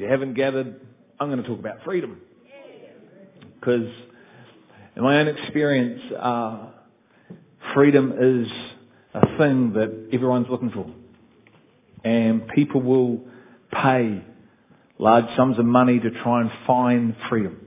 If 0.00 0.04
you 0.04 0.10
haven't 0.12 0.32
gathered, 0.32 0.80
I'm 1.20 1.28
going 1.28 1.42
to 1.42 1.46
talk 1.46 1.58
about 1.58 1.84
freedom. 1.84 2.22
Because 3.60 3.86
in 4.96 5.02
my 5.02 5.18
own 5.18 5.28
experience, 5.28 6.00
uh, 6.18 6.68
freedom 7.74 8.14
is 8.18 8.50
a 9.12 9.36
thing 9.36 9.74
that 9.74 10.08
everyone's 10.10 10.46
looking 10.48 10.70
for. 10.70 10.86
And 12.02 12.48
people 12.48 12.80
will 12.80 13.20
pay 13.70 14.24
large 14.96 15.26
sums 15.36 15.58
of 15.58 15.66
money 15.66 16.00
to 16.00 16.10
try 16.22 16.40
and 16.40 16.50
find 16.66 17.14
freedom. 17.28 17.60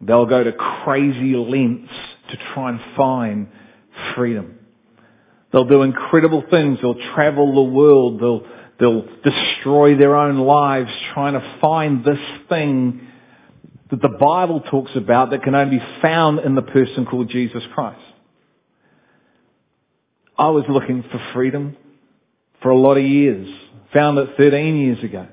They'll 0.00 0.26
go 0.26 0.44
to 0.44 0.52
crazy 0.52 1.34
lengths 1.34 1.92
to 2.30 2.36
try 2.54 2.70
and 2.70 2.80
find 2.96 3.48
freedom. 4.14 4.60
They'll 5.52 5.64
do 5.64 5.82
incredible 5.82 6.44
things. 6.48 6.78
They'll 6.80 7.02
travel 7.16 7.52
the 7.52 7.72
world. 7.72 8.20
They'll, 8.20 8.46
they'll 8.82 9.06
destroy 9.22 9.96
their 9.96 10.16
own 10.16 10.38
lives 10.38 10.90
trying 11.14 11.34
to 11.34 11.58
find 11.60 12.04
this 12.04 12.18
thing 12.48 13.06
that 13.90 14.02
the 14.02 14.08
Bible 14.08 14.60
talks 14.60 14.90
about 14.96 15.30
that 15.30 15.44
can 15.44 15.54
only 15.54 15.78
be 15.78 15.84
found 16.02 16.40
in 16.40 16.56
the 16.56 16.62
person 16.62 17.06
called 17.06 17.28
Jesus 17.28 17.62
Christ. 17.74 18.00
I 20.36 20.48
was 20.48 20.64
looking 20.68 21.04
for 21.04 21.30
freedom 21.32 21.76
for 22.60 22.70
a 22.70 22.76
lot 22.76 22.96
of 22.96 23.04
years. 23.04 23.48
Found 23.94 24.18
it 24.18 24.30
13 24.36 24.76
years 24.76 25.04
ago. 25.04 25.28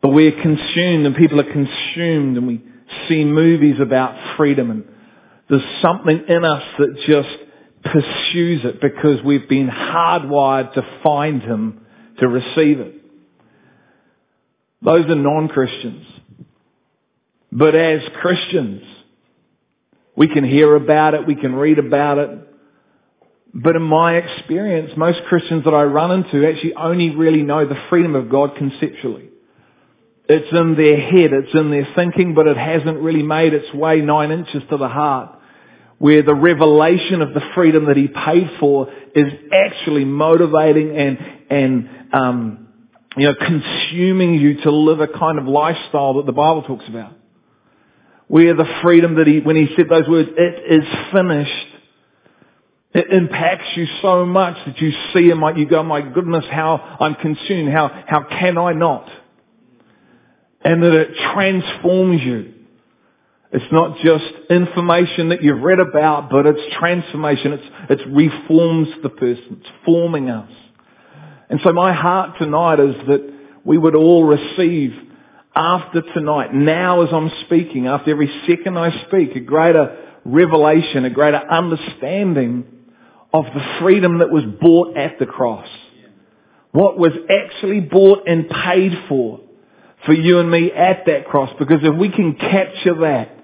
But 0.00 0.10
we're 0.10 0.40
consumed 0.40 1.06
and 1.06 1.16
people 1.16 1.40
are 1.40 1.52
consumed 1.52 2.36
and 2.36 2.46
we 2.46 2.62
see 3.08 3.24
movies 3.24 3.76
about 3.80 4.36
freedom 4.36 4.70
and 4.70 4.84
there's 5.50 5.82
something 5.82 6.24
in 6.28 6.44
us 6.44 6.62
that 6.78 6.96
just 7.04 7.28
pursues 7.82 8.64
it 8.64 8.80
because 8.80 9.22
we've 9.24 9.48
been 9.48 9.68
hardwired 9.68 10.74
to 10.74 10.82
find 11.02 11.42
Him 11.42 11.81
to 12.22 12.28
receive 12.28 12.78
it. 12.78 12.94
Those 14.80 15.06
are 15.06 15.16
non-Christians. 15.16 16.06
But 17.50 17.74
as 17.74 18.00
Christians, 18.20 18.82
we 20.16 20.28
can 20.28 20.44
hear 20.44 20.76
about 20.76 21.14
it, 21.14 21.26
we 21.26 21.34
can 21.34 21.54
read 21.54 21.80
about 21.80 22.18
it. 22.18 22.30
But 23.52 23.74
in 23.74 23.82
my 23.82 24.16
experience, 24.16 24.92
most 24.96 25.20
Christians 25.28 25.64
that 25.64 25.74
I 25.74 25.82
run 25.82 26.12
into 26.12 26.48
actually 26.48 26.74
only 26.74 27.10
really 27.10 27.42
know 27.42 27.66
the 27.66 27.80
freedom 27.90 28.14
of 28.14 28.30
God 28.30 28.56
conceptually. 28.56 29.28
It's 30.28 30.50
in 30.52 30.76
their 30.76 30.98
head, 30.98 31.32
it's 31.32 31.54
in 31.54 31.72
their 31.72 31.88
thinking, 31.96 32.34
but 32.34 32.46
it 32.46 32.56
hasn't 32.56 33.00
really 33.00 33.24
made 33.24 33.52
its 33.52 33.74
way 33.74 34.00
nine 34.00 34.30
inches 34.30 34.62
to 34.70 34.76
the 34.76 34.88
heart. 34.88 35.40
Where 36.02 36.22
the 36.24 36.34
revelation 36.34 37.22
of 37.22 37.32
the 37.32 37.42
freedom 37.54 37.86
that 37.86 37.96
He 37.96 38.08
paid 38.08 38.50
for 38.58 38.92
is 39.14 39.32
actually 39.52 40.04
motivating 40.04 40.96
and, 40.96 41.18
and, 41.48 41.88
um, 42.12 42.68
you 43.16 43.28
know, 43.28 43.34
consuming 43.34 44.34
you 44.34 44.62
to 44.62 44.72
live 44.72 45.00
a 45.00 45.06
kind 45.06 45.38
of 45.38 45.46
lifestyle 45.46 46.14
that 46.14 46.26
the 46.26 46.32
Bible 46.32 46.62
talks 46.62 46.88
about 46.88 47.12
where 48.32 48.54
the 48.54 48.64
freedom 48.82 49.16
that 49.16 49.26
he, 49.26 49.40
when 49.40 49.56
he 49.56 49.68
said 49.76 49.90
those 49.90 50.08
words, 50.08 50.30
it 50.34 50.80
is 50.80 50.88
finished, 51.12 51.66
it 52.94 53.12
impacts 53.12 53.76
you 53.76 53.86
so 54.00 54.24
much 54.24 54.56
that 54.64 54.80
you 54.80 54.90
see 55.12 55.28
him 55.28 55.42
like 55.42 55.58
you 55.58 55.66
go, 55.66 55.82
my 55.82 56.00
goodness, 56.00 56.46
how 56.50 56.96
I'm 56.98 57.14
consumed, 57.16 57.70
how, 57.70 57.90
how 58.06 58.24
can 58.24 58.56
I 58.56 58.72
not? 58.72 59.06
And 60.64 60.82
that 60.82 60.94
it 60.94 61.08
transforms 61.34 62.22
you. 62.22 62.51
It's 63.52 63.70
not 63.70 63.98
just 63.98 64.24
information 64.50 65.28
that 65.28 65.42
you've 65.42 65.60
read 65.60 65.78
about, 65.78 66.30
but 66.30 66.46
it's 66.46 66.74
transformation. 66.78 67.52
It's, 67.52 67.64
it's 67.90 68.02
reforms 68.06 68.88
the 69.02 69.10
person. 69.10 69.58
It's 69.60 69.70
forming 69.84 70.30
us. 70.30 70.50
And 71.50 71.60
so 71.62 71.72
my 71.72 71.92
heart 71.92 72.38
tonight 72.38 72.80
is 72.80 72.94
that 73.08 73.34
we 73.64 73.76
would 73.76 73.94
all 73.94 74.24
receive 74.24 74.92
after 75.54 76.00
tonight, 76.14 76.54
now 76.54 77.02
as 77.02 77.10
I'm 77.12 77.30
speaking, 77.44 77.86
after 77.86 78.10
every 78.10 78.30
second 78.48 78.78
I 78.78 79.04
speak, 79.06 79.36
a 79.36 79.40
greater 79.40 79.98
revelation, 80.24 81.04
a 81.04 81.10
greater 81.10 81.36
understanding 81.36 82.64
of 83.34 83.44
the 83.44 83.78
freedom 83.80 84.18
that 84.18 84.30
was 84.30 84.44
bought 84.60 84.96
at 84.96 85.18
the 85.18 85.26
cross. 85.26 85.68
What 86.70 86.98
was 86.98 87.12
actually 87.28 87.80
bought 87.80 88.26
and 88.26 88.48
paid 88.48 88.92
for 89.10 89.40
for 90.06 90.14
you 90.14 90.38
and 90.38 90.50
me 90.50 90.72
at 90.72 91.04
that 91.06 91.26
cross. 91.26 91.50
Because 91.58 91.80
if 91.82 91.96
we 91.96 92.10
can 92.10 92.34
capture 92.34 92.94
that, 93.00 93.41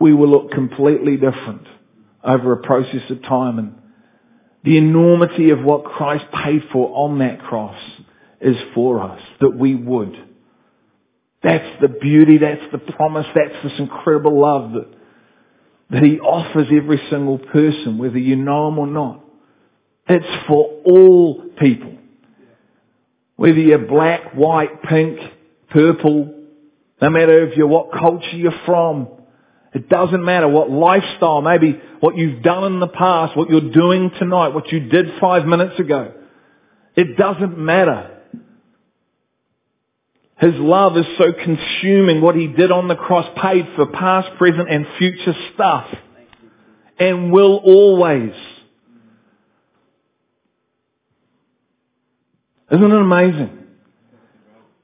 we 0.00 0.14
will 0.14 0.28
look 0.28 0.50
completely 0.50 1.16
different 1.16 1.66
over 2.24 2.52
a 2.52 2.62
process 2.62 3.08
of 3.10 3.22
time. 3.22 3.58
And 3.58 3.74
the 4.64 4.78
enormity 4.78 5.50
of 5.50 5.62
what 5.62 5.84
Christ 5.84 6.24
paid 6.44 6.62
for 6.72 6.90
on 6.94 7.18
that 7.18 7.40
cross 7.40 7.78
is 8.40 8.56
for 8.74 9.00
us, 9.00 9.20
that 9.40 9.56
we 9.56 9.74
would. 9.74 10.16
That's 11.42 11.80
the 11.80 11.88
beauty, 11.88 12.38
that's 12.38 12.72
the 12.72 12.78
promise, 12.78 13.26
that's 13.34 13.62
this 13.62 13.78
incredible 13.78 14.40
love 14.40 14.72
that, 14.72 14.88
that 15.90 16.02
He 16.02 16.18
offers 16.18 16.68
every 16.74 17.00
single 17.10 17.38
person, 17.38 17.98
whether 17.98 18.18
you 18.18 18.36
know 18.36 18.68
Him 18.68 18.78
or 18.78 18.86
not. 18.86 19.24
It's 20.08 20.46
for 20.48 20.80
all 20.84 21.44
people. 21.58 21.96
Whether 23.36 23.58
you're 23.58 23.86
black, 23.86 24.34
white, 24.34 24.82
pink, 24.82 25.18
purple, 25.70 26.34
no 27.00 27.10
matter 27.10 27.46
if 27.46 27.56
you're 27.56 27.66
what 27.66 27.92
culture 27.92 28.36
you're 28.36 28.52
from, 28.66 29.08
it 29.72 29.88
doesn't 29.88 30.24
matter 30.24 30.48
what 30.48 30.70
lifestyle, 30.70 31.42
maybe 31.42 31.80
what 32.00 32.16
you've 32.16 32.42
done 32.42 32.64
in 32.64 32.80
the 32.80 32.88
past, 32.88 33.36
what 33.36 33.48
you're 33.48 33.70
doing 33.70 34.10
tonight, 34.18 34.48
what 34.48 34.72
you 34.72 34.80
did 34.80 35.06
five 35.20 35.46
minutes 35.46 35.78
ago. 35.78 36.12
It 36.96 37.16
doesn't 37.16 37.56
matter. 37.56 38.18
His 40.38 40.54
love 40.54 40.96
is 40.96 41.06
so 41.18 41.32
consuming. 41.32 42.20
What 42.20 42.34
he 42.34 42.48
did 42.48 42.72
on 42.72 42.88
the 42.88 42.96
cross 42.96 43.26
paid 43.40 43.66
for 43.76 43.86
past, 43.86 44.36
present 44.38 44.68
and 44.70 44.86
future 44.98 45.34
stuff. 45.54 45.86
And 46.98 47.32
will 47.32 47.56
always. 47.56 48.32
Isn't 52.72 52.90
it 52.90 53.00
amazing? 53.00 53.58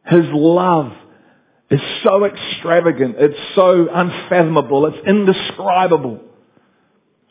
His 0.04 0.24
love 0.32 0.92
is 1.70 1.80
so 2.04 2.24
extravagant. 2.24 3.16
It's 3.18 3.54
so 3.54 3.88
unfathomable. 3.92 4.86
It's 4.86 5.06
indescribable. 5.06 6.20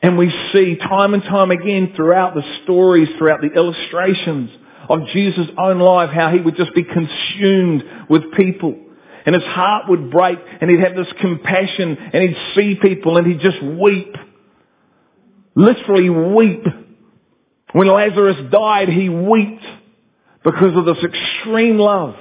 And 0.02 0.18
we 0.18 0.30
see 0.52 0.76
time 0.76 1.14
and 1.14 1.24
time 1.24 1.52
again 1.52 1.94
throughout 1.96 2.36
the 2.36 2.44
stories, 2.64 3.08
throughout 3.18 3.42
the 3.42 3.52
illustrations, 3.56 4.52
of 4.90 5.08
Jesus' 5.14 5.48
own 5.58 5.80
life, 5.80 6.10
how 6.12 6.30
he 6.30 6.40
would 6.40 6.56
just 6.56 6.74
be 6.76 6.84
consumed 6.84 7.84
with 8.10 8.34
people. 8.34 8.76
And 9.26 9.34
his 9.34 9.44
heart 9.44 9.90
would 9.90 10.12
break 10.12 10.38
and 10.62 10.70
he'd 10.70 10.82
have 10.82 10.96
this 10.96 11.12
compassion 11.20 11.98
and 11.98 12.30
he'd 12.30 12.38
see 12.56 12.76
people 12.80 13.18
and 13.18 13.26
he'd 13.26 13.40
just 13.40 13.62
weep. 13.64 14.16
Literally 15.56 16.10
weep. 16.10 16.64
When 17.72 17.88
Lazarus 17.88 18.38
died, 18.52 18.90
he 18.90 19.10
wept 19.10 19.66
because 20.44 20.78
of 20.78 20.86
this 20.86 21.04
extreme 21.04 21.80
love. 21.80 22.16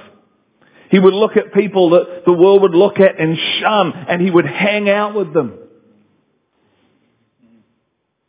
He 0.91 0.99
would 0.99 1.13
look 1.13 1.37
at 1.37 1.53
people 1.53 1.91
that 1.91 2.23
the 2.25 2.33
world 2.33 2.61
would 2.61 2.75
look 2.75 2.99
at 2.99 3.19
and 3.19 3.37
shun 3.59 3.93
and 3.93 4.21
he 4.21 4.29
would 4.29 4.45
hang 4.45 4.89
out 4.89 5.15
with 5.15 5.33
them 5.33 5.59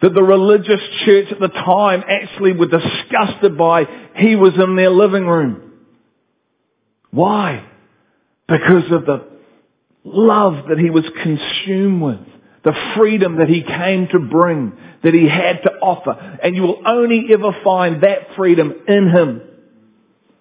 that 0.01 0.15
the 0.15 0.23
religious 0.23 0.81
church 1.05 1.27
at 1.33 1.41
the 1.41 1.49
time 1.49 2.03
actually 2.09 2.53
were 2.53 2.67
disgusted 2.67 3.57
by, 3.57 3.85
he 4.17 4.37
was 4.37 4.53
in 4.55 4.77
their 4.77 4.91
living 4.91 5.27
room. 5.27 5.73
Why? 7.11 7.67
Because 8.47 8.91
of 8.91 9.07
the 9.07 9.27
love 10.05 10.69
that 10.69 10.79
he 10.79 10.91
was 10.91 11.05
consumed 11.23 12.03
with, 12.03 12.21
the 12.63 12.75
freedom 12.97 13.39
that 13.39 13.49
he 13.49 13.63
came 13.63 14.09
to 14.09 14.19
bring, 14.19 14.77
that 15.03 15.15
he 15.15 15.29
had 15.29 15.63
to 15.63 15.71
offer. 15.81 16.39
And 16.43 16.55
you 16.55 16.63
will 16.63 16.83
only 16.87 17.27
ever 17.33 17.57
find 17.65 18.03
that 18.03 18.37
freedom 18.37 18.75
in 18.87 19.09
him. 19.09 19.43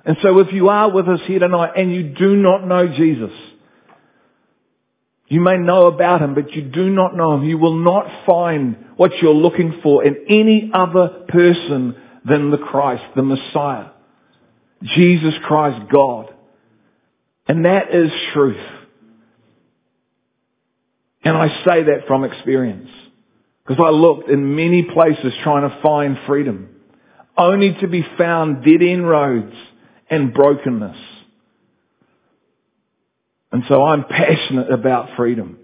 And 0.05 0.17
so 0.21 0.39
if 0.39 0.53
you 0.53 0.69
are 0.69 0.91
with 0.91 1.07
us 1.07 1.19
here 1.25 1.39
tonight 1.39 1.71
and 1.75 1.93
you 1.93 2.03
do 2.03 2.35
not 2.35 2.67
know 2.67 2.87
Jesus, 2.87 3.31
you 5.27 5.41
may 5.41 5.57
know 5.57 5.87
about 5.87 6.21
him, 6.21 6.35
but 6.35 6.51
you 6.53 6.61
do 6.61 6.89
not 6.91 7.15
know 7.15 7.33
him. 7.33 7.43
You 7.43 7.57
will 7.57 7.83
not 7.83 8.25
find 8.27 8.77
what 8.95 9.11
you're 9.19 9.33
looking 9.33 9.79
for 9.81 10.05
in 10.05 10.25
any 10.29 10.69
other 10.71 11.25
person 11.27 11.95
than 12.23 12.51
the 12.51 12.59
Christ, 12.59 13.03
the 13.15 13.23
Messiah. 13.23 13.87
Jesus 14.83 15.33
Christ, 15.43 15.89
God. 15.91 16.31
And 17.47 17.65
that 17.65 17.93
is 17.93 18.11
truth. 18.33 18.63
And 21.23 21.35
I 21.35 21.47
say 21.65 21.83
that 21.83 22.03
from 22.07 22.23
experience. 22.23 22.89
Because 23.65 23.83
I 23.83 23.89
looked 23.89 24.29
in 24.29 24.55
many 24.55 24.83
places 24.83 25.33
trying 25.41 25.67
to 25.67 25.81
find 25.81 26.19
freedom. 26.27 26.69
Only 27.35 27.75
to 27.81 27.87
be 27.87 28.05
found 28.17 28.63
dead 28.63 28.83
end 28.83 29.09
roads 29.09 29.55
and 30.09 30.33
brokenness. 30.33 30.97
And 33.51 33.63
so 33.67 33.83
I'm 33.83 34.03
passionate 34.05 34.71
about 34.71 35.15
freedom. 35.15 35.59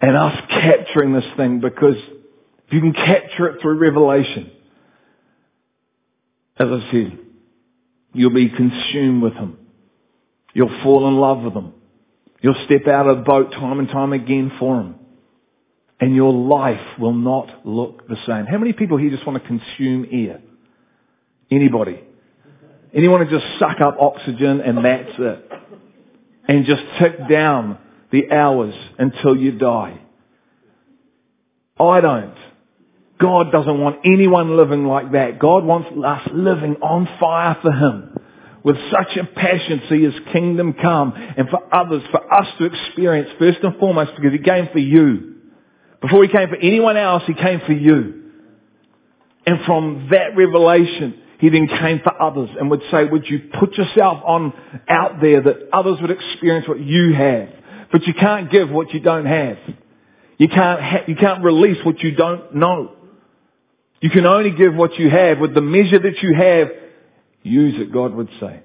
And 0.00 0.16
us 0.16 0.40
capturing 0.48 1.12
this 1.12 1.24
thing 1.36 1.60
because 1.60 1.96
if 1.96 2.72
you 2.72 2.80
can 2.80 2.92
capture 2.92 3.48
it 3.48 3.60
through 3.60 3.78
revelation, 3.78 4.50
as 6.58 6.68
I 6.68 6.90
said, 6.90 7.18
You'll 8.12 8.34
be 8.34 8.48
consumed 8.48 9.22
with 9.22 9.34
Him. 9.34 9.56
You'll 10.52 10.82
fall 10.82 11.06
in 11.08 11.16
love 11.16 11.42
with 11.42 11.54
Him. 11.54 11.72
You'll 12.42 12.62
step 12.64 12.86
out 12.88 13.06
of 13.06 13.18
the 13.18 13.22
boat 13.22 13.52
time 13.52 13.78
and 13.78 13.88
time 13.88 14.12
again 14.12 14.52
for 14.58 14.80
Him. 14.80 14.96
And 16.00 16.14
your 16.16 16.32
life 16.32 16.98
will 16.98 17.12
not 17.12 17.66
look 17.66 18.08
the 18.08 18.16
same. 18.26 18.46
How 18.46 18.58
many 18.58 18.72
people 18.72 18.96
here 18.96 19.10
just 19.10 19.26
want 19.26 19.40
to 19.40 19.46
consume 19.46 20.06
air? 20.10 20.40
Anybody? 21.50 22.02
Anyone 22.92 23.20
to 23.20 23.30
just 23.30 23.58
suck 23.58 23.80
up 23.80 23.96
oxygen 24.00 24.60
and 24.60 24.84
that's 24.84 25.12
it? 25.18 25.52
And 26.48 26.64
just 26.64 26.82
tick 26.98 27.28
down 27.28 27.78
the 28.10 28.32
hours 28.32 28.74
until 28.98 29.36
you 29.36 29.52
die. 29.52 30.00
I 31.78 32.00
don't. 32.00 32.34
God 33.20 33.52
doesn't 33.52 33.80
want 33.80 34.00
anyone 34.04 34.56
living 34.56 34.84
like 34.84 35.12
that. 35.12 35.38
God 35.38 35.64
wants 35.64 35.90
us 36.04 36.28
living 36.32 36.76
on 36.82 37.06
fire 37.20 37.56
for 37.62 37.70
Him 37.70 38.16
with 38.64 38.76
such 38.90 39.16
a 39.16 39.24
passion 39.24 39.80
to 39.80 39.88
see 39.88 40.02
His 40.02 40.14
kingdom 40.32 40.74
come 40.74 41.12
and 41.14 41.48
for 41.48 41.60
others, 41.72 42.02
for 42.10 42.32
us 42.32 42.46
to 42.58 42.64
experience 42.64 43.28
first 43.38 43.58
and 43.62 43.76
foremost 43.78 44.12
because 44.16 44.32
He 44.32 44.38
came 44.38 44.68
for 44.72 44.78
you. 44.78 45.36
Before 46.00 46.22
He 46.24 46.30
came 46.30 46.48
for 46.48 46.56
anyone 46.56 46.96
else, 46.96 47.22
He 47.26 47.34
came 47.34 47.60
for 47.60 47.72
you. 47.72 48.16
And 49.46 49.64
from 49.64 50.08
that 50.10 50.36
revelation, 50.36 51.20
He 51.40 51.48
then 51.48 51.68
came 51.68 52.00
for 52.04 52.20
others 52.20 52.50
and 52.58 52.70
would 52.70 52.82
say, 52.90 53.06
would 53.06 53.26
you 53.26 53.50
put 53.58 53.72
yourself 53.72 54.22
on 54.26 54.52
out 54.86 55.22
there 55.22 55.40
that 55.40 55.70
others 55.72 55.96
would 56.02 56.10
experience 56.10 56.68
what 56.68 56.78
you 56.78 57.14
have? 57.14 57.48
But 57.90 58.06
you 58.06 58.12
can't 58.12 58.50
give 58.50 58.70
what 58.70 58.92
you 58.92 59.00
don't 59.00 59.24
have. 59.24 59.56
You 60.36 60.48
can't, 60.48 60.82
ha- 60.82 61.04
you 61.08 61.16
can't 61.16 61.42
release 61.42 61.78
what 61.84 62.00
you 62.00 62.14
don't 62.14 62.54
know. 62.56 62.94
You 64.02 64.10
can 64.10 64.26
only 64.26 64.50
give 64.50 64.74
what 64.74 64.98
you 64.98 65.08
have 65.08 65.38
with 65.38 65.54
the 65.54 65.62
measure 65.62 65.98
that 65.98 66.22
you 66.22 66.34
have. 66.34 66.68
Use 67.42 67.80
it, 67.80 67.90
God 67.90 68.14
would 68.14 68.28
say. 68.38 68.60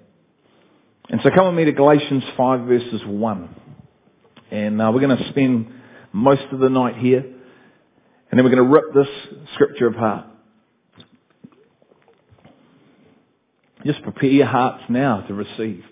And 1.09 1.21
so 1.23 1.29
come 1.33 1.47
with 1.47 1.55
me 1.55 1.65
to 1.65 1.71
Galatians 1.71 2.23
5 2.35 2.67
verses 2.67 3.01
1. 3.05 3.55
And 4.51 4.81
uh, 4.81 4.91
we're 4.93 5.01
going 5.01 5.17
to 5.17 5.29
spend 5.29 5.71
most 6.11 6.43
of 6.51 6.59
the 6.59 6.69
night 6.69 6.97
here. 6.97 7.19
And 7.19 8.37
then 8.37 8.43
we're 8.43 8.55
going 8.55 8.65
to 8.65 8.69
rip 8.69 8.93
this 8.93 9.07
scripture 9.53 9.87
apart. 9.87 10.27
Just 13.85 14.01
prepare 14.03 14.29
your 14.29 14.47
hearts 14.47 14.83
now 14.89 15.21
to 15.27 15.33
receive. 15.33 15.83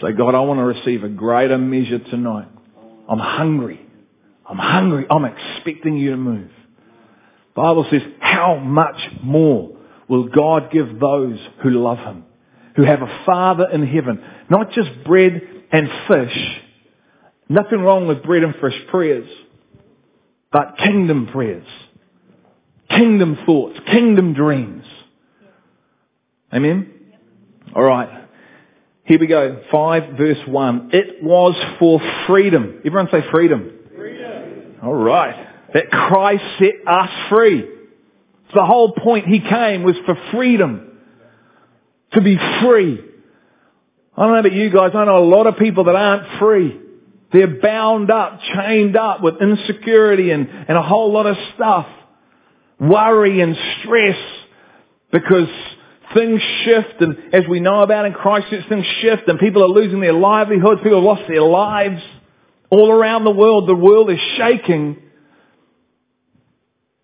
Say, 0.00 0.12
God, 0.12 0.34
I 0.34 0.40
want 0.40 0.58
to 0.60 0.64
receive 0.64 1.04
a 1.04 1.08
greater 1.08 1.58
measure 1.58 1.98
tonight. 1.98 2.48
I'm 3.08 3.18
hungry. 3.18 3.80
I'm 4.44 4.58
hungry. 4.58 5.06
I'm 5.10 5.24
expecting 5.24 5.96
you 5.96 6.10
to 6.12 6.16
move. 6.16 6.50
Bible 7.54 7.86
says, 7.90 8.02
how 8.20 8.56
much 8.56 9.00
more 9.22 9.76
will 10.08 10.28
God 10.28 10.70
give 10.70 11.00
those 11.00 11.38
who 11.62 11.70
love 11.70 11.98
Him, 11.98 12.24
who 12.76 12.82
have 12.82 13.02
a 13.02 13.22
Father 13.24 13.68
in 13.72 13.86
heaven, 13.86 14.22
not 14.50 14.72
just 14.72 14.90
bread 15.04 15.40
and 15.72 15.88
fish. 16.06 16.60
Nothing 17.48 17.80
wrong 17.80 18.06
with 18.06 18.22
bread 18.22 18.42
and 18.42 18.54
fish 18.54 18.78
prayers, 18.90 19.28
but 20.52 20.76
kingdom 20.78 21.28
prayers, 21.28 21.66
kingdom 22.90 23.38
thoughts, 23.46 23.78
kingdom 23.90 24.34
dreams. 24.34 24.84
Amen? 26.56 26.92
Alright. 27.74 28.28
Here 29.04 29.18
we 29.20 29.26
go. 29.26 29.62
5 29.70 30.02
verse 30.16 30.38
1. 30.48 30.90
It 30.92 31.22
was 31.22 31.54
for 31.78 32.00
freedom. 32.26 32.80
Everyone 32.84 33.08
say 33.12 33.20
freedom. 33.30 33.72
Freedom. 33.94 34.76
Alright 34.82 35.46
that 35.76 35.90
Christ 35.90 36.42
set 36.58 36.86
us 36.86 37.10
free. 37.28 37.68
The 38.54 38.64
whole 38.64 38.92
point 38.92 39.26
he 39.26 39.40
came 39.40 39.82
was 39.82 39.96
for 40.06 40.16
freedom. 40.32 40.98
To 42.12 42.22
be 42.22 42.38
free. 42.62 42.98
I 44.16 44.22
don't 44.22 44.32
know 44.32 44.38
about 44.38 44.52
you 44.52 44.70
guys, 44.70 44.92
I 44.94 45.04
know 45.04 45.18
a 45.18 45.28
lot 45.28 45.46
of 45.46 45.58
people 45.58 45.84
that 45.84 45.94
aren't 45.94 46.38
free. 46.38 46.80
They're 47.32 47.60
bound 47.60 48.10
up, 48.10 48.40
chained 48.54 48.96
up 48.96 49.20
with 49.20 49.34
insecurity 49.42 50.30
and, 50.30 50.48
and 50.48 50.78
a 50.78 50.82
whole 50.82 51.12
lot 51.12 51.26
of 51.26 51.36
stuff. 51.54 51.86
Worry 52.80 53.42
and 53.42 53.54
stress 53.80 54.16
because 55.12 55.48
things 56.14 56.40
shift 56.64 57.00
and 57.00 57.34
as 57.34 57.42
we 57.48 57.60
know 57.60 57.82
about 57.82 58.06
in 58.06 58.12
Christ, 58.12 58.46
things 58.68 58.86
shift 59.00 59.28
and 59.28 59.38
people 59.38 59.62
are 59.62 59.68
losing 59.68 60.00
their 60.00 60.12
livelihoods, 60.12 60.80
people 60.82 60.98
have 60.98 61.04
lost 61.04 61.28
their 61.28 61.42
lives. 61.42 62.02
All 62.68 62.90
around 62.90 63.24
the 63.24 63.30
world, 63.30 63.68
the 63.68 63.76
world 63.76 64.10
is 64.10 64.18
shaking 64.36 65.02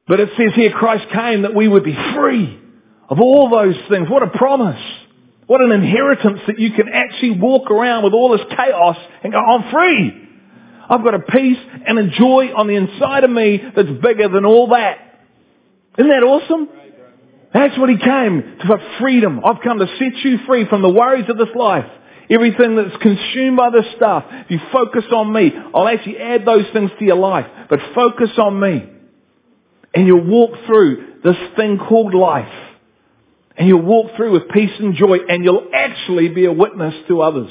but 0.07 0.21
it 0.21 0.31
says 0.37 0.53
here 0.55 0.73
Christ 0.73 1.07
came 1.13 1.43
that 1.43 1.55
we 1.55 1.69
would 1.69 1.85
be 1.85 1.97
free 2.15 2.61
of 3.09 3.21
all 3.21 3.51
those 3.51 3.77
things. 3.89 4.09
What 4.11 4.23
a 4.23 4.29
promise. 4.29 4.81
What 5.47 5.61
an 5.61 5.73
inheritance 5.73 6.41
that 6.47 6.59
you 6.59 6.73
can 6.73 6.89
actually 6.93 7.39
walk 7.39 7.71
around 7.71 8.05
with 8.05 8.13
all 8.13 8.37
this 8.37 8.47
chaos 8.57 8.97
and 9.23 9.33
go, 9.33 9.39
I'm 9.39 9.71
free. 9.71 10.29
I've 10.89 11.05
got 11.05 11.15
a 11.15 11.21
peace 11.21 11.59
and 11.87 11.99
a 11.99 12.09
joy 12.09 12.53
on 12.55 12.67
the 12.67 12.75
inside 12.75 13.25
of 13.25 13.31
me 13.31 13.61
that's 13.75 13.89
bigger 14.03 14.29
than 14.29 14.45
all 14.45 14.69
that. 14.69 14.99
Isn't 15.99 16.11
that 16.11 16.23
awesome? 16.23 16.69
That's 17.53 17.79
what 17.79 17.91
he 17.91 17.99
came 17.99 18.59
for 18.67 18.79
freedom. 19.01 19.41
I've 19.45 19.63
come 19.63 19.79
to 19.79 19.87
set 19.87 20.25
you 20.25 20.39
free 20.47 20.67
from 20.69 20.83
the 20.83 20.89
worries 20.89 21.29
of 21.29 21.37
this 21.37 21.55
life. 21.55 21.85
Everything 22.31 22.77
that's 22.77 22.97
consumed 23.03 23.57
by 23.59 23.71
this 23.71 23.85
stuff. 23.97 24.25
If 24.31 24.51
you 24.51 24.59
focus 24.73 25.05
on 25.15 25.33
me, 25.33 25.53
I'll 25.75 25.89
actually 25.89 26.19
add 26.19 26.47
those 26.47 26.65
things 26.73 26.91
to 26.99 27.05
your 27.05 27.17
life. 27.17 27.47
But 27.69 27.81
focus 27.95 28.31
on 28.39 28.59
me. 28.59 28.89
And 29.95 30.07
you'll 30.07 30.27
walk 30.27 30.53
through 30.67 31.19
this 31.23 31.37
thing 31.57 31.79
called 31.79 32.15
life. 32.15 32.53
And 33.57 33.69
you'll 33.69 33.83
walk 33.83 34.17
through 34.17 34.33
with 34.33 34.49
peace 34.49 34.73
and 34.79 34.95
joy 34.95 35.19
and 35.29 35.45
you'll 35.45 35.69
actually 35.75 36.31
be 36.31 36.47
a 36.47 36.53
witness 36.53 36.95
to 37.09 37.21
others. 37.21 37.51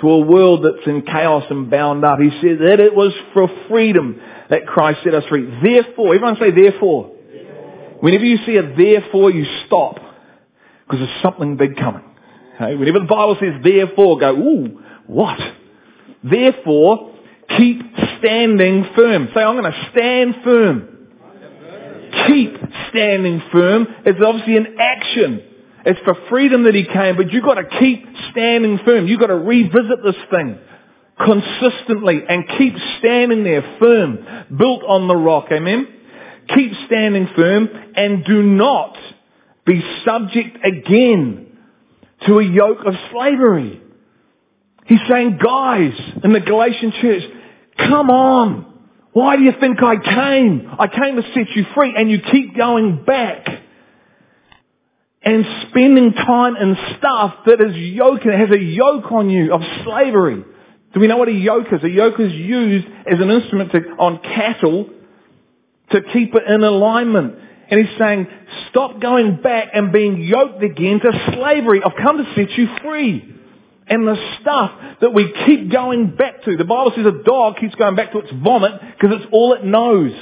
To 0.00 0.08
a 0.08 0.20
world 0.26 0.64
that's 0.64 0.88
in 0.88 1.02
chaos 1.02 1.44
and 1.50 1.70
bound 1.70 2.04
up. 2.04 2.18
He 2.18 2.30
said 2.40 2.58
that 2.58 2.80
it 2.80 2.96
was 2.96 3.12
for 3.32 3.48
freedom 3.68 4.20
that 4.50 4.66
Christ 4.66 5.00
set 5.04 5.14
us 5.14 5.22
free. 5.28 5.46
Therefore, 5.62 6.16
everyone 6.16 6.36
say 6.40 6.50
therefore. 6.50 7.13
Whenever 8.04 8.24
you 8.24 8.38
see 8.44 8.56
a 8.56 8.76
therefore, 8.76 9.30
you 9.30 9.46
stop. 9.66 9.96
Because 10.86 11.06
there's 11.06 11.22
something 11.22 11.56
big 11.56 11.76
coming. 11.76 12.04
Okay? 12.56 12.74
Whenever 12.74 12.98
the 12.98 13.06
Bible 13.06 13.36
says 13.40 13.62
therefore, 13.64 14.18
go, 14.18 14.36
ooh, 14.36 14.82
what? 15.06 15.40
Therefore, 16.22 17.14
keep 17.56 17.80
standing 18.18 18.84
firm. 18.94 19.28
Say, 19.34 19.40
I'm 19.40 19.56
going 19.56 19.72
to 19.72 19.88
stand 19.90 20.34
firm 20.44 20.90
keep 22.28 22.54
standing 22.90 23.42
firm. 23.52 23.86
It's 24.04 24.20
obviously 24.24 24.56
an 24.56 24.76
action. 24.78 25.42
It's 25.86 26.00
for 26.00 26.14
freedom 26.28 26.64
that 26.64 26.74
he 26.74 26.84
came, 26.84 27.16
but 27.16 27.32
you've 27.32 27.44
got 27.44 27.54
to 27.54 27.78
keep 27.78 28.06
standing 28.30 28.78
firm. 28.84 29.06
You've 29.06 29.20
got 29.20 29.28
to 29.28 29.36
revisit 29.36 30.02
this 30.04 30.16
thing 30.30 30.58
consistently 31.18 32.22
and 32.28 32.44
keep 32.58 32.74
standing 32.98 33.44
there 33.44 33.76
firm, 33.78 34.18
built 34.56 34.82
on 34.84 35.08
the 35.08 35.16
rock. 35.16 35.46
Amen? 35.52 35.88
Keep 36.48 36.72
standing 36.86 37.28
firm 37.36 37.68
and 37.94 38.24
do 38.24 38.42
not 38.42 38.96
be 39.64 39.82
subject 40.04 40.58
again 40.64 41.56
to 42.26 42.38
a 42.38 42.44
yoke 42.44 42.84
of 42.84 42.94
slavery. 43.12 43.80
He's 44.86 45.00
saying, 45.08 45.38
guys, 45.42 45.92
in 46.22 46.32
the 46.32 46.40
Galatian 46.40 46.92
church, 47.00 47.22
come 47.78 48.10
on. 48.10 48.72
Why 49.12 49.36
do 49.36 49.42
you 49.42 49.52
think 49.58 49.78
I 49.82 49.96
came? 49.96 50.68
I 50.78 50.88
came 50.88 51.16
to 51.16 51.22
set 51.34 51.48
you 51.54 51.64
free 51.74 51.94
and 51.96 52.10
you 52.10 52.20
keep 52.20 52.56
going 52.56 53.04
back 53.04 53.46
and 55.22 55.44
spending 55.68 56.12
time 56.12 56.56
in 56.56 56.76
stuff 56.98 57.34
that 57.46 57.60
is 57.60 57.74
yoke, 57.76 58.20
and 58.24 58.34
has 58.38 58.50
a 58.50 58.62
yoke 58.62 59.10
on 59.10 59.30
you 59.30 59.54
of 59.54 59.62
slavery. 59.84 60.44
Do 60.92 61.00
we 61.00 61.06
know 61.06 61.16
what 61.16 61.28
a 61.28 61.32
yoke 61.32 61.66
is? 61.72 61.82
A 61.82 61.88
yoke 61.88 62.20
is 62.20 62.32
used 62.32 62.86
as 63.10 63.18
an 63.20 63.30
instrument 63.30 63.72
to, 63.72 63.78
on 63.98 64.20
cattle 64.20 64.90
to 65.90 66.02
keep 66.12 66.34
it 66.34 66.42
in 66.46 66.62
alignment. 66.62 67.38
And 67.70 67.86
he's 67.86 67.98
saying, 67.98 68.26
stop 68.70 69.00
going 69.00 69.40
back 69.42 69.68
and 69.72 69.92
being 69.92 70.20
yoked 70.22 70.62
again 70.62 71.00
to 71.00 71.34
slavery. 71.34 71.82
I've 71.84 71.96
come 71.96 72.18
to 72.18 72.34
set 72.34 72.50
you 72.58 72.68
free 72.82 73.34
and 73.86 74.06
the 74.06 74.16
stuff 74.40 74.70
that 75.00 75.12
we 75.12 75.32
keep 75.46 75.70
going 75.70 76.16
back 76.16 76.42
to. 76.44 76.56
The 76.56 76.64
Bible 76.64 76.92
says 76.96 77.06
a 77.06 77.22
dog 77.22 77.56
keeps 77.56 77.74
going 77.74 77.96
back 77.96 78.12
to 78.12 78.18
its 78.18 78.30
vomit 78.32 78.72
because 78.80 79.20
it's 79.20 79.30
all 79.32 79.54
it 79.54 79.64
knows. 79.64 80.12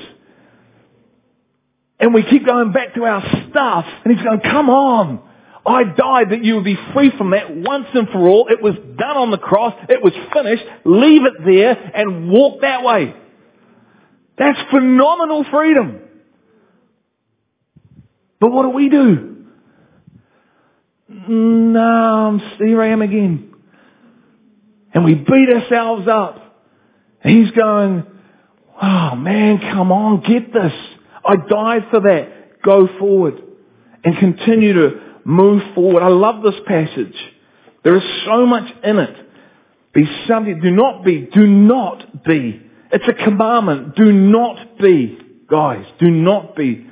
And 2.01 2.13
we 2.13 2.25
keep 2.25 2.45
going 2.45 2.73
back 2.73 2.95
to 2.95 3.05
our 3.05 3.23
stuff 3.51 3.87
and 4.05 4.15
he's 4.15 4.25
going, 4.25 4.41
come 4.41 4.71
on. 4.71 5.29
I 5.65 5.85
died 5.85 6.31
that 6.31 6.45
you 6.45 6.57
would 6.57 6.65
be 6.65 6.77
free 6.93 7.13
from 7.17 7.31
that 7.31 7.55
once 7.55 7.87
and 7.95 8.09
for 8.09 8.27
all. 8.27 8.49
It 8.49 8.61
was 8.61 8.75
done 8.75 9.17
on 9.17 9.31
the 9.31 9.39
cross. 9.39 9.75
It 9.89 10.03
was 10.03 10.13
finished. 10.33 10.65
Leave 10.85 11.23
it 11.25 11.35
there 11.45 11.93
and 11.95 12.31
walk 12.31 12.63
that 12.63 12.83
way. 12.83 13.15
That's 14.39 14.59
phenomenal 14.71 15.45
freedom. 15.51 16.01
But 18.41 18.51
what 18.51 18.63
do 18.63 18.71
we 18.71 18.89
do? 18.89 19.47
No, 21.09 22.41
here 22.59 22.83
I 22.83 22.89
am 22.89 23.03
again. 23.03 23.55
And 24.95 25.05
we 25.05 25.15
beat 25.15 25.49
ourselves 25.55 26.09
up. 26.09 26.39
And 27.23 27.39
he's 27.39 27.53
going, 27.53 28.05
oh 28.83 29.15
man, 29.17 29.59
come 29.59 29.93
on, 29.93 30.21
get 30.21 30.53
this. 30.53 30.73
I 31.25 31.37
died 31.37 31.87
for 31.91 32.01
that. 32.01 32.63
Go 32.63 32.89
forward 32.99 33.41
and 34.05 34.19
continue 34.19 34.73
to 34.73 34.91
move 35.25 35.63
forward. 35.75 36.03
I 36.03 36.09
love 36.09 36.43
this 36.43 36.61
passage. 36.67 37.15
There 37.85 37.97
is 37.97 38.03
so 38.25 38.47
much 38.47 38.73
in 38.83 38.99
it. 38.99 39.17
Be 39.93 40.05
subject. 40.27 40.63
Do 40.63 40.71
not 40.71 41.05
be. 41.05 41.29
Do 41.33 41.47
not 41.47 42.25
be. 42.25 42.63
It's 42.93 43.09
a 43.09 43.25
commandment. 43.25 43.97
Do 43.97 44.13
not 44.13 44.79
be. 44.79 45.19
Guys, 45.49 45.85
do 45.99 46.11
not 46.11 46.55
be 46.55 46.87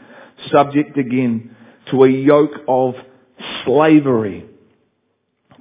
subject 0.50 0.96
again 0.98 1.54
to 1.90 2.04
a 2.04 2.08
yoke 2.08 2.52
of 2.66 2.94
slavery. 3.64 4.46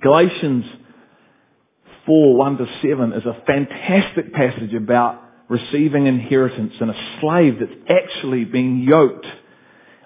Galatians 0.01 0.65
4, 2.05 2.35
1 2.35 2.57
to 2.57 2.65
7 2.81 3.13
is 3.13 3.25
a 3.25 3.41
fantastic 3.45 4.33
passage 4.33 4.73
about 4.73 5.21
receiving 5.49 6.07
inheritance 6.07 6.73
and 6.79 6.89
a 6.89 7.17
slave 7.19 7.57
that's 7.59 7.73
actually 7.89 8.45
being 8.45 8.79
yoked, 8.79 9.25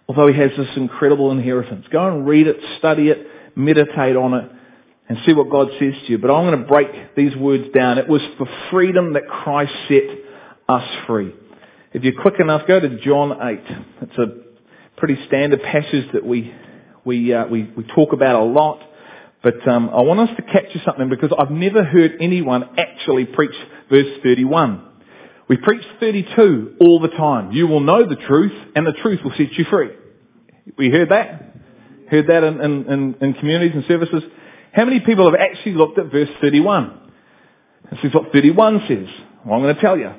although 0.07 0.27
he 0.27 0.39
has 0.39 0.51
this 0.57 0.69
incredible 0.75 1.31
inheritance. 1.31 1.85
Go 1.91 2.07
and 2.07 2.25
read 2.25 2.47
it, 2.47 2.57
study 2.79 3.09
it, 3.09 3.27
meditate 3.55 4.15
on 4.15 4.33
it, 4.33 4.51
and 5.09 5.17
see 5.25 5.33
what 5.33 5.51
God 5.51 5.67
says 5.79 5.93
to 6.05 6.11
you. 6.11 6.17
But 6.17 6.31
I'm 6.31 6.49
going 6.49 6.59
to 6.59 6.67
break 6.67 7.15
these 7.15 7.35
words 7.35 7.65
down. 7.73 7.97
It 7.99 8.07
was 8.07 8.21
for 8.37 8.47
freedom 8.71 9.13
that 9.13 9.27
Christ 9.27 9.73
set 9.87 10.22
us 10.67 10.87
free. 11.07 11.33
If 11.93 12.03
you're 12.03 12.21
quick 12.21 12.35
enough, 12.39 12.67
go 12.67 12.79
to 12.79 12.99
John 13.01 13.31
8. 13.39 13.59
It's 14.01 14.17
a 14.17 14.97
pretty 14.97 15.17
standard 15.27 15.61
passage 15.61 16.11
that 16.13 16.25
we, 16.25 16.53
we, 17.05 17.33
uh, 17.33 17.47
we, 17.47 17.71
we 17.77 17.83
talk 17.83 18.13
about 18.13 18.41
a 18.41 18.45
lot. 18.45 18.79
But 19.43 19.67
um, 19.67 19.89
I 19.89 20.01
want 20.01 20.21
us 20.21 20.35
to 20.37 20.41
capture 20.41 20.81
something 20.85 21.09
because 21.09 21.31
I've 21.37 21.51
never 21.51 21.83
heard 21.83 22.13
anyone 22.21 22.63
actually 22.77 23.25
preach 23.25 23.55
verse 23.89 24.07
31. 24.23 24.89
We 25.49 25.57
preach 25.57 25.83
32 25.99 26.77
all 26.79 27.01
the 27.01 27.09
time. 27.09 27.51
You 27.51 27.67
will 27.67 27.81
know 27.81 28.07
the 28.07 28.15
truth 28.15 28.53
and 28.75 28.87
the 28.87 28.93
truth 28.93 29.19
will 29.23 29.31
set 29.31 29.51
you 29.51 29.65
free. 29.69 29.89
We 30.77 30.89
heard 30.89 31.09
that? 31.09 31.55
Heard 32.09 32.27
that 32.27 32.43
in, 32.43 32.61
in, 32.61 33.15
in, 33.19 33.33
communities 33.33 33.73
and 33.75 33.83
services? 33.87 34.23
How 34.71 34.85
many 34.85 35.01
people 35.01 35.29
have 35.29 35.39
actually 35.39 35.73
looked 35.73 35.99
at 35.99 36.11
verse 36.11 36.29
31? 36.41 37.11
This 37.91 37.99
is 38.05 38.13
what 38.13 38.31
31 38.31 38.85
says. 38.87 39.07
Well, 39.45 39.55
I'm 39.55 39.61
going 39.61 39.75
to 39.75 39.81
tell 39.81 39.97
you. 39.97 40.11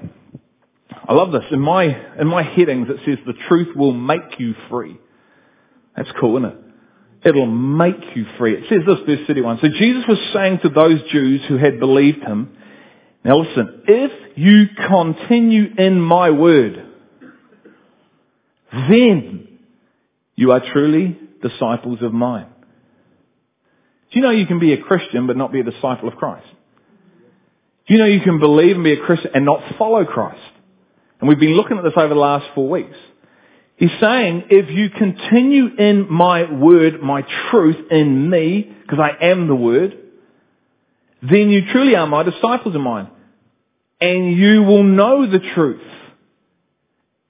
I 1.06 1.12
love 1.12 1.32
this. 1.32 1.44
In 1.50 1.60
my, 1.60 1.84
in 2.18 2.26
my 2.26 2.42
headings 2.42 2.88
it 2.88 2.96
says 3.04 3.18
the 3.26 3.34
truth 3.48 3.76
will 3.76 3.92
make 3.92 4.38
you 4.38 4.54
free. 4.70 4.98
That's 5.96 6.10
cool, 6.18 6.38
isn't 6.38 6.50
it? 6.50 6.58
It'll 7.26 7.46
make 7.46 8.16
you 8.16 8.26
free. 8.38 8.54
It 8.54 8.64
says 8.68 8.80
this, 8.86 8.98
verse 9.06 9.26
31. 9.26 9.58
So 9.62 9.68
Jesus 9.68 10.04
was 10.06 10.18
saying 10.34 10.60
to 10.62 10.68
those 10.68 11.00
Jews 11.10 11.40
who 11.48 11.56
had 11.56 11.80
believed 11.80 12.22
him, 12.22 12.56
now 13.24 13.38
listen, 13.38 13.82
if 13.86 14.36
you 14.36 14.66
continue 14.88 15.74
in 15.78 16.00
my 16.00 16.30
word, 16.30 16.86
then 18.72 19.48
you 20.36 20.52
are 20.52 20.60
truly 20.72 21.18
disciples 21.40 22.00
of 22.02 22.12
mine. 22.12 22.48
Do 24.10 24.18
you 24.18 24.22
know 24.22 24.30
you 24.30 24.46
can 24.46 24.58
be 24.58 24.74
a 24.74 24.82
Christian 24.82 25.26
but 25.26 25.36
not 25.36 25.52
be 25.52 25.60
a 25.60 25.64
disciple 25.64 26.08
of 26.08 26.16
Christ? 26.16 26.46
Do 27.86 27.94
you 27.94 28.00
know 28.00 28.06
you 28.06 28.20
can 28.20 28.38
believe 28.38 28.76
and 28.76 28.84
be 28.84 28.92
a 28.92 29.00
Christian 29.00 29.30
and 29.34 29.44
not 29.44 29.60
follow 29.78 30.04
Christ? 30.04 30.40
And 31.20 31.28
we've 31.28 31.38
been 31.38 31.54
looking 31.56 31.78
at 31.78 31.84
this 31.84 31.92
over 31.96 32.08
the 32.12 32.20
last 32.20 32.46
four 32.54 32.68
weeks. 32.68 32.96
He's 33.76 33.90
saying, 34.00 34.44
if 34.50 34.70
you 34.70 34.90
continue 34.90 35.74
in 35.76 36.10
my 36.10 36.50
word, 36.50 37.02
my 37.02 37.22
truth 37.50 37.90
in 37.90 38.30
me, 38.30 38.72
because 38.82 38.98
I 39.00 39.24
am 39.26 39.48
the 39.48 39.54
word, 39.54 39.98
then 41.22 41.50
you 41.50 41.62
truly 41.72 41.96
are 41.96 42.06
my 42.06 42.22
disciples 42.22 42.74
of 42.74 42.80
mine. 42.80 43.08
And 44.00 44.36
you 44.36 44.62
will 44.62 44.84
know 44.84 45.30
the 45.30 45.40
truth. 45.54 45.82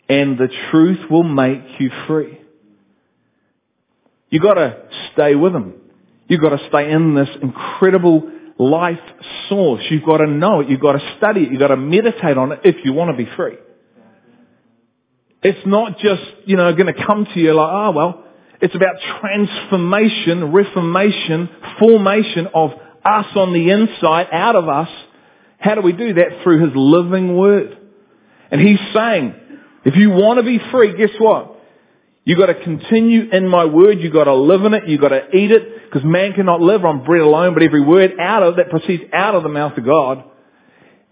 And 0.08 0.36
the 0.36 0.48
truth 0.70 1.10
will 1.10 1.22
make 1.22 1.80
you 1.80 1.90
free. 2.06 2.40
You've 4.28 4.42
got 4.42 4.54
to 4.54 4.88
stay 5.12 5.34
with 5.34 5.54
him. 5.54 5.74
You've 6.26 6.40
got 6.40 6.50
to 6.50 6.68
stay 6.68 6.90
in 6.90 7.14
this 7.14 7.28
incredible 7.40 8.30
life 8.58 8.98
source. 9.48 9.82
You've 9.90 10.04
got 10.04 10.18
to 10.18 10.26
know 10.26 10.60
it. 10.60 10.68
You've 10.68 10.80
got 10.80 10.92
to 10.92 11.14
study 11.16 11.44
it. 11.44 11.52
You've 11.52 11.60
got 11.60 11.68
to 11.68 11.76
meditate 11.76 12.36
on 12.36 12.52
it 12.52 12.60
if 12.64 12.84
you 12.84 12.92
want 12.92 13.16
to 13.16 13.24
be 13.24 13.30
free. 13.36 13.56
It's 15.44 15.66
not 15.66 15.98
just, 15.98 16.22
you 16.46 16.56
know, 16.56 16.74
going 16.74 16.92
to 16.92 17.06
come 17.06 17.26
to 17.26 17.38
you 17.38 17.52
like, 17.52 17.70
oh 17.70 17.90
well, 17.92 18.24
it's 18.60 18.74
about 18.74 18.96
transformation, 19.20 20.52
reformation, 20.52 21.50
formation 21.78 22.48
of 22.54 22.70
us 23.04 23.26
on 23.36 23.52
the 23.52 23.70
inside, 23.70 24.28
out 24.32 24.56
of 24.56 24.68
us. 24.68 24.88
How 25.58 25.74
do 25.74 25.82
we 25.82 25.92
do 25.92 26.14
that? 26.14 26.42
Through 26.42 26.64
His 26.64 26.72
living 26.74 27.36
Word. 27.36 27.78
And 28.50 28.60
He's 28.60 28.80
saying, 28.94 29.34
if 29.84 29.96
you 29.96 30.10
want 30.10 30.38
to 30.38 30.42
be 30.44 30.58
free, 30.70 30.96
guess 30.96 31.14
what? 31.18 31.60
You've 32.24 32.38
got 32.38 32.46
to 32.46 32.54
continue 32.54 33.28
in 33.30 33.46
my 33.46 33.66
word. 33.66 34.00
You've 34.00 34.14
got 34.14 34.24
to 34.24 34.34
live 34.34 34.64
in 34.64 34.72
it. 34.72 34.88
You've 34.88 35.02
got 35.02 35.10
to 35.10 35.36
eat 35.36 35.50
it. 35.50 35.84
Because 35.84 36.04
man 36.04 36.32
cannot 36.32 36.62
live 36.62 36.82
on 36.86 37.04
bread 37.04 37.20
alone, 37.20 37.52
but 37.52 37.62
every 37.62 37.82
word 37.82 38.12
out 38.18 38.42
of 38.42 38.56
that 38.56 38.70
proceeds 38.70 39.04
out 39.12 39.34
of 39.34 39.42
the 39.42 39.50
mouth 39.50 39.76
of 39.76 39.84
God. 39.84 40.24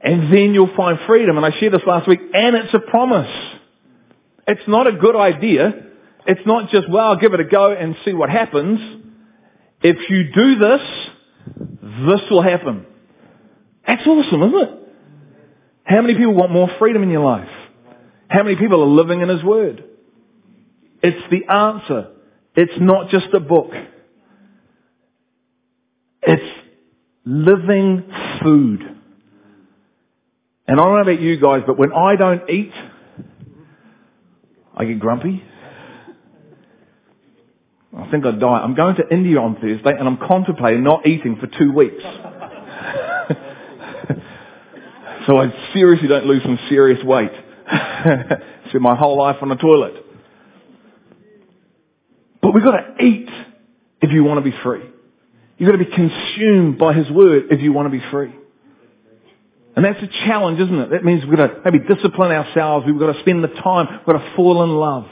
And 0.01 0.33
then 0.33 0.55
you'll 0.55 0.75
find 0.75 0.99
freedom. 1.07 1.37
And 1.37 1.45
I 1.45 1.51
shared 1.61 1.75
this 1.75 1.83
last 1.87 2.09
week. 2.09 2.21
And 2.33 2.57
it's 2.57 2.73
a 2.73 2.79
promise. 2.79 3.31
It's 4.47 4.67
not 4.67 4.87
a 4.87 4.93
good 4.93 5.17
idea. 5.17 5.73
It's 6.27 6.47
not 6.47 6.71
just, 6.71 6.89
well, 6.91 7.09
I'll 7.09 7.17
give 7.17 7.35
it 7.35 7.41
a 7.41 7.45
go 7.45 7.73
and 7.73 7.97
see 8.05 8.13
what 8.13 8.31
happens. 8.31 9.03
If 9.83 9.97
you 10.09 10.33
do 10.33 10.59
this, 10.59 10.81
this 12.07 12.31
will 12.31 12.43
happen. 12.43 12.87
That's 13.87 14.07
awesome, 14.07 14.43
isn't 14.43 14.63
it? 14.63 14.79
How 15.85 16.01
many 16.03 16.15
people 16.15 16.35
want 16.35 16.53
more 16.53 16.69
freedom 16.79 17.03
in 17.03 17.11
your 17.11 17.25
life? 17.25 17.49
How 18.29 18.43
many 18.45 18.57
people 18.57 18.83
are 18.83 18.87
living 18.87 19.21
in 19.21 19.29
His 19.29 19.43
Word? 19.43 19.85
It's 21.03 21.31
the 21.31 21.53
answer. 21.53 22.13
It's 22.55 22.73
not 22.79 23.11
just 23.11 23.27
a 23.35 23.41
book. 23.41 23.73
It's 26.23 26.69
living 27.25 28.05
food. 28.43 28.81
And 30.69 30.81
I 30.81 30.85
don't 30.85 30.95
know 30.95 31.03
about 31.03 31.21
you 31.21 31.41
guys, 31.41 31.63
but 31.67 31.77
when 31.77 31.93
I 31.93 32.15
don't 32.17 32.49
eat, 32.49 32.73
I 34.77 34.85
get 34.85 34.99
grumpy. 34.99 35.43
I 37.97 38.11
think 38.11 38.25
I'd 38.25 38.41
die. 38.41 38.47
I'm 38.47 38.75
going 38.75 38.97
to 38.97 39.03
India 39.11 39.39
on 39.39 39.57
Thursday 39.57 39.95
and 39.99 40.09
I'm 40.09 40.17
contemplating 40.17 40.83
not 40.83 41.07
eating 41.07 41.37
for 41.37 41.47
two 41.47 41.73
weeks. 41.73 42.03
so 45.27 45.37
I 45.37 45.53
seriously 45.75 46.09
don't 46.09 46.25
lose 46.25 46.43
some 46.43 46.59
serious 46.71 47.05
weight. 47.05 47.33
Spend 48.69 48.83
my 48.83 48.97
whole 48.97 49.19
life 49.19 49.37
on 49.43 49.51
the 49.51 49.57
toilet. 49.57 49.95
But 52.41 52.55
we've 52.55 52.65
got 52.65 52.77
to 52.77 53.05
eat 53.05 53.29
if 54.01 54.11
you 54.11 54.25
want 54.25 54.43
to 54.43 54.51
be 54.51 54.57
free. 54.63 54.83
You've 55.59 55.71
got 55.71 55.79
to 55.79 55.85
be 55.85 55.95
consumed 55.95 56.79
by 56.79 56.95
His 56.95 57.11
Word 57.11 57.45
if 57.51 57.61
you 57.61 57.73
want 57.73 57.87
to 57.87 57.99
be 57.99 58.03
free. 58.11 58.35
And 59.75 59.85
that's 59.85 60.03
a 60.03 60.27
challenge, 60.27 60.61
isn't 60.61 60.79
it? 60.79 60.91
That 60.91 61.05
means 61.05 61.25
we've 61.25 61.37
got 61.37 61.47
to 61.47 61.61
maybe 61.65 61.79
discipline 61.79 62.31
ourselves. 62.31 62.85
We've 62.87 62.99
got 62.99 63.13
to 63.13 63.21
spend 63.21 63.43
the 63.43 63.49
time. 63.49 63.89
We've 63.91 64.07
got 64.07 64.23
to 64.23 64.37
fall 64.37 64.63
in 64.65 64.71
love. 64.71 65.07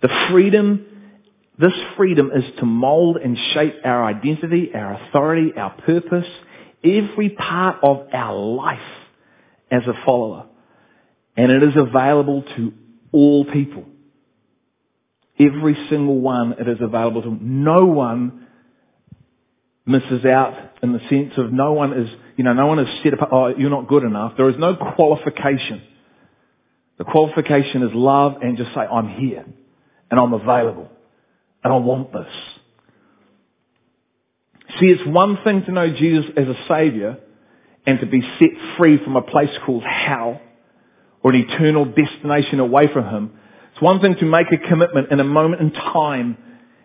The 0.00 0.28
freedom, 0.30 0.86
this 1.58 1.72
freedom 1.96 2.30
is 2.32 2.44
to 2.60 2.64
mold 2.64 3.16
and 3.16 3.36
shape 3.52 3.74
our 3.84 4.04
identity, 4.04 4.70
our 4.72 4.94
authority, 4.94 5.52
our 5.56 5.70
purpose, 5.70 6.26
every 6.84 7.30
part 7.30 7.78
of 7.82 8.06
our 8.12 8.36
life 8.38 8.78
as 9.72 9.82
a 9.88 10.04
follower. 10.04 10.46
And 11.36 11.50
it 11.50 11.64
is 11.64 11.74
available 11.76 12.44
to 12.56 12.72
all 13.10 13.44
people. 13.44 13.84
Every 15.40 15.74
single 15.88 16.20
one 16.20 16.54
it 16.60 16.68
is 16.68 16.78
available 16.80 17.22
to. 17.22 17.36
No 17.40 17.86
one 17.86 18.47
misses 19.88 20.24
out 20.24 20.54
in 20.82 20.92
the 20.92 21.00
sense 21.08 21.32
of 21.36 21.52
no 21.52 21.72
one 21.72 21.92
is, 21.92 22.08
you 22.36 22.44
know, 22.44 22.52
no 22.52 22.66
one 22.66 22.78
is 22.78 22.88
set 23.02 23.14
up, 23.14 23.28
oh, 23.32 23.48
you're 23.48 23.70
not 23.70 23.88
good 23.88 24.04
enough. 24.04 24.34
There 24.36 24.48
is 24.48 24.56
no 24.58 24.76
qualification. 24.76 25.82
The 26.98 27.04
qualification 27.04 27.82
is 27.82 27.90
love 27.94 28.36
and 28.42 28.56
just 28.56 28.74
say, 28.74 28.80
I'm 28.80 29.08
here 29.08 29.44
and 30.10 30.20
I'm 30.20 30.32
available 30.32 30.88
and 31.64 31.72
I 31.72 31.76
want 31.76 32.12
this. 32.12 32.32
See, 34.78 34.86
it's 34.86 35.06
one 35.06 35.38
thing 35.44 35.64
to 35.64 35.72
know 35.72 35.90
Jesus 35.90 36.26
as 36.36 36.46
a 36.46 36.56
savior 36.68 37.18
and 37.86 38.00
to 38.00 38.06
be 38.06 38.20
set 38.38 38.50
free 38.76 39.02
from 39.02 39.16
a 39.16 39.22
place 39.22 39.50
called 39.64 39.82
hell 39.82 40.40
or 41.22 41.32
an 41.32 41.46
eternal 41.48 41.86
destination 41.86 42.60
away 42.60 42.92
from 42.92 43.04
him. 43.04 43.32
It's 43.72 43.82
one 43.82 44.00
thing 44.00 44.16
to 44.16 44.26
make 44.26 44.48
a 44.52 44.68
commitment 44.68 45.10
in 45.10 45.20
a 45.20 45.24
moment 45.24 45.62
in 45.62 45.72
time 45.72 46.36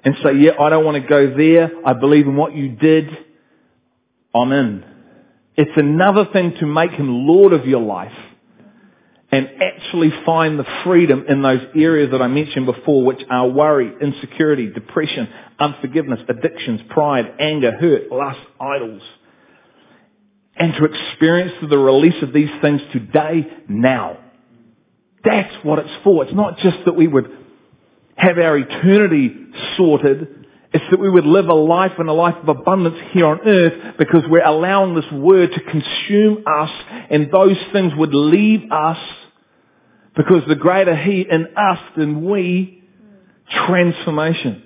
and 0.04 0.16
say, 0.24 0.36
yeah, 0.38 0.52
I 0.60 0.70
don't 0.70 0.84
want 0.84 1.02
to 1.02 1.08
go 1.08 1.36
there. 1.36 1.72
I 1.86 1.94
believe 1.94 2.28
in 2.28 2.36
what 2.36 2.56
you 2.56 2.70
did. 2.70 3.10
I'm 4.36 4.52
in. 4.52 4.86
It's 5.56 5.72
another 5.76 6.26
thing 6.34 6.56
to 6.60 6.66
make 6.66 6.92
him 6.92 7.28
Lord 7.28 7.54
of 7.54 7.66
your 7.66 7.82
life 7.82 8.12
and 9.32 9.50
actually 9.62 10.12
find 10.26 10.60
the 10.60 10.66
freedom 10.84 11.26
in 11.28 11.42
those 11.42 11.62
areas 11.76 12.12
that 12.12 12.22
I 12.22 12.28
mentioned 12.28 12.66
before, 12.66 13.04
which 13.04 13.22
are 13.30 13.48
worry, 13.50 13.92
insecurity, 14.02 14.68
depression, 14.68 15.28
unforgiveness, 15.60 16.20
addictions, 16.28 16.82
pride, 16.90 17.34
anger, 17.40 17.72
hurt, 17.72 18.12
lust, 18.12 18.40
idols. 18.60 19.02
And 20.56 20.74
to 20.76 20.86
experience 20.86 21.54
the 21.68 21.78
release 21.78 22.22
of 22.22 22.32
these 22.32 22.50
things 22.62 22.82
today, 22.92 23.48
now. 23.68 24.18
That's 25.24 25.54
what 25.64 25.80
it's 25.80 26.04
for. 26.04 26.26
It's 26.26 26.34
not 26.36 26.58
just 26.60 26.78
that 26.86 26.96
we 26.96 27.08
would 27.08 27.43
have 28.16 28.38
our 28.38 28.58
eternity 28.58 29.36
sorted. 29.78 30.46
It's 30.74 30.86
that 30.90 31.00
we 31.00 31.10
would 31.10 31.26
live 31.26 31.48
a 31.48 31.54
life 31.54 31.94
and 32.00 32.10
a 32.10 32.14
life 32.14 32.36
of 32.42 32.50
abundance 32.50 32.98
here 33.12 33.28
on 33.28 33.42
earth 33.46 33.98
because 33.98 34.24
we're 34.28 34.44
allowing 34.44 34.96
this 34.96 35.12
word 35.12 35.52
to 35.52 35.60
consume 35.60 36.44
us 36.48 36.72
and 37.12 37.32
those 37.32 37.58
things 37.72 37.94
would 37.96 38.14
leave 38.14 38.72
us 38.72 38.98
because 40.16 40.44
the 40.48 40.56
greater 40.56 40.96
He 40.96 41.26
in 41.30 41.48
us 41.58 41.80
than 41.96 42.28
we, 42.30 42.84
transformation. 43.68 44.64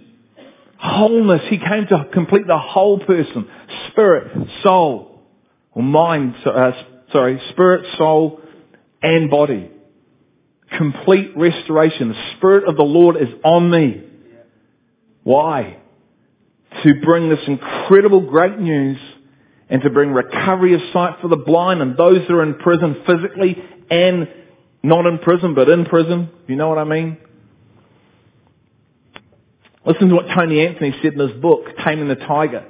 Wholeness. 0.79 1.41
He 1.49 1.57
came 1.57 1.87
to 1.87 2.07
complete 2.13 2.45
the 2.47 2.57
whole 2.57 2.99
person. 2.99 3.49
Spirit, 3.91 4.47
soul, 4.63 5.23
or 5.71 5.83
mind, 5.83 6.35
uh, 6.45 6.71
sorry, 7.11 7.41
spirit, 7.51 7.85
soul, 7.97 8.41
and 9.01 9.29
body. 9.29 9.71
Complete 10.75 11.31
restoration. 11.37 12.09
The 12.09 12.33
Spirit 12.37 12.67
of 12.67 12.75
the 12.75 12.83
Lord 12.83 13.15
is 13.17 13.29
on 13.43 13.69
me. 13.69 14.03
Why? 15.23 15.77
To 16.83 16.93
bring 17.03 17.29
this 17.29 17.39
incredible 17.47 18.21
great 18.21 18.59
news 18.59 18.97
and 19.69 19.81
to 19.81 19.89
bring 19.89 20.11
recovery 20.11 20.73
of 20.73 20.81
sight 20.93 21.17
for 21.21 21.27
the 21.27 21.37
blind 21.37 21.81
and 21.81 21.97
those 21.97 22.19
that 22.27 22.33
are 22.33 22.43
in 22.43 22.55
prison 22.55 23.03
physically 23.05 23.57
and 23.89 24.27
not 24.83 25.05
in 25.05 25.19
prison 25.19 25.53
but 25.53 25.69
in 25.69 25.85
prison. 25.85 26.29
You 26.47 26.55
know 26.55 26.69
what 26.69 26.77
I 26.77 26.83
mean? 26.83 27.17
Listen 29.85 30.09
to 30.09 30.15
what 30.15 30.25
Tony 30.35 30.65
Anthony 30.65 30.93
said 31.01 31.13
in 31.13 31.19
his 31.19 31.41
book, 31.41 31.65
Taming 31.83 32.09
the 32.09 32.15
Tiger. 32.15 32.65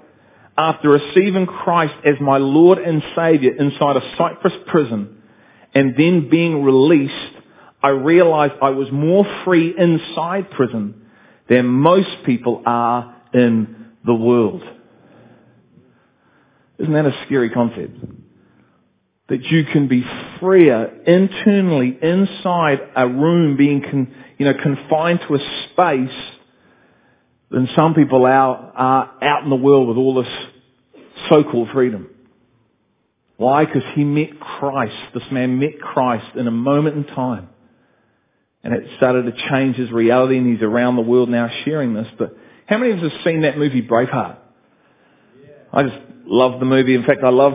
After 0.55 0.89
receiving 0.89 1.45
Christ 1.45 1.95
as 2.05 2.15
my 2.21 2.37
Lord 2.37 2.77
and 2.77 3.03
Saviour 3.15 3.55
inside 3.55 3.97
a 3.97 4.15
Cyprus 4.17 4.53
prison 4.67 5.21
and 5.73 5.95
then 5.97 6.29
being 6.29 6.63
released, 6.63 7.13
I 7.81 7.89
realized 7.89 8.53
I 8.61 8.71
was 8.71 8.91
more 8.91 9.25
free 9.45 9.73
inside 9.77 10.49
prison 10.51 11.07
than 11.47 11.67
most 11.67 12.09
people 12.25 12.63
are 12.65 13.15
in 13.33 13.93
the 14.05 14.15
world. 14.15 14.63
Isn't 16.79 16.93
that 16.93 17.05
a 17.05 17.23
scary 17.25 17.49
concept? 17.49 17.97
That 19.29 19.43
you 19.43 19.65
can 19.65 19.87
be 19.87 20.05
freer 20.39 21.01
internally 21.05 21.97
inside 22.01 22.79
a 22.95 23.07
room 23.07 23.57
being 23.57 23.81
con, 23.81 24.13
you 24.37 24.45
know, 24.45 24.53
confined 24.61 25.19
to 25.27 25.35
a 25.35 25.39
space 25.71 26.17
than 27.49 27.67
some 27.75 27.93
people 27.93 28.25
are, 28.25 28.71
are 28.75 29.13
out 29.21 29.43
in 29.43 29.49
the 29.49 29.55
world 29.55 29.87
with 29.87 29.97
all 29.97 30.15
this 30.15 30.31
so-called 31.29 31.69
freedom. 31.73 32.09
Why? 33.37 33.65
Because 33.65 33.83
he 33.93 34.03
met 34.03 34.39
Christ. 34.39 34.95
This 35.13 35.23
man 35.31 35.59
met 35.59 35.79
Christ 35.79 36.35
in 36.35 36.47
a 36.47 36.51
moment 36.51 36.97
in 36.97 37.03
time. 37.03 37.49
And 38.67 38.75
it 38.75 38.83
started 38.97 39.27
to 39.27 39.49
change 39.49 39.77
his 39.77 39.89
reality 39.91 40.37
and 40.37 40.53
he's 40.53 40.61
around 40.61 40.97
the 40.97 41.01
world 41.01 41.29
now 41.29 41.49
sharing 41.63 41.93
this. 41.93 42.07
But 42.19 42.35
how 42.65 42.77
many 42.77 42.91
of 42.91 42.97
us 42.97 43.13
have 43.13 43.21
seen 43.23 43.43
that 43.43 43.57
movie 43.57 43.81
Braveheart? 43.81 44.35
I 45.71 45.83
just 45.83 45.95
love 46.25 46.59
the 46.59 46.65
movie. 46.65 46.93
In 46.93 47.05
fact, 47.05 47.23
I 47.23 47.29
love 47.29 47.53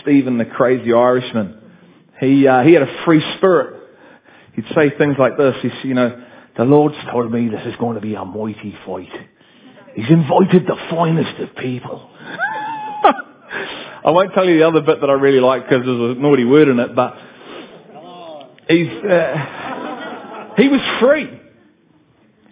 Stephen 0.00 0.38
the 0.38 0.46
crazy 0.46 0.94
Irishman. 0.94 1.58
He, 2.20 2.48
uh, 2.48 2.62
he 2.62 2.72
had 2.72 2.84
a 2.84 3.04
free 3.04 3.22
spirit. 3.36 3.82
He'd 4.54 4.64
say 4.74 4.96
things 4.96 5.16
like 5.18 5.36
this. 5.36 5.56
He's, 5.60 5.72
you 5.84 5.92
know, 5.92 6.24
the 6.56 6.64
Lord's 6.64 6.96
told 7.12 7.30
me 7.30 7.50
this 7.50 7.66
is 7.66 7.74
going 7.78 7.96
to 7.96 8.00
be 8.00 8.14
a 8.14 8.24
mighty 8.24 8.74
fight. 8.86 9.12
He's 9.94 10.08
invited 10.08 10.66
the 10.66 10.76
finest 10.88 11.38
of 11.38 11.54
people. 11.56 12.08
I 12.18 14.10
won't 14.10 14.32
tell 14.32 14.46
you 14.46 14.60
the 14.60 14.66
other 14.66 14.80
bit 14.80 15.02
that 15.02 15.10
I 15.10 15.12
really 15.12 15.40
like 15.40 15.64
because 15.64 15.84
there's 15.84 16.16
a 16.16 16.18
naughty 16.18 16.46
word 16.46 16.68
in 16.68 16.78
it, 16.78 16.96
but 16.96 17.14
he's, 18.68 18.88
uh, 18.88 19.75
he 20.56 20.68
was 20.68 20.80
free. 21.00 21.40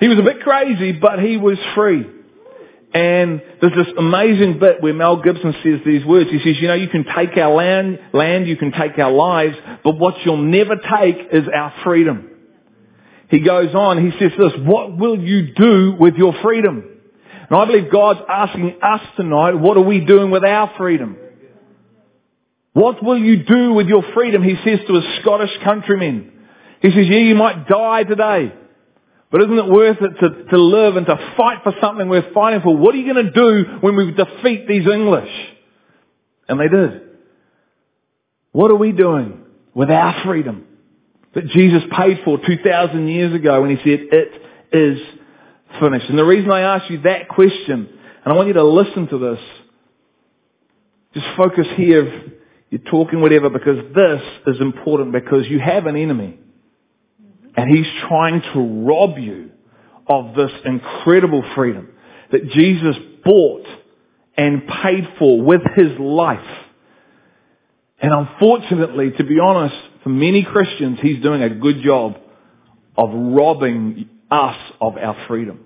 He 0.00 0.08
was 0.08 0.18
a 0.18 0.22
bit 0.22 0.40
crazy, 0.40 0.92
but 0.92 1.18
he 1.18 1.36
was 1.36 1.58
free. 1.74 2.06
And 2.92 3.42
there's 3.60 3.74
this 3.74 3.94
amazing 3.98 4.60
bit 4.60 4.80
where 4.80 4.94
Mel 4.94 5.20
Gibson 5.20 5.52
says 5.64 5.80
these 5.84 6.04
words. 6.04 6.30
He 6.30 6.38
says, 6.38 6.60
you 6.60 6.68
know, 6.68 6.74
you 6.74 6.88
can 6.88 7.04
take 7.04 7.36
our 7.36 7.52
land, 7.52 7.98
land, 8.12 8.46
you 8.46 8.56
can 8.56 8.70
take 8.70 8.98
our 8.98 9.10
lives, 9.10 9.56
but 9.82 9.98
what 9.98 10.14
you'll 10.24 10.36
never 10.36 10.76
take 10.76 11.16
is 11.32 11.48
our 11.52 11.74
freedom. 11.82 12.30
He 13.30 13.40
goes 13.40 13.74
on, 13.74 13.98
he 13.98 14.16
says 14.18 14.30
this, 14.38 14.52
what 14.60 14.96
will 14.96 15.18
you 15.18 15.54
do 15.54 15.96
with 15.98 16.14
your 16.14 16.34
freedom? 16.40 16.84
And 17.50 17.58
I 17.58 17.64
believe 17.64 17.90
God's 17.90 18.20
asking 18.28 18.78
us 18.80 19.00
tonight, 19.16 19.54
what 19.54 19.76
are 19.76 19.82
we 19.82 20.04
doing 20.04 20.30
with 20.30 20.44
our 20.44 20.72
freedom? 20.76 21.16
What 22.74 23.02
will 23.02 23.18
you 23.18 23.44
do 23.44 23.72
with 23.72 23.88
your 23.88 24.04
freedom? 24.14 24.42
He 24.42 24.56
says 24.64 24.80
to 24.86 24.94
his 24.94 25.04
Scottish 25.20 25.50
countrymen. 25.64 26.32
He 26.84 26.90
says, 26.90 27.06
yeah, 27.08 27.20
you 27.20 27.34
might 27.34 27.66
die 27.66 28.04
today. 28.04 28.52
But 29.30 29.40
isn't 29.40 29.58
it 29.58 29.68
worth 29.68 29.96
it 30.02 30.20
to, 30.20 30.44
to 30.50 30.58
live 30.58 30.96
and 30.96 31.06
to 31.06 31.34
fight 31.34 31.60
for 31.62 31.72
something 31.80 32.10
worth 32.10 32.34
fighting 32.34 32.60
for? 32.60 32.76
What 32.76 32.94
are 32.94 32.98
you 32.98 33.10
going 33.10 33.24
to 33.24 33.32
do 33.32 33.64
when 33.80 33.96
we 33.96 34.12
defeat 34.12 34.68
these 34.68 34.86
English? 34.86 35.30
And 36.46 36.60
they 36.60 36.68
did. 36.68 37.00
What 38.52 38.70
are 38.70 38.76
we 38.76 38.92
doing 38.92 39.44
with 39.72 39.90
our 39.90 40.24
freedom 40.26 40.66
that 41.34 41.46
Jesus 41.46 41.82
paid 41.90 42.20
for 42.22 42.36
2,000 42.46 43.08
years 43.08 43.34
ago 43.34 43.62
when 43.62 43.74
he 43.74 43.76
said, 43.76 44.00
it 44.12 44.42
is 44.70 44.98
finished? 45.80 46.10
And 46.10 46.18
the 46.18 46.24
reason 46.24 46.50
I 46.50 46.76
ask 46.76 46.90
you 46.90 47.00
that 47.00 47.30
question, 47.30 47.88
and 48.24 48.32
I 48.32 48.36
want 48.36 48.48
you 48.48 48.54
to 48.54 48.64
listen 48.64 49.08
to 49.08 49.18
this, 49.18 49.40
just 51.14 51.26
focus 51.34 51.66
here, 51.76 52.24
you're 52.68 52.90
talking 52.90 53.22
whatever, 53.22 53.48
because 53.48 53.78
this 53.94 54.54
is 54.54 54.60
important 54.60 55.12
because 55.12 55.46
you 55.48 55.60
have 55.60 55.86
an 55.86 55.96
enemy. 55.96 56.40
And 57.56 57.70
he's 57.70 57.86
trying 58.08 58.42
to 58.52 58.84
rob 58.86 59.18
you 59.18 59.50
of 60.08 60.34
this 60.34 60.50
incredible 60.64 61.44
freedom 61.54 61.88
that 62.32 62.50
Jesus 62.50 62.96
bought 63.24 63.66
and 64.36 64.62
paid 64.82 65.08
for 65.18 65.40
with 65.40 65.62
his 65.76 65.98
life. 65.98 66.58
And 68.00 68.12
unfortunately, 68.12 69.12
to 69.12 69.24
be 69.24 69.38
honest, 69.38 69.76
for 70.02 70.08
many 70.08 70.42
Christians, 70.42 70.98
he's 71.00 71.22
doing 71.22 71.42
a 71.42 71.50
good 71.50 71.82
job 71.82 72.18
of 72.96 73.10
robbing 73.12 74.08
us 74.30 74.56
of 74.80 74.96
our 74.96 75.26
freedom. 75.26 75.60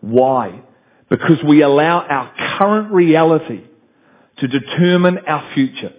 Why? 0.00 0.62
Because 1.10 1.42
we 1.46 1.62
allow 1.62 2.00
our 2.00 2.32
current 2.58 2.92
reality 2.92 3.62
to 4.38 4.48
determine 4.48 5.18
our 5.26 5.52
future. 5.54 5.92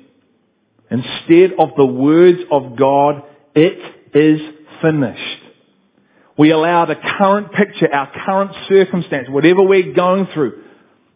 Instead 0.89 1.51
of 1.59 1.69
the 1.77 1.85
words 1.85 2.39
of 2.51 2.77
God, 2.77 3.23
it 3.53 3.95
is 4.15 4.41
finished. 4.81 5.43
We 6.37 6.51
allow 6.51 6.85
the 6.85 6.95
current 6.95 7.51
picture, 7.51 7.93
our 7.93 8.11
current 8.25 8.51
circumstance, 8.69 9.27
whatever 9.29 9.61
we're 9.61 9.93
going 9.93 10.27
through, 10.33 10.63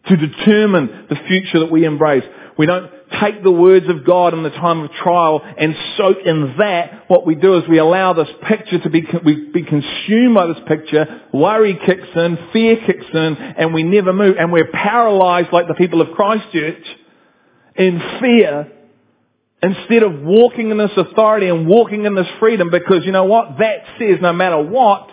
to 0.06 0.16
determine 0.16 1.06
the 1.08 1.16
future 1.26 1.60
that 1.60 1.70
we 1.70 1.84
embrace. 1.86 2.24
We 2.58 2.66
don't 2.66 2.90
take 3.20 3.42
the 3.42 3.50
words 3.50 3.88
of 3.88 4.04
God 4.04 4.34
in 4.34 4.42
the 4.42 4.50
time 4.50 4.80
of 4.80 4.90
trial 4.92 5.40
and 5.42 5.74
soak 5.96 6.18
in 6.24 6.56
that. 6.58 7.04
What 7.08 7.26
we 7.26 7.34
do 7.34 7.56
is 7.56 7.68
we 7.68 7.78
allow 7.78 8.12
this 8.12 8.28
picture 8.46 8.78
to 8.80 8.90
be, 8.90 9.06
we 9.24 9.50
be 9.50 9.62
consumed 9.62 10.34
by 10.34 10.46
this 10.46 10.58
picture. 10.66 11.22
Worry 11.32 11.78
kicks 11.86 12.08
in, 12.14 12.38
fear 12.52 12.76
kicks 12.84 13.06
in, 13.12 13.36
and 13.36 13.72
we 13.72 13.82
never 13.82 14.12
move. 14.12 14.36
And 14.38 14.52
we're 14.52 14.70
paralyzed 14.70 15.52
like 15.52 15.68
the 15.68 15.74
people 15.74 16.00
of 16.00 16.08
Christchurch 16.14 16.84
in 17.76 18.00
fear 18.20 18.70
instead 19.64 20.02
of 20.02 20.20
walking 20.20 20.70
in 20.70 20.76
this 20.76 20.90
authority 20.94 21.48
and 21.48 21.66
walking 21.66 22.04
in 22.04 22.14
this 22.14 22.26
freedom 22.38 22.70
because 22.70 23.04
you 23.06 23.12
know 23.12 23.24
what? 23.24 23.58
That 23.58 23.84
says 23.98 24.18
no 24.20 24.32
matter 24.32 24.62
what, 24.62 25.08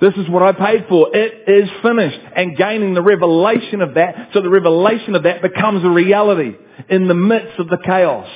this 0.00 0.14
is 0.14 0.28
what 0.28 0.42
I 0.42 0.52
paid 0.52 0.86
for. 0.88 1.14
It 1.14 1.48
is 1.48 1.68
finished. 1.82 2.18
And 2.34 2.56
gaining 2.56 2.94
the 2.94 3.02
revelation 3.02 3.82
of 3.82 3.94
that, 3.94 4.30
so 4.32 4.40
the 4.40 4.48
revelation 4.48 5.14
of 5.14 5.24
that 5.24 5.42
becomes 5.42 5.84
a 5.84 5.90
reality 5.90 6.54
in 6.88 7.08
the 7.08 7.14
midst 7.14 7.58
of 7.58 7.68
the 7.68 7.76
chaos. 7.76 8.28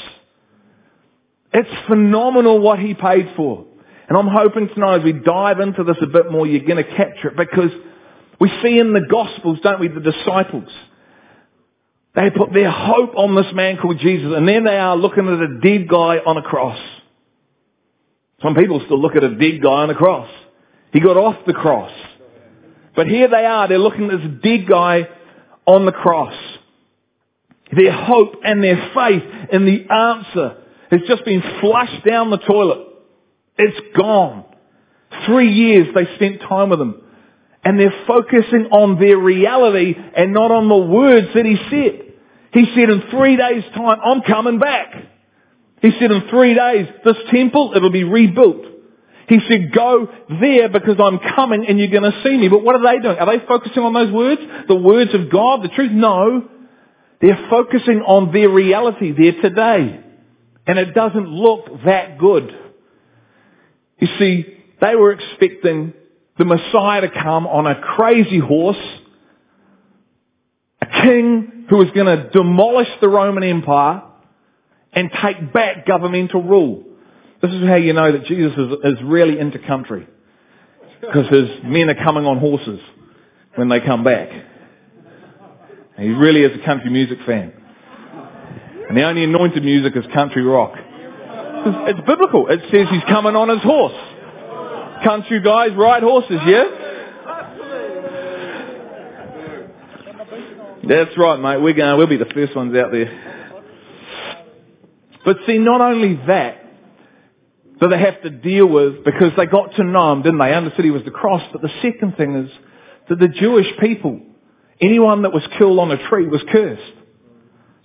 It's 1.53 1.87
phenomenal 1.89 2.61
what 2.61 2.79
he 2.79 2.93
paid 2.93 3.33
for. 3.37 3.65
And 4.09 4.19
I'm 4.19 4.29
hoping 4.29 4.69
tonight 4.69 4.99
as 4.99 5.05
we 5.05 5.13
dive 5.13 5.61
into 5.61 5.83
this 5.83 5.97
a 6.03 6.07
bit 6.07 6.31
more, 6.31 6.47
you're 6.47 6.61
going 6.61 6.85
to 6.85 6.97
capture 6.97 7.29
it 7.29 7.37
because 7.37 7.71
we 8.39 8.51
see 8.63 8.79
in 8.79 8.93
the 8.93 9.01
Gospels, 9.01 9.59
don't 9.63 9.81
we, 9.81 9.89
the 9.89 10.01
disciples. 10.01 10.71
They 12.17 12.31
put 12.31 12.55
their 12.55 12.71
hope 12.71 13.15
on 13.15 13.35
this 13.37 13.53
man 13.53 13.77
called 13.77 13.99
Jesus, 13.99 14.33
and 14.35 14.49
then 14.49 14.65
they 14.65 14.79
are 14.79 14.97
looking 14.97 15.29
at 15.29 15.39
a 15.39 15.61
dead 15.61 15.87
guy 15.87 16.17
on 16.17 16.39
a 16.39 16.43
cross. 16.43 16.79
Some 18.43 18.55
people 18.55 18.81
still 18.87 19.01
look 19.01 19.15
at 19.17 19.23
a 19.23 19.35
dead 19.35 19.63
guy 19.63 19.83
on 19.83 19.91
a 19.91 19.95
cross. 19.95 20.31
He 20.95 21.01
got 21.01 21.19
off 21.19 21.37
the 21.47 21.53
cross. 21.53 21.93
But 22.95 23.07
here 23.07 23.29
they 23.29 23.45
are, 23.45 23.69
they're 23.69 23.79
looking 23.79 24.11
at 24.11 24.19
this 24.19 24.41
dead 24.43 24.67
guy 24.67 25.09
on 25.67 25.85
the 25.85 25.93
cross. 25.93 26.33
Their 27.71 27.93
hope 27.93 28.37
and 28.43 28.65
their 28.65 28.93
faith 28.95 29.23
in 29.53 29.67
the 29.67 29.93
answer 29.93 30.63
has 30.91 31.01
just 31.07 31.23
been 31.27 31.43
flushed 31.61 32.03
down 32.07 32.31
the 32.31 32.39
toilet. 32.39 32.87
It's 33.59 33.97
gone. 33.97 34.45
Three 35.27 35.53
years 35.53 35.89
they 35.95 36.15
spent 36.15 36.41
time 36.41 36.71
with 36.71 36.81
him. 36.81 37.03
And 37.63 37.79
they're 37.79 38.05
focusing 38.07 38.69
on 38.71 38.99
their 38.99 39.19
reality 39.19 39.95
and 40.17 40.33
not 40.33 40.51
on 40.51 40.69
the 40.69 40.77
words 40.77 41.27
that 41.35 41.45
he 41.45 41.57
said. 41.69 42.06
He 42.57 42.65
said, 42.75 42.89
in 42.89 43.03
three 43.11 43.37
days 43.37 43.65
time, 43.75 43.99
I'm 44.03 44.23
coming 44.23 44.59
back. 44.59 44.95
He 45.83 45.91
said, 46.01 46.11
in 46.11 46.27
three 46.31 46.55
days, 46.55 46.89
this 47.05 47.17
temple, 47.31 47.75
it'll 47.77 47.93
be 47.93 48.03
rebuilt. 48.03 48.65
He 49.29 49.41
said, 49.47 49.75
go 49.75 50.09
there 50.41 50.71
because 50.71 50.97
I'm 50.99 51.19
coming 51.35 51.67
and 51.69 51.79
you're 51.79 51.89
going 51.89 52.11
to 52.11 52.23
see 52.25 52.35
me. 52.35 52.49
But 52.49 52.65
what 52.65 52.75
are 52.75 52.83
they 52.83 53.03
doing? 53.03 53.19
Are 53.19 53.27
they 53.27 53.45
focusing 53.45 53.83
on 53.83 53.93
those 53.93 54.11
words? 54.11 54.41
The 54.69 54.75
words 54.75 55.13
of 55.13 55.31
God, 55.31 55.65
the 55.65 55.69
truth? 55.69 55.93
No. 55.93 56.49
They're 57.21 57.47
focusing 57.51 58.01
on 58.01 58.33
their 58.33 58.49
reality, 58.49 59.13
their 59.13 59.43
today. 59.43 60.01
And 60.67 60.79
it 60.79 60.95
doesn't 60.95 61.29
look 61.29 61.67
that 61.85 62.17
good. 62.17 62.57
You 63.99 64.09
see, 64.19 64.47
they 64.81 64.95
were 64.95 65.13
expecting 65.13 65.93
the 66.39 66.47
Messiah 66.47 67.03
to 67.03 67.11
come 67.11 67.47
on 67.47 67.67
a 67.67 67.79
crazy 67.83 68.39
horse, 68.39 68.83
a 70.83 70.87
king 71.03 71.67
who 71.69 71.77
was 71.77 71.89
going 71.95 72.07
to 72.07 72.31
demolish 72.31 72.89
the 73.01 73.09
Roman 73.09 73.43
Empire 73.43 74.03
and 74.93 75.11
take 75.23 75.53
back 75.53 75.87
governmental 75.87 76.43
rule. 76.43 76.85
This 77.43 77.53
is 77.53 77.67
how 77.67 77.77
you 77.77 77.93
know 77.93 78.13
that 78.13 78.25
Jesus 78.25 78.53
is, 78.57 78.99
is 78.99 79.03
really 79.05 79.39
into 79.39 79.59
country. 79.59 80.07
Because 81.01 81.29
his 81.29 81.49
men 81.65 81.91
are 81.91 82.03
coming 82.03 82.25
on 82.25 82.39
horses 82.39 82.81
when 83.55 83.69
they 83.69 83.81
come 83.81 84.05
back. 84.05 84.31
He 85.99 86.09
really 86.09 86.43
is 86.43 86.59
a 86.61 86.65
country 86.65 86.91
music 86.91 87.19
fan. 87.27 87.53
And 88.89 88.97
the 88.97 89.03
only 89.03 89.25
anointed 89.25 89.65
music 89.65 89.97
is 89.97 90.05
country 90.13 90.43
rock. 90.43 90.73
It's, 90.77 91.99
it's 91.99 92.07
biblical. 92.07 92.49
It 92.49 92.61
says 92.71 92.87
he's 92.91 93.05
coming 93.09 93.35
on 93.35 93.49
his 93.49 93.63
horse. 93.63 93.95
Country 95.05 95.41
guys 95.43 95.71
ride 95.77 96.03
horses, 96.03 96.41
yeah? 96.47 96.86
That's 100.89 101.19
right, 101.19 101.41
mate. 101.41 101.61
We're 101.61 101.75
going, 101.75 101.99
we'll 101.99 102.07
be 102.07 102.17
the 102.17 102.31
first 102.33 102.55
ones 102.55 102.77
out 102.77 102.93
there. 102.93 103.53
But 105.25 105.39
see, 105.45 105.59
not 105.59 105.81
only 105.81 106.15
that, 106.29 106.65
that 107.81 107.89
they 107.89 107.99
have 107.99 108.23
to 108.23 108.31
deal 108.31 108.67
with 108.67 109.05
because 109.05 109.33
they 109.37 109.47
got 109.47 109.75
to 109.77 109.85
know 109.85 110.13
him, 110.13 110.23
didn't 110.23 110.39
they? 110.39 110.55
Understood 110.55 110.85
he 110.85 110.93
was 110.93 111.03
the 111.05 111.11
cross. 111.11 111.43
But 111.53 111.63
the 111.63 111.71
second 111.83 112.17
thing 112.17 112.37
is 112.37 112.51
that 113.09 113.19
the 113.19 113.27
Jewish 113.27 113.67
people, 113.81 114.21
anyone 114.81 115.23
that 115.23 115.33
was 115.33 115.43
killed 115.59 115.79
on 115.81 115.91
a 115.91 116.09
tree 116.09 116.29
was 116.29 116.45
cursed. 116.53 116.93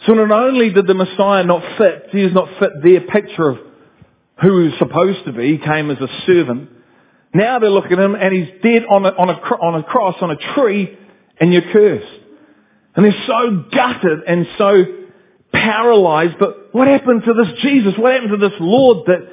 So 0.06 0.14
not 0.14 0.32
only 0.32 0.72
did 0.72 0.86
the 0.86 0.94
Messiah 0.94 1.44
not 1.44 1.64
fit, 1.80 2.10
he 2.12 2.20
Jesus 2.20 2.36
not 2.36 2.50
fit 2.60 2.70
their 2.84 3.02
picture 3.02 3.50
of 3.50 3.58
who 4.44 4.60
he 4.60 4.70
was 4.70 4.78
supposed 4.78 5.26
to 5.26 5.34
be, 5.34 5.58
he 5.58 5.58
came 5.58 5.90
as 5.90 5.98
a 6.00 6.08
servant. 6.28 6.70
Now 7.34 7.58
they're 7.58 7.72
looking 7.72 7.94
at 7.94 8.00
him 8.00 8.14
and 8.14 8.32
he's 8.32 8.62
dead 8.62 8.84
on 8.88 9.06
a, 9.06 9.10
on 9.10 9.30
a, 9.30 9.34
on 9.34 9.80
a 9.80 9.84
cross, 9.84 10.16
on 10.22 10.30
a 10.30 10.54
tree, 10.54 10.98
and 11.40 11.52
you're 11.52 11.72
cursed. 11.72 12.21
And 12.96 13.06
they're 13.06 13.24
so 13.26 13.66
gutted 13.74 14.24
and 14.28 14.48
so 14.58 14.84
paralyzed, 15.54 16.36
but 16.40 16.74
what 16.74 16.88
happened 16.88 17.24
to 17.26 17.34
this 17.34 17.62
Jesus? 17.62 17.94
What 17.98 18.14
happened 18.14 18.32
to 18.32 18.50
this 18.50 18.58
Lord 18.60 19.08
that 19.08 19.30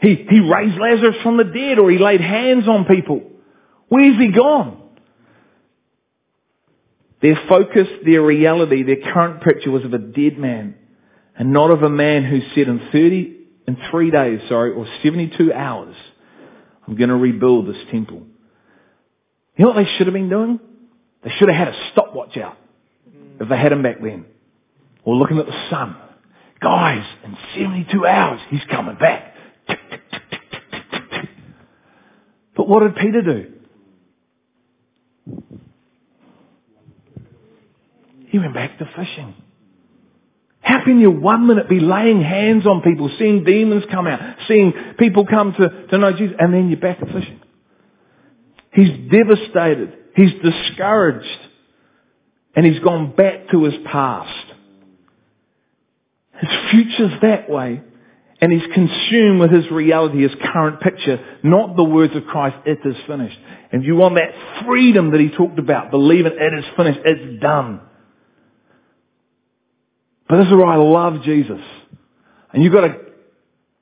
he, 0.00 0.26
he 0.28 0.40
raised 0.40 0.78
Lazarus 0.78 1.16
from 1.22 1.36
the 1.36 1.44
dead 1.44 1.78
or 1.78 1.90
he 1.90 1.98
laid 1.98 2.20
hands 2.20 2.68
on 2.68 2.84
people? 2.84 3.22
Where's 3.88 4.18
he 4.18 4.32
gone? 4.32 4.78
Their 7.22 7.40
focus, 7.48 7.86
their 8.04 8.22
reality, 8.22 8.82
their 8.82 9.12
current 9.12 9.42
picture 9.42 9.70
was 9.70 9.84
of 9.84 9.92
a 9.92 9.98
dead 9.98 10.38
man 10.38 10.76
and 11.36 11.52
not 11.52 11.70
of 11.70 11.82
a 11.82 11.90
man 11.90 12.24
who 12.24 12.40
said 12.54 12.68
in 12.68 12.88
30, 12.92 13.36
in 13.66 13.76
three 13.90 14.10
days, 14.10 14.40
sorry, 14.48 14.72
or 14.72 14.86
72 15.02 15.52
hours, 15.52 15.94
I'm 16.86 16.96
going 16.96 17.10
to 17.10 17.16
rebuild 17.16 17.68
this 17.68 17.82
temple. 17.90 18.22
You 19.56 19.64
know 19.64 19.72
what 19.72 19.84
they 19.84 19.90
should 19.96 20.06
have 20.06 20.14
been 20.14 20.30
doing? 20.30 20.60
They 21.22 21.30
should 21.38 21.48
have 21.48 21.56
had 21.56 21.68
a 21.74 21.90
stopwatch 21.92 22.36
out 22.38 22.56
if 23.40 23.48
they 23.48 23.56
had 23.56 23.72
him 23.72 23.82
back 23.82 24.00
then. 24.00 24.26
Or 25.04 25.16
looking 25.16 25.38
at 25.38 25.46
the 25.46 25.68
sun. 25.70 25.96
Guys, 26.60 27.04
in 27.24 27.36
72 27.54 28.06
hours, 28.06 28.40
he's 28.50 28.60
coming 28.70 28.96
back. 28.96 29.34
But 32.54 32.68
what 32.68 32.80
did 32.80 32.96
Peter 32.96 33.22
do? 33.22 33.52
He 38.26 38.38
went 38.38 38.52
back 38.52 38.78
to 38.78 38.84
fishing. 38.84 39.34
How 40.60 40.84
can 40.84 41.00
you 41.00 41.10
one 41.10 41.46
minute 41.46 41.70
be 41.70 41.80
laying 41.80 42.22
hands 42.22 42.66
on 42.66 42.82
people, 42.82 43.10
seeing 43.18 43.44
demons 43.44 43.84
come 43.90 44.06
out, 44.06 44.36
seeing 44.46 44.74
people 44.98 45.26
come 45.26 45.54
to, 45.54 45.86
to 45.86 45.98
know 45.98 46.12
Jesus, 46.12 46.36
and 46.38 46.52
then 46.52 46.68
you're 46.68 46.78
back 46.78 47.00
to 47.00 47.06
fishing? 47.06 47.40
He's 48.72 49.10
devastated. 49.10 49.96
He's 50.14 50.32
discouraged. 50.42 51.26
And 52.54 52.66
he's 52.66 52.80
gone 52.80 53.14
back 53.14 53.48
to 53.50 53.64
his 53.64 53.74
past. 53.86 54.52
His 56.40 56.50
future's 56.70 57.20
that 57.22 57.48
way. 57.48 57.82
And 58.40 58.50
he's 58.50 58.72
consumed 58.72 59.40
with 59.40 59.50
his 59.50 59.70
reality, 59.70 60.22
his 60.22 60.34
current 60.52 60.80
picture, 60.80 61.22
not 61.42 61.76
the 61.76 61.84
words 61.84 62.16
of 62.16 62.24
Christ, 62.24 62.56
it 62.64 62.78
is 62.84 62.96
finished. 63.06 63.38
And 63.70 63.84
you 63.84 63.96
want 63.96 64.14
that 64.14 64.64
freedom 64.64 65.10
that 65.10 65.20
he 65.20 65.28
talked 65.28 65.58
about, 65.58 65.90
believe 65.90 66.24
believing 66.24 66.38
it 66.40 66.58
is 66.58 66.64
finished, 66.74 67.00
it's 67.04 67.42
done. 67.42 67.82
But 70.26 70.38
this 70.38 70.46
is 70.46 70.52
where 70.52 70.66
I 70.66 70.76
love 70.76 71.22
Jesus. 71.22 71.60
And 72.52 72.64
you've 72.64 72.72
got 72.72 72.82
to, 72.82 72.96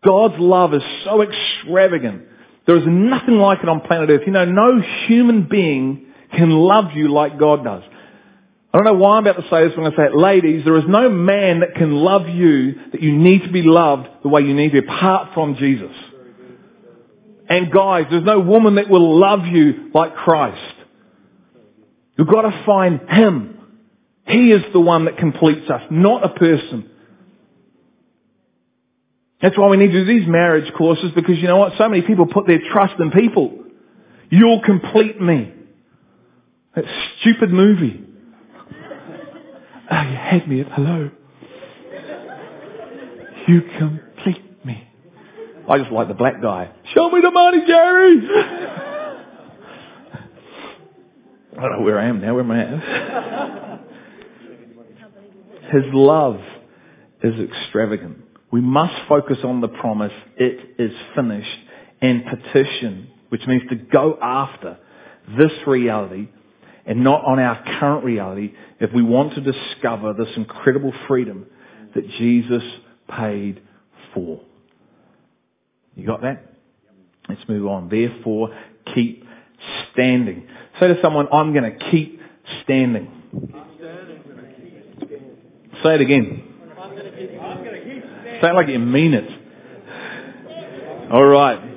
God's 0.05 0.39
love 0.39 0.75
is 0.75 0.83
so 1.05 1.23
extravagant. 1.23 2.25
There 2.67 2.77
is 2.77 2.85
nothing 2.87 3.37
like 3.37 3.61
it 3.63 3.69
on 3.69 3.81
planet 3.83 4.11
Earth. 4.11 4.23
You 4.27 4.33
know, 4.33 4.45
no 4.45 4.81
human 5.07 5.47
being 5.49 6.07
can 6.33 6.51
love 6.51 6.87
you 6.95 7.13
like 7.13 7.39
God 7.39 7.63
does. 7.63 7.83
I 8.73 8.79
don't 8.79 8.85
know 8.85 8.95
why 8.95 9.17
I'm 9.17 9.27
about 9.27 9.41
to 9.41 9.49
say 9.49 9.67
this 9.67 9.77
when 9.77 9.87
I'm 9.87 9.93
going 9.93 9.93
to 9.93 9.97
say 9.97 10.07
it. 10.07 10.17
Ladies, 10.17 10.65
there 10.65 10.77
is 10.77 10.85
no 10.87 11.09
man 11.09 11.61
that 11.61 11.75
can 11.75 11.93
love 11.93 12.29
you 12.29 12.75
that 12.93 13.01
you 13.01 13.17
need 13.17 13.45
to 13.45 13.51
be 13.51 13.63
loved 13.63 14.09
the 14.23 14.29
way 14.29 14.43
you 14.43 14.55
need 14.55 14.73
to 14.73 14.79
apart 14.79 15.33
from 15.33 15.57
Jesus. 15.57 15.95
And 17.49 17.73
guys, 17.73 18.05
there's 18.11 18.25
no 18.25 18.41
woman 18.41 18.75
that 18.75 18.91
will 18.91 19.19
love 19.19 19.47
you 19.47 19.91
like 19.95 20.15
Christ. 20.15 20.75
You've 22.19 22.29
got 22.29 22.43
to 22.43 22.63
find 22.67 23.01
Him. 23.09 23.55
He 24.27 24.53
is 24.53 24.63
the 24.75 24.81
one 24.81 25.07
that 25.07 25.17
completes 25.17 25.71
us, 25.71 25.83
not 25.91 26.25
a 26.25 26.29
person. 26.29 26.91
That's 29.41 29.57
why 29.57 29.69
we 29.69 29.79
need 29.79 29.93
to 29.93 30.05
do 30.05 30.19
these 30.19 30.29
marriage 30.29 30.71
courses 30.77 31.13
because 31.15 31.39
you 31.39 31.47
know 31.47 31.57
what? 31.57 31.73
So 31.79 31.89
many 31.89 32.03
people 32.03 32.27
put 32.27 32.47
their 32.47 32.61
trust 32.71 32.95
in 33.01 33.13
people. 33.13 33.65
You'll 34.31 34.61
complete 34.61 35.19
me. 35.19 35.55
That 36.75 36.85
stupid 37.21 37.51
movie. 37.51 38.08
Oh, 39.91 40.03
you 40.03 40.17
had 40.17 40.49
me 40.49 40.61
at 40.61 40.71
hello. 40.73 41.11
You 43.47 43.63
complete 43.79 44.65
me. 44.65 44.87
I 45.69 45.79
just 45.79 45.91
like 45.91 46.09
the 46.09 46.15
black 46.15 46.43
guy. 46.43 46.71
Show 46.95 47.11
me 47.11 47.21
the 47.23 47.31
money, 47.31 47.65
Jerry! 47.67 48.19
I 51.57 51.63
don't 51.63 51.73
know 51.79 51.85
where 51.85 51.99
I 51.99 52.07
am 52.07 52.21
now. 52.21 52.35
Where 52.35 52.45
am 52.45 52.51
I 52.51 52.61
at? 52.61 53.81
His 55.73 55.85
love 55.93 56.41
is 57.23 57.35
extravagant. 57.41 58.19
We 58.51 58.61
must 58.61 58.95
focus 59.09 59.39
on 59.45 59.61
the 59.61 59.69
promise, 59.69 60.13
it 60.37 60.75
is 60.79 60.93
finished, 61.15 61.59
and 62.01 62.25
petition, 62.25 63.09
which 63.29 63.47
means 63.47 63.63
to 63.71 63.77
go 63.77 64.19
after 64.21 64.79
this 65.39 65.53
reality 65.67 66.29
and 66.89 67.05
not 67.05 67.23
on 67.25 67.39
our 67.39 67.63
current 67.79 68.03
reality 68.05 68.55
if 68.81 68.91
we 68.95 69.03
want 69.03 69.35
to 69.35 69.41
discover 69.43 70.15
this 70.15 70.29
incredible 70.37 70.93
freedom 71.07 71.47
that 71.95 72.09
Jesus 72.19 72.63
paid 73.09 73.61
for. 74.15 74.41
You 75.95 76.07
got 76.07 76.23
that? 76.23 76.55
Let's 77.29 77.47
move 77.47 77.67
on. 77.67 77.91
Therefore, 77.91 78.57
keep 78.95 79.23
standing. 79.93 80.49
Say 80.81 80.89
to 80.89 81.01
someone, 81.03 81.29
I'm 81.31 81.53
going 81.53 81.71
to 81.71 81.91
keep 81.91 82.21
standing. 82.65 83.11
Say 85.83 85.95
it 85.95 86.01
again. 86.01 86.55
Say 88.41 88.49
it 88.49 88.55
like 88.55 88.69
you 88.69 88.79
mean 88.79 89.13
it. 89.13 89.31
All 91.13 91.25
right. 91.25 91.68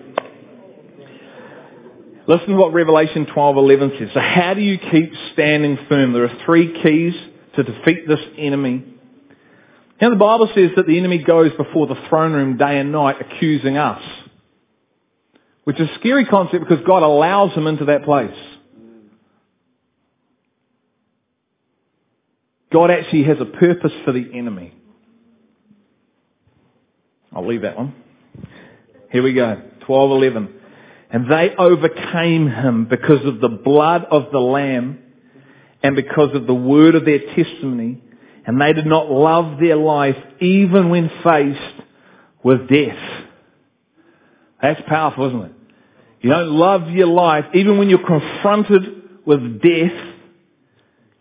Listen 2.31 2.51
to 2.51 2.55
what 2.55 2.71
Revelation 2.71 3.25
12:11 3.25 3.99
says. 3.99 4.09
So 4.13 4.21
how 4.21 4.53
do 4.53 4.61
you 4.61 4.77
keep 4.77 5.11
standing 5.33 5.77
firm? 5.89 6.13
There 6.13 6.23
are 6.23 6.37
three 6.45 6.81
keys 6.81 7.13
to 7.57 7.63
defeat 7.63 8.07
this 8.07 8.21
enemy. 8.37 8.85
Now 9.99 10.11
the 10.11 10.15
Bible 10.15 10.49
says 10.55 10.71
that 10.77 10.87
the 10.87 10.97
enemy 10.97 11.17
goes 11.17 11.51
before 11.57 11.87
the 11.87 11.97
throne 12.07 12.31
room 12.31 12.55
day 12.55 12.79
and 12.79 12.93
night 12.93 13.17
accusing 13.19 13.75
us. 13.75 14.01
Which 15.65 15.77
is 15.81 15.89
a 15.89 15.95
scary 15.95 16.23
concept 16.23 16.63
because 16.65 16.85
God 16.85 17.03
allows 17.03 17.51
him 17.51 17.67
into 17.67 17.83
that 17.85 18.05
place. 18.05 18.37
God 22.71 22.91
actually 22.91 23.23
has 23.23 23.41
a 23.41 23.45
purpose 23.45 23.91
for 24.05 24.13
the 24.13 24.29
enemy. 24.33 24.73
I'll 27.33 27.45
leave 27.45 27.63
that 27.63 27.75
one. 27.75 27.93
Here 29.11 29.21
we 29.21 29.33
go. 29.33 29.61
12:11. 29.85 30.60
And 31.11 31.29
they 31.29 31.53
overcame 31.57 32.47
him 32.49 32.85
because 32.85 33.25
of 33.25 33.41
the 33.41 33.49
blood 33.49 34.05
of 34.09 34.31
the 34.31 34.39
lamb 34.39 34.99
and 35.83 35.95
because 35.95 36.33
of 36.33 36.47
the 36.47 36.53
word 36.53 36.95
of 36.95 37.05
their 37.05 37.19
testimony 37.35 38.01
and 38.45 38.59
they 38.59 38.73
did 38.73 38.85
not 38.85 39.09
love 39.09 39.59
their 39.59 39.75
life 39.75 40.15
even 40.39 40.89
when 40.89 41.09
faced 41.23 41.83
with 42.43 42.67
death. 42.69 43.23
That's 44.61 44.81
powerful, 44.87 45.27
isn't 45.27 45.41
it? 45.43 45.51
You 46.21 46.29
don't 46.29 46.51
love 46.51 46.89
your 46.89 47.07
life, 47.07 47.45
even 47.53 47.77
when 47.77 47.89
you're 47.89 48.05
confronted 48.05 48.83
with 49.25 49.61
death, 49.61 50.13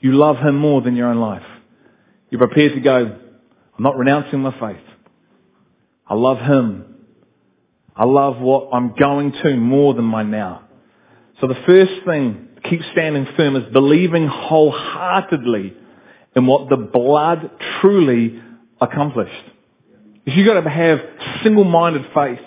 you 0.01 0.13
love 0.13 0.37
Him 0.37 0.57
more 0.57 0.83
than 0.83 0.97
your 0.97 1.09
own 1.09 1.19
life. 1.19 1.43
You're 2.31 2.39
prepared 2.39 2.75
to 2.75 2.81
go, 2.81 2.97
I'm 2.97 3.83
not 3.83 3.97
renouncing 3.97 4.41
my 4.41 4.53
faith. 4.59 4.85
I 6.07 6.15
love 6.15 6.39
Him. 6.39 6.90
I 8.01 8.05
love 8.05 8.39
what 8.39 8.71
I'm 8.73 8.95
going 8.99 9.31
to 9.43 9.57
more 9.59 9.93
than 9.93 10.07
my 10.07 10.23
now. 10.23 10.63
So 11.39 11.47
the 11.49 11.63
first 11.67 11.93
thing, 12.07 12.49
keep 12.65 12.81
standing 12.93 13.27
firm, 13.37 13.57
is 13.57 13.71
believing 13.75 14.27
wholeheartedly 14.27 15.75
in 16.35 16.47
what 16.47 16.71
the 16.71 16.79
blood 16.79 17.51
truly 17.83 18.41
accomplished. 18.81 19.45
If 20.25 20.35
you've 20.35 20.47
got 20.47 20.59
to 20.63 20.71
have 20.71 20.99
single-minded 21.43 22.07
faith, 22.15 22.41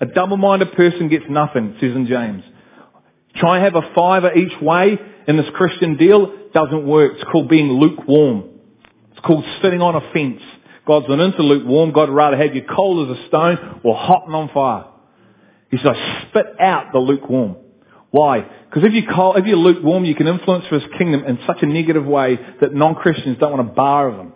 a 0.00 0.06
double-minded 0.06 0.72
person 0.72 1.10
gets 1.10 1.26
nothing, 1.28 1.76
says 1.78 1.94
in 1.94 2.06
James. 2.06 2.42
Try 3.36 3.58
and 3.58 3.74
have 3.74 3.84
a 3.84 3.94
fiver 3.94 4.32
each 4.32 4.58
way 4.62 4.98
in 5.28 5.36
this 5.36 5.50
Christian 5.52 5.98
deal, 5.98 6.34
doesn't 6.54 6.86
work. 6.86 7.16
It's 7.16 7.30
called 7.30 7.50
being 7.50 7.68
lukewarm. 7.68 8.44
It's 9.10 9.20
called 9.20 9.44
sitting 9.60 9.82
on 9.82 9.94
a 9.94 10.12
fence. 10.14 10.40
God's 10.86 11.08
not 11.08 11.20
into 11.20 11.42
lukewarm. 11.42 11.92
God 11.92 12.08
would 12.08 12.14
rather 12.14 12.36
have 12.36 12.54
you 12.54 12.62
cold 12.62 13.10
as 13.10 13.18
a 13.18 13.26
stone 13.28 13.80
or 13.84 13.94
hot 13.96 14.26
and 14.26 14.34
on 14.34 14.48
fire. 14.48 14.84
He 15.70 15.76
says, 15.76 15.86
I 15.94 16.26
spit 16.28 16.46
out 16.58 16.92
the 16.92 16.98
lukewarm. 16.98 17.56
Why? 18.10 18.40
Because 18.40 18.82
if 18.84 19.04
cold, 19.14 19.36
if 19.36 19.46
you're 19.46 19.56
lukewarm, 19.56 20.04
you 20.04 20.14
can 20.14 20.26
influence 20.26 20.66
for 20.66 20.80
his 20.80 20.88
kingdom 20.98 21.24
in 21.24 21.38
such 21.46 21.58
a 21.62 21.66
negative 21.66 22.04
way 22.04 22.38
that 22.60 22.74
non-Christians 22.74 23.38
don't 23.38 23.52
want 23.52 23.68
a 23.68 23.72
bar 23.72 24.08
of 24.08 24.18
him. 24.18 24.32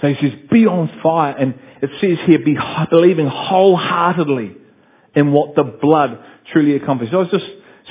So 0.00 0.08
he 0.08 0.14
says, 0.14 0.38
be 0.50 0.66
on 0.66 0.90
fire. 1.02 1.36
And 1.36 1.54
it 1.82 1.90
says 2.00 2.18
here, 2.26 2.38
be 2.44 2.56
believing 2.90 3.26
wholeheartedly 3.26 4.56
in 5.14 5.32
what 5.32 5.54
the 5.54 5.64
blood 5.64 6.18
truly 6.52 6.76
accomplished. 6.76 7.12
I 7.12 7.18
was 7.18 7.30
just 7.30 7.46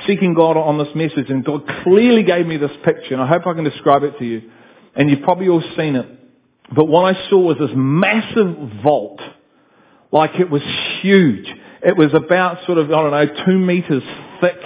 seeking 0.05 0.33
God 0.33 0.57
on 0.57 0.77
this 0.77 0.93
message 0.93 1.29
and 1.29 1.43
God 1.43 1.63
clearly 1.83 2.23
gave 2.23 2.45
me 2.45 2.57
this 2.57 2.71
picture 2.83 3.13
and 3.13 3.21
I 3.21 3.27
hope 3.27 3.47
I 3.47 3.53
can 3.53 3.63
describe 3.63 4.03
it 4.03 4.17
to 4.19 4.25
you. 4.25 4.51
And 4.95 5.09
you've 5.09 5.23
probably 5.23 5.47
all 5.47 5.63
seen 5.75 5.95
it. 5.95 6.16
But 6.75 6.85
what 6.85 7.15
I 7.15 7.29
saw 7.29 7.39
was 7.39 7.57
this 7.57 7.71
massive 7.73 8.81
vault. 8.83 9.21
Like 10.11 10.39
it 10.39 10.49
was 10.49 10.61
huge. 11.01 11.47
It 11.83 11.95
was 11.95 12.13
about 12.13 12.65
sort 12.65 12.77
of, 12.77 12.91
I 12.91 13.01
don't 13.01 13.11
know, 13.11 13.45
two 13.45 13.57
meters 13.57 14.03
thick. 14.41 14.57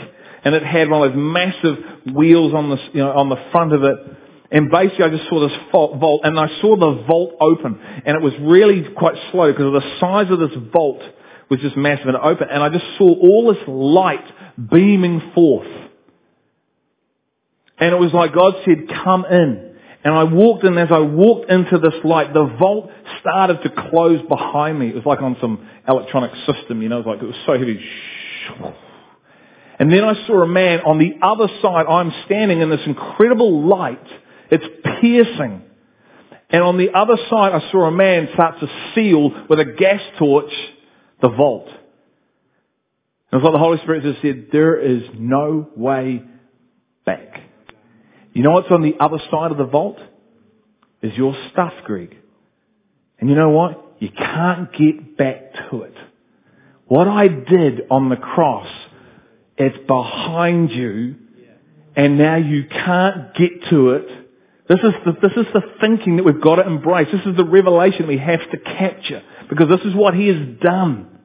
And 0.44 0.56
it 0.56 0.64
had 0.64 0.90
one 0.90 1.04
of 1.04 1.14
those 1.14 1.22
massive 1.22 2.16
wheels 2.16 2.54
on 2.54 2.70
the, 2.70 2.78
you 2.94 3.00
know, 3.00 3.12
on 3.12 3.30
the 3.30 3.38
front 3.52 3.74
of 3.74 3.84
it. 3.84 3.98
And 4.52 4.70
basically 4.70 5.06
I 5.06 5.10
just 5.10 5.30
saw 5.30 5.48
this 5.48 5.58
vault 5.72 6.22
and 6.24 6.40
I 6.40 6.48
saw 6.60 6.76
the 6.76 7.04
vault 7.06 7.36
open. 7.40 7.80
And 8.06 8.18
it 8.18 8.22
was 8.22 8.34
really 8.42 8.84
quite 8.96 9.16
slow 9.32 9.52
because 9.52 9.72
the 9.72 10.00
size 10.00 10.32
of 10.32 10.40
this 10.40 10.58
vault 10.74 11.02
was 11.50 11.60
just 11.60 11.78
massive 11.78 12.08
and 12.08 12.18
open. 12.18 12.48
And 12.50 12.64
I 12.64 12.70
just 12.70 12.86
saw 12.98 13.14
all 13.14 13.54
this 13.54 13.64
light 13.68 14.26
beaming 14.72 15.32
forth. 15.36 15.68
And 17.78 17.94
it 17.94 17.98
was 17.98 18.14
like 18.14 18.34
God 18.34 18.56
said, 18.66 18.88
come 19.04 19.26
in. 19.26 19.71
And 20.04 20.14
I 20.14 20.24
walked 20.24 20.64
in, 20.64 20.78
as 20.78 20.90
I 20.92 21.00
walked 21.00 21.52
into 21.52 21.78
this 21.78 21.94
light, 22.04 22.34
the 22.34 22.46
vault 22.60 22.90
started 23.20 23.62
to 23.64 23.90
close 23.90 24.20
behind 24.28 24.80
me. 24.80 24.90
It 24.90 24.96
was 24.96 25.06
like 25.06 25.22
on 25.22 25.38
some 25.40 25.68
electronic 25.88 26.32
system, 26.48 26.82
you 26.82 26.90
know, 26.90 27.00
it 27.00 27.06
was 27.06 27.16
like, 27.16 27.24
it 27.24 27.28
was 27.28 27.36
so 27.46 27.54
heavy. 27.54 27.80
And 29.78 29.92
then 29.92 30.04
I 30.04 30.28
saw 30.28 30.42
a 30.42 30.48
man 30.48 30.82
on 30.82 30.98
the 30.98 31.14
other 31.22 31.48
side. 31.62 31.86
I'm 31.88 32.12
standing 32.26 32.62
in 32.62 32.70
this 32.70 32.82
incredible 32.86 33.68
light. 33.68 34.06
It's 34.50 34.66
piercing. 35.02 35.64
And 36.50 36.64
on 36.64 36.78
the 36.78 36.92
other 36.94 37.18
side, 37.30 37.54
I 37.54 37.72
saw 37.72 37.86
a 37.86 37.92
man 37.92 38.30
start 38.34 38.60
to 38.60 38.68
seal 38.94 39.48
with 39.50 39.60
a 39.60 39.66
gas 39.66 40.02
torch 40.20 40.52
the 41.22 41.30
vault. 41.30 41.68
And 43.32 43.40
it's 43.40 43.44
like 43.44 43.54
the 43.54 43.60
Holy 43.60 43.78
Spirit 43.80 44.04
just 44.04 44.22
said, 44.22 44.48
there 44.52 44.78
is 44.78 45.04
no 45.14 45.70
way 45.76 46.24
back. 47.06 47.40
You 48.34 48.44
know 48.44 48.52
what's 48.52 48.72
on 48.72 48.82
the 48.82 48.96
other 49.00 49.20
side 49.30 49.52
of 49.52 49.58
the 49.58 49.65
vault? 49.65 49.98
Is 51.02 51.13
your 51.15 51.36
stuff, 51.52 51.74
Greg. 51.86 52.15
And 53.20 53.30
you 53.30 53.36
know 53.36 53.50
what? 53.50 53.96
You 54.00 54.10
can't 54.10 54.72
get 54.72 55.17
back 55.17 55.54
to 55.70 55.84
it. 55.84 55.96
What 56.86 57.08
I 57.08 57.28
did 57.28 57.82
on 57.89 58.10
the 58.10 58.15
cross, 58.17 58.67
it's 59.58 59.78
behind 59.88 60.72
you, 60.72 61.15
and 61.96 62.17
now 62.17 62.38
you 62.38 62.65
can't 62.65 63.34
get 63.36 63.70
to 63.70 63.91
it. 63.91 64.08
This 64.67 64.80
is 64.80 64.94
the, 65.06 65.12
this 65.22 65.38
is 65.38 65.54
the 65.54 65.62
thinking 65.82 66.17
that 66.17 66.24
we've 66.24 66.41
got 66.41 66.56
to 66.56 66.65
embrace. 66.65 67.08
This 67.12 67.26
is 67.26 67.36
the 67.36 67.46
revelation 67.46 68.08
we 68.08 68.17
have 68.17 68.39
to 68.52 68.58
capture. 68.58 69.22
Because 69.50 69.67
this 69.70 69.82
is 69.82 69.94
what 69.96 70.13
He 70.13 70.28
has 70.28 70.60
done. 70.62 71.20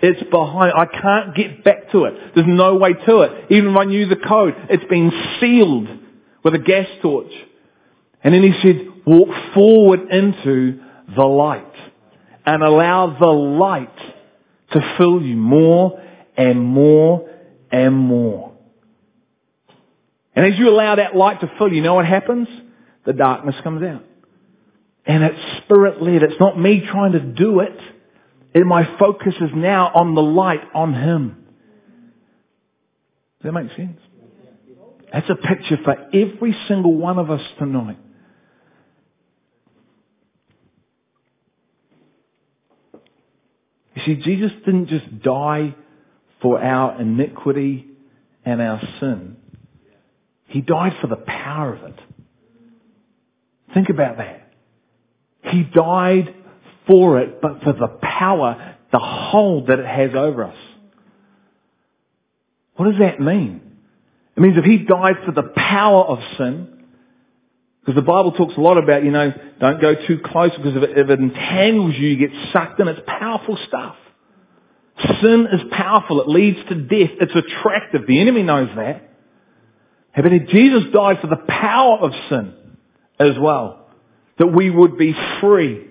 It's 0.00 0.22
behind. 0.30 0.72
I 0.76 0.86
can't 0.86 1.34
get 1.34 1.64
back 1.64 1.90
to 1.90 2.04
it. 2.04 2.34
There's 2.34 2.46
no 2.48 2.76
way 2.76 2.92
to 2.92 3.20
it. 3.22 3.46
Even 3.50 3.72
if 3.72 3.76
I 3.76 3.84
knew 3.84 4.06
the 4.06 4.16
code, 4.16 4.54
it's 4.70 4.84
been 4.84 5.10
sealed 5.40 5.88
with 6.42 6.54
a 6.54 6.58
gas 6.58 6.86
torch. 7.02 7.32
And 8.22 8.34
then 8.34 8.42
he 8.42 8.52
said, 8.62 8.88
walk 9.06 9.28
forward 9.54 10.10
into 10.10 10.80
the 11.14 11.24
light 11.24 11.64
and 12.44 12.62
allow 12.62 13.18
the 13.18 13.26
light 13.26 13.96
to 14.72 14.94
fill 14.98 15.22
you 15.22 15.36
more 15.36 16.02
and 16.36 16.62
more 16.62 17.30
and 17.70 17.96
more. 17.96 18.52
And 20.34 20.52
as 20.52 20.58
you 20.58 20.68
allow 20.68 20.94
that 20.96 21.16
light 21.16 21.40
to 21.40 21.50
fill 21.58 21.68
you, 21.68 21.76
you 21.76 21.82
know 21.82 21.94
what 21.94 22.06
happens? 22.06 22.48
The 23.04 23.12
darkness 23.12 23.56
comes 23.64 23.82
out. 23.82 24.04
And 25.04 25.24
it's 25.24 25.64
spirit 25.64 26.02
led. 26.02 26.22
It's 26.22 26.38
not 26.38 26.58
me 26.58 26.84
trying 26.86 27.12
to 27.12 27.20
do 27.20 27.60
it. 27.60 27.78
And 28.54 28.66
my 28.66 28.96
focus 28.98 29.34
is 29.40 29.50
now 29.54 29.90
on 29.94 30.14
the 30.14 30.22
light, 30.22 30.60
on 30.74 30.94
Him. 30.94 31.44
Does 33.40 33.52
that 33.52 33.52
make 33.52 33.74
sense? 33.76 34.00
That's 35.12 35.28
a 35.30 35.34
picture 35.34 35.78
for 35.84 35.96
every 36.12 36.54
single 36.68 36.94
one 36.94 37.18
of 37.18 37.30
us 37.30 37.40
tonight. 37.58 37.98
You 43.94 44.02
see, 44.04 44.14
Jesus 44.22 44.52
didn't 44.64 44.88
just 44.88 45.22
die 45.22 45.74
for 46.40 46.62
our 46.62 47.00
iniquity 47.00 47.88
and 48.44 48.60
our 48.60 48.80
sin. 49.00 49.36
He 50.46 50.60
died 50.60 50.96
for 51.00 51.08
the 51.08 51.16
power 51.16 51.74
of 51.74 51.82
it. 51.84 51.98
Think 53.74 53.88
about 53.88 54.18
that. 54.18 54.52
He 55.44 55.62
died 55.62 56.34
for 56.86 57.20
it, 57.20 57.40
but 57.40 57.62
for 57.62 57.72
the 57.72 57.88
power, 58.00 58.76
the 58.92 58.98
hold 58.98 59.66
that 59.68 59.78
it 59.78 59.86
has 59.86 60.10
over 60.14 60.44
us. 60.44 60.56
What 62.76 62.90
does 62.90 63.00
that 63.00 63.20
mean? 63.20 63.67
It 64.38 64.40
means 64.40 64.56
if 64.56 64.64
he 64.64 64.78
died 64.78 65.16
for 65.26 65.32
the 65.32 65.50
power 65.56 66.04
of 66.04 66.20
sin, 66.36 66.68
because 67.80 67.96
the 67.96 68.06
Bible 68.06 68.30
talks 68.30 68.56
a 68.56 68.60
lot 68.60 68.78
about, 68.78 69.02
you 69.02 69.10
know, 69.10 69.32
don't 69.58 69.80
go 69.80 69.96
too 70.06 70.20
close 70.24 70.52
because 70.56 70.76
if 70.76 70.82
it, 70.84 70.96
if 70.96 71.10
it 71.10 71.18
entangles 71.18 71.96
you, 71.96 72.10
you 72.10 72.28
get 72.28 72.52
sucked 72.52 72.78
in. 72.78 72.86
It's 72.86 73.00
powerful 73.04 73.58
stuff. 73.66 73.96
Sin 75.20 75.48
is 75.52 75.62
powerful. 75.72 76.20
It 76.20 76.28
leads 76.28 76.58
to 76.68 76.76
death. 76.76 77.16
It's 77.20 77.34
attractive. 77.34 78.02
The 78.06 78.20
enemy 78.20 78.44
knows 78.44 78.68
that. 78.76 79.10
But 80.14 80.30
Jesus 80.46 80.84
died 80.92 81.18
for 81.20 81.26
the 81.26 81.42
power 81.48 81.98
of 81.98 82.12
sin 82.28 82.54
as 83.18 83.36
well. 83.40 83.88
That 84.38 84.54
we 84.54 84.70
would 84.70 84.96
be 84.96 85.16
free. 85.40 85.84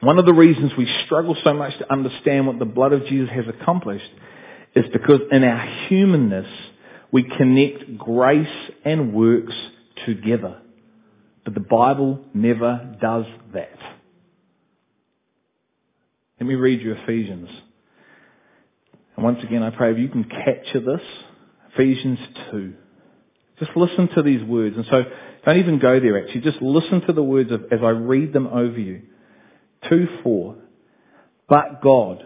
One 0.00 0.18
of 0.18 0.26
the 0.26 0.34
reasons 0.34 0.72
we 0.76 0.86
struggle 1.06 1.34
so 1.42 1.54
much 1.54 1.78
to 1.78 1.90
understand 1.90 2.46
what 2.46 2.58
the 2.58 2.66
blood 2.66 2.92
of 2.92 3.06
Jesus 3.06 3.30
has 3.30 3.46
accomplished 3.48 4.10
is 4.74 4.86
because 4.92 5.20
in 5.30 5.44
our 5.44 5.86
humanness, 5.88 6.48
we 7.10 7.24
connect 7.24 7.98
grace 7.98 8.46
and 8.84 9.12
works 9.12 9.54
together. 10.06 10.58
But 11.44 11.54
the 11.54 11.60
Bible 11.60 12.20
never 12.32 12.96
does 13.00 13.26
that. 13.52 13.78
Let 16.40 16.46
me 16.46 16.54
read 16.54 16.80
you 16.80 16.94
Ephesians. 16.94 17.48
And 19.16 19.24
once 19.24 19.38
again, 19.44 19.62
I 19.62 19.70
pray 19.70 19.92
if 19.92 19.98
you 19.98 20.08
can 20.08 20.24
capture 20.24 20.80
this. 20.80 21.02
Ephesians 21.74 22.18
2. 22.50 22.74
Just 23.58 23.76
listen 23.76 24.08
to 24.14 24.22
these 24.22 24.42
words. 24.42 24.76
And 24.76 24.86
so, 24.90 25.04
don't 25.44 25.58
even 25.58 25.78
go 25.78 26.00
there 26.00 26.22
actually. 26.22 26.40
Just 26.40 26.62
listen 26.62 27.02
to 27.02 27.12
the 27.12 27.22
words 27.22 27.52
of, 27.52 27.64
as 27.70 27.80
I 27.82 27.90
read 27.90 28.32
them 28.32 28.46
over 28.46 28.78
you. 28.78 29.02
2 29.88 30.20
4. 30.22 30.56
But 31.48 31.82
God, 31.82 32.24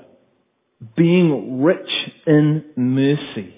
being 0.97 1.63
rich 1.63 1.91
in 2.27 2.65
mercy. 2.77 3.55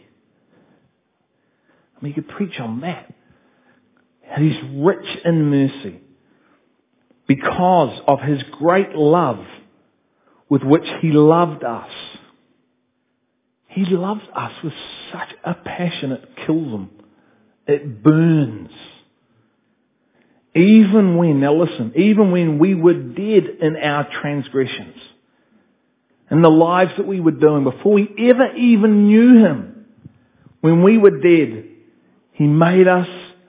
I 1.96 2.04
mean, 2.04 2.14
you 2.14 2.22
could 2.22 2.28
preach 2.28 2.58
on 2.60 2.80
that. 2.80 3.12
He's 4.36 4.56
rich 4.74 5.06
in 5.24 5.50
mercy 5.50 6.00
because 7.26 8.00
of 8.06 8.20
his 8.20 8.42
great 8.52 8.94
love 8.94 9.44
with 10.48 10.62
which 10.62 10.86
he 11.00 11.10
loved 11.10 11.64
us. 11.64 11.90
He 13.68 13.84
loves 13.84 14.22
us 14.34 14.52
with 14.62 14.72
such 15.12 15.28
a 15.44 15.54
passion 15.54 16.12
it 16.12 16.36
kills 16.46 16.72
him. 16.72 16.90
It 17.66 18.02
burns. 18.02 18.70
Even 20.54 21.16
when, 21.16 21.40
now 21.40 21.54
listen, 21.54 21.92
even 21.96 22.30
when 22.30 22.58
we 22.58 22.74
were 22.74 22.94
dead 22.94 23.44
in 23.60 23.76
our 23.76 24.08
transgressions, 24.20 24.96
and 26.30 26.44
the 26.44 26.50
lives 26.50 26.92
that 26.96 27.06
we 27.06 27.20
were 27.20 27.30
doing 27.30 27.64
before 27.64 27.92
we 27.92 28.08
ever 28.30 28.54
even 28.54 29.06
knew 29.06 29.44
Him. 29.44 29.86
When 30.60 30.82
we 30.82 30.98
were 30.98 31.20
dead, 31.20 31.64
He 32.32 32.46
made 32.46 32.86
us 32.86 33.08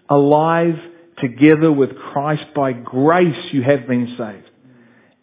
alive 0.09 0.75
together 1.17 1.71
with 1.71 1.97
Christ. 1.97 2.45
By 2.55 2.73
grace 2.73 3.51
you 3.51 3.63
have 3.63 3.87
been 3.87 4.15
saved. 4.17 4.49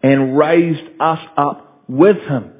And 0.03 0.37
raised 0.37 1.01
us 1.01 1.21
up 1.37 1.85
with 1.88 2.19
Him. 2.19 2.53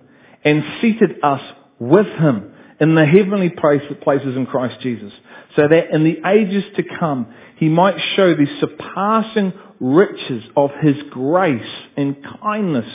And 0.45 0.65
seated 0.81 1.19
us 1.23 1.43
with 1.79 2.07
Him 2.07 2.53
in 2.81 2.95
the 2.95 3.05
heavenly 3.05 3.51
place, 3.51 3.83
places 4.03 4.37
in 4.37 4.47
Christ 4.47 4.81
Jesus. 4.81 5.13
So 5.57 5.69
that 5.69 5.91
in 5.95 6.05
the 6.05 6.27
ages 6.27 6.65
to 6.77 6.83
come, 6.99 7.35
He 7.57 7.69
might 7.69 7.97
show 8.15 8.35
the 8.35 8.47
surpassing 8.61 9.53
riches 9.79 10.45
of 10.57 10.71
His 10.81 10.97
grace 11.11 11.71
and 11.97 12.17
kindness 12.43 12.89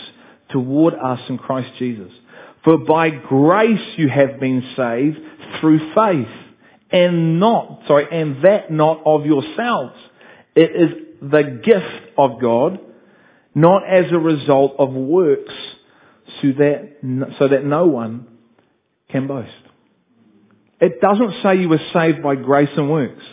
toward 0.52 0.94
us 0.94 1.20
in 1.30 1.38
Christ 1.38 1.72
Jesus. 1.78 2.12
For 2.64 2.78
by 2.78 3.10
grace 3.10 3.98
you 3.98 4.08
have 4.10 4.40
been 4.40 4.62
saved 4.76 5.18
through 5.60 5.94
faith 5.96 6.28
and 6.92 7.40
not, 7.40 7.82
sorry, 7.88 8.08
and 8.12 8.44
that 8.44 8.72
not 8.72 9.02
of 9.06 9.26
yourselves. 9.26 9.96
It 10.56 10.72
is 10.76 10.90
the 11.22 11.62
gift 11.64 12.14
of 12.18 12.42
God, 12.42 12.80
not 13.56 13.84
as 13.88 14.12
a 14.12 14.18
result 14.18 14.76
of 14.78 14.92
works, 14.94 15.54
so 16.42 16.48
that, 16.58 17.34
so 17.40 17.48
that 17.48 17.64
no 17.64 17.88
one 17.88 18.28
can 19.10 19.28
boast. 19.28 19.50
It 20.80 21.00
doesn't 21.00 21.44
say 21.44 21.58
you 21.58 21.70
were 21.70 21.80
saved 21.94 22.24
by 22.24 22.36
grace 22.36 22.70
and 22.76 22.90
works. 22.90 23.24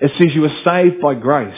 It 0.00 0.12
says 0.18 0.28
you 0.34 0.42
were 0.42 0.60
saved 0.64 1.00
by 1.00 1.14
grace. 1.14 1.54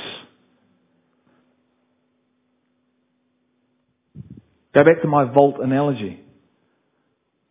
Go 4.74 4.84
back 4.84 5.02
to 5.02 5.08
my 5.08 5.24
vault 5.24 5.56
analogy. 5.62 6.20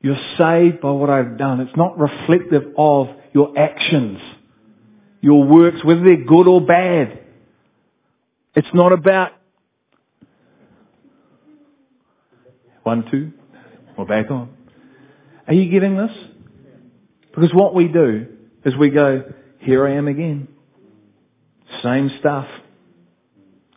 You're 0.02 0.20
saved 0.38 0.82
by 0.82 0.92
what 0.92 1.10
I've 1.10 1.38
done. 1.38 1.62
It's 1.62 1.78
not 1.78 1.98
reflective 1.98 2.74
of 2.78 3.08
your 3.34 3.58
actions, 3.58 4.20
your 5.22 5.46
works, 5.46 5.84
whether 5.84 6.04
they're 6.04 6.26
good 6.26 6.48
or 6.48 6.60
bad. 6.60 7.20
It's 8.56 8.68
not 8.74 8.92
about 8.92 9.32
one, 12.84 13.06
two, 13.10 13.32
we're 13.98 14.06
back 14.06 14.30
on. 14.30 14.50
Are 15.48 15.54
you 15.54 15.72
getting 15.72 15.96
this? 15.96 16.12
Because 17.34 17.54
what 17.54 17.74
we 17.74 17.88
do 17.88 18.28
is 18.66 18.76
we 18.76 18.90
go, 18.90 19.24
here 19.60 19.88
I 19.88 19.94
am 19.94 20.10
again. 20.10 20.50
Same 21.82 22.12
stuff. 22.20 22.48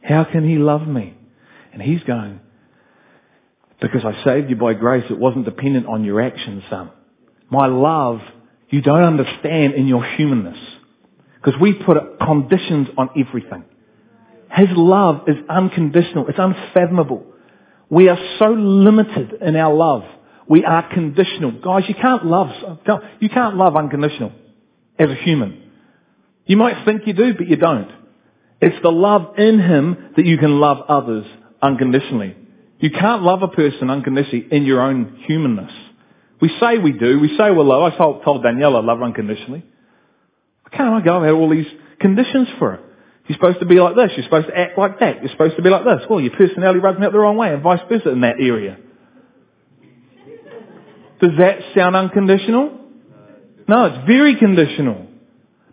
How 0.02 0.24
can 0.24 0.46
he 0.48 0.56
love 0.56 0.86
me? 0.86 1.16
And 1.72 1.80
he's 1.80 2.02
going, 2.02 2.40
because 3.80 4.02
I 4.04 4.24
saved 4.24 4.50
you 4.50 4.56
by 4.56 4.74
grace, 4.74 5.04
it 5.10 5.18
wasn't 5.18 5.44
dependent 5.44 5.86
on 5.86 6.04
your 6.04 6.20
actions, 6.20 6.62
son. 6.70 6.90
My 7.50 7.66
love, 7.66 8.20
you 8.70 8.82
don't 8.82 9.02
understand 9.02 9.74
in 9.74 9.86
your 9.86 10.04
humanness. 10.04 10.58
Because 11.34 11.60
we 11.60 11.74
put 11.74 11.96
conditions 12.18 12.88
on 12.96 13.10
everything. 13.16 13.64
His 14.50 14.68
love 14.72 15.28
is 15.28 15.36
unconditional. 15.48 16.26
It's 16.28 16.38
unfathomable. 16.38 17.26
We 17.90 18.08
are 18.08 18.18
so 18.38 18.46
limited 18.46 19.34
in 19.40 19.54
our 19.54 19.72
love. 19.72 20.02
We 20.48 20.64
are 20.64 20.92
conditional. 20.92 21.52
Guys, 21.60 21.84
you 21.88 21.94
can't 21.94 22.24
love, 22.24 22.48
you 23.20 23.28
can't 23.28 23.56
love 23.56 23.76
unconditional 23.76 24.32
as 24.98 25.10
a 25.10 25.14
human. 25.14 25.70
You 26.46 26.56
might 26.56 26.84
think 26.84 27.02
you 27.06 27.12
do, 27.12 27.34
but 27.34 27.48
you 27.48 27.56
don't. 27.56 27.90
It's 28.60 28.80
the 28.82 28.90
love 28.90 29.38
in 29.38 29.60
Him 29.60 30.12
that 30.16 30.24
you 30.24 30.38
can 30.38 30.60
love 30.60 30.78
others 30.88 31.26
unconditionally. 31.60 32.36
You 32.78 32.90
can't 32.90 33.22
love 33.22 33.42
a 33.42 33.48
person 33.48 33.90
unconditionally 33.90 34.46
in 34.50 34.64
your 34.64 34.82
own 34.82 35.22
humanness. 35.26 35.72
We 36.40 36.50
say 36.60 36.78
we 36.78 36.92
do. 36.92 37.18
We 37.18 37.28
say 37.36 37.50
we're 37.50 37.64
love. 37.64 37.92
I 37.92 37.96
told, 37.96 38.22
told 38.22 38.44
I 38.44 38.50
love 38.50 39.02
unconditionally. 39.02 39.64
Why 40.62 40.76
can't 40.76 40.94
I 40.94 41.00
go? 41.00 41.22
I 41.22 41.26
had 41.26 41.34
all 41.34 41.48
these 41.48 41.66
conditions 42.00 42.48
for 42.58 42.74
it. 42.74 42.80
You're 43.26 43.36
supposed 43.36 43.60
to 43.60 43.66
be 43.66 43.80
like 43.80 43.96
this. 43.96 44.12
You're 44.16 44.24
supposed 44.24 44.48
to 44.48 44.56
act 44.56 44.78
like 44.78 45.00
that. 45.00 45.20
You're 45.20 45.30
supposed 45.30 45.56
to 45.56 45.62
be 45.62 45.70
like 45.70 45.84
this. 45.84 46.06
Well, 46.08 46.20
your 46.20 46.36
personality 46.36 46.80
rubs 46.80 46.98
me 47.00 47.06
up 47.06 47.12
the 47.12 47.18
wrong 47.18 47.36
way 47.36 47.52
and 47.52 47.62
vice 47.62 47.80
versa 47.88 48.10
in 48.10 48.20
that 48.20 48.36
area. 48.38 48.78
Does 51.20 51.32
that 51.38 51.58
sound 51.74 51.96
unconditional? 51.96 52.78
No, 53.66 53.86
it's 53.86 54.06
very 54.06 54.36
conditional. 54.36 55.06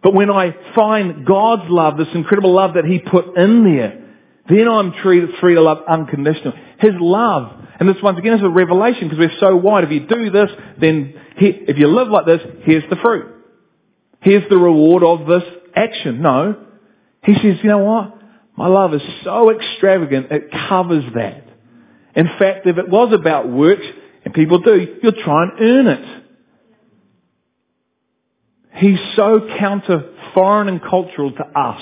But 0.01 0.13
when 0.13 0.31
I 0.31 0.55
find 0.73 1.25
God's 1.25 1.69
love, 1.69 1.97
this 1.97 2.07
incredible 2.13 2.53
love 2.53 2.73
that 2.75 2.85
He 2.85 2.99
put 2.99 3.37
in 3.37 3.63
there, 3.63 4.02
then 4.49 4.67
I'm 4.67 4.93
free, 5.01 5.21
to 5.21 5.62
love 5.62 5.79
unconditionally. 5.88 6.58
His 6.79 6.93
love. 6.99 7.65
And 7.79 7.88
this 7.88 7.97
once 8.03 8.19
again 8.19 8.34
is 8.34 8.43
a 8.43 8.49
revelation 8.49 9.08
because 9.08 9.19
we're 9.19 9.39
so 9.39 9.56
wide. 9.56 9.86
If 9.86 9.91
you 9.91 10.06
do 10.06 10.29
this, 10.29 10.49
then 10.79 11.13
he, 11.38 11.47
if 11.47 11.77
you 11.77 11.88
live 11.88 12.10
like 12.10 12.25
this, 12.25 12.41
here's 12.63 12.84
the 12.89 12.97
fruit. 12.97 13.34
Here's 14.21 14.47
the 14.49 14.58
reward 14.58 15.03
of 15.03 15.27
this 15.27 15.43
action. 15.75 16.21
No. 16.21 16.65
He 17.23 17.34
says, 17.36 17.58
you 17.63 17.69
know 17.69 17.79
what? 17.79 18.17
My 18.56 18.67
love 18.67 18.93
is 18.93 19.01
so 19.23 19.49
extravagant, 19.49 20.32
it 20.32 20.51
covers 20.69 21.06
that. 21.15 21.45
In 22.15 22.27
fact, 22.38 22.67
if 22.67 22.77
it 22.77 22.88
was 22.88 23.12
about 23.13 23.49
works, 23.49 23.86
and 24.23 24.34
people 24.34 24.60
do, 24.60 24.99
you'll 25.01 25.23
try 25.23 25.43
and 25.43 25.51
earn 25.60 25.88
it. 25.88 26.23
He's 28.75 28.99
so 29.15 29.47
counter 29.60 30.13
foreign 30.34 30.67
and 30.67 30.82
cultural 30.82 31.32
to 31.32 31.43
us. 31.43 31.82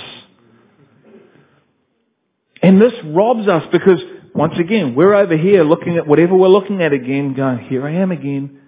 And 2.61 2.79
this 2.79 2.93
robs 3.05 3.47
us 3.47 3.63
because, 3.71 3.99
once 4.35 4.53
again, 4.59 4.95
we're 4.95 5.15
over 5.15 5.35
here 5.35 5.63
looking 5.63 5.97
at 5.97 6.07
whatever 6.07 6.35
we're 6.35 6.47
looking 6.47 6.81
at 6.81 6.93
again, 6.93 7.33
going, 7.33 7.59
here 7.59 7.85
I 7.85 7.95
am 7.95 8.11
again. 8.11 8.59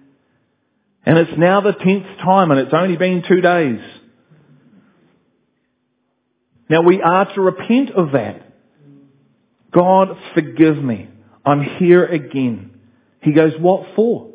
And 1.06 1.18
it's 1.18 1.38
now 1.38 1.60
the 1.60 1.72
tenth 1.72 2.06
time 2.22 2.50
and 2.50 2.60
it's 2.60 2.74
only 2.74 2.96
been 2.96 3.22
two 3.28 3.40
days. 3.40 3.80
Now 6.68 6.82
we 6.82 7.00
are 7.02 7.32
to 7.34 7.40
repent 7.40 7.90
of 7.90 8.12
that. 8.12 8.42
God 9.70 10.16
forgive 10.34 10.76
me. 10.76 11.08
I'm 11.44 11.62
here 11.62 12.04
again. 12.06 12.78
He 13.20 13.32
goes, 13.32 13.52
what 13.60 13.94
for? 13.94 14.30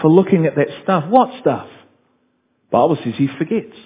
For 0.00 0.10
looking 0.10 0.46
at 0.46 0.54
that 0.56 0.68
stuff. 0.82 1.04
What 1.08 1.40
stuff? 1.40 1.68
Bible 2.70 2.96
says 3.02 3.14
he 3.16 3.28
forgets. 3.38 3.76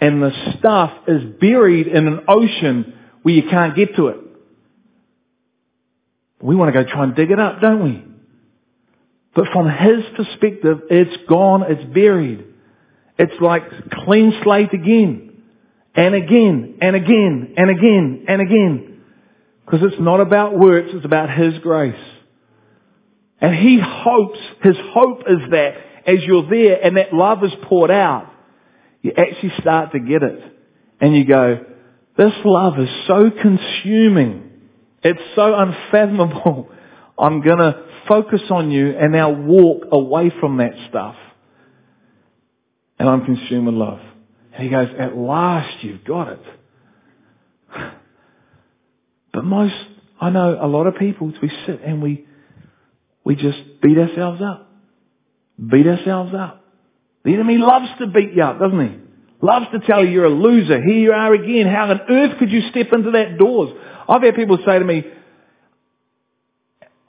And 0.00 0.22
the 0.22 0.32
stuff 0.58 0.92
is 1.08 1.22
buried 1.40 1.86
in 1.86 2.06
an 2.06 2.20
ocean 2.28 2.98
where 3.24 3.34
you 3.34 3.48
can't 3.48 3.74
get 3.74 3.96
to 3.96 4.08
it. 4.08 4.18
We 6.42 6.54
want 6.54 6.74
to 6.74 6.84
go 6.84 6.88
try 6.88 7.04
and 7.04 7.16
dig 7.16 7.30
it 7.30 7.40
up, 7.40 7.62
don't 7.62 7.82
we? 7.82 8.04
But 9.34 9.46
from 9.50 9.66
his 9.66 10.04
perspective, 10.14 10.82
it's 10.90 11.26
gone, 11.26 11.64
it's 11.66 11.84
buried. 11.94 12.44
It's 13.18 13.40
like 13.40 13.62
clean 14.04 14.38
slate 14.42 14.74
again. 14.74 15.42
And 15.94 16.14
again, 16.14 16.78
and 16.82 16.94
again, 16.94 17.54
and 17.56 17.70
again, 17.70 18.24
and 18.28 18.42
again. 18.42 19.00
Because 19.64 19.80
it's 19.90 20.00
not 20.00 20.20
about 20.20 20.58
works, 20.58 20.90
it's 20.92 21.06
about 21.06 21.30
his 21.30 21.58
grace. 21.60 21.94
And 23.40 23.54
he 23.54 23.80
hopes, 23.82 24.38
his 24.62 24.76
hope 24.92 25.20
is 25.20 25.50
that 25.50 25.76
as 26.06 26.22
you're 26.26 26.46
there 26.46 26.84
and 26.84 26.98
that 26.98 27.14
love 27.14 27.42
is 27.42 27.52
poured 27.62 27.90
out, 27.90 28.30
you 29.00 29.12
actually 29.16 29.52
start 29.60 29.92
to 29.92 29.98
get 29.98 30.22
it. 30.22 30.40
And 31.00 31.16
you 31.16 31.24
go, 31.24 31.64
this 32.16 32.32
love 32.44 32.78
is 32.78 32.88
so 33.06 33.30
consuming. 33.30 34.50
It's 35.02 35.20
so 35.34 35.54
unfathomable. 35.54 36.70
I'm 37.18 37.42
going 37.42 37.58
to 37.58 37.84
focus 38.08 38.42
on 38.50 38.70
you 38.70 38.96
and 38.96 39.12
now 39.12 39.30
walk 39.30 39.84
away 39.90 40.30
from 40.40 40.58
that 40.58 40.72
stuff. 40.88 41.16
And 42.98 43.08
I'm 43.08 43.24
consumed 43.24 43.66
with 43.66 43.74
love. 43.74 44.00
And 44.52 44.64
he 44.64 44.70
goes, 44.70 44.88
at 44.98 45.16
last 45.16 45.82
you've 45.82 46.04
got 46.04 46.28
it. 46.28 46.40
But 49.32 49.44
most, 49.44 49.74
I 50.20 50.30
know 50.30 50.56
a 50.62 50.68
lot 50.68 50.86
of 50.86 50.94
people, 50.94 51.32
we 51.42 51.50
sit 51.66 51.80
and 51.82 52.00
we, 52.00 52.24
we 53.24 53.34
just 53.34 53.58
beat 53.82 53.98
ourselves 53.98 54.40
up. 54.40 54.70
Beat 55.58 55.88
ourselves 55.88 56.32
up. 56.38 56.64
The 57.24 57.34
enemy 57.34 57.58
loves 57.58 57.88
to 57.98 58.06
beat 58.06 58.32
you 58.32 58.44
up, 58.44 58.60
doesn't 58.60 58.80
he? 58.80 59.03
Loves 59.44 59.66
to 59.72 59.80
tell 59.80 60.02
you 60.02 60.10
you're 60.10 60.24
a 60.24 60.30
loser. 60.30 60.82
Here 60.82 60.98
you 60.98 61.12
are 61.12 61.34
again. 61.34 61.66
How 61.66 61.90
on 61.90 62.00
earth 62.08 62.38
could 62.38 62.50
you 62.50 62.62
step 62.70 62.86
into 62.94 63.10
that 63.10 63.36
doors? 63.36 63.78
I've 64.08 64.22
had 64.22 64.36
people 64.36 64.56
say 64.64 64.78
to 64.78 64.84
me, 64.86 65.04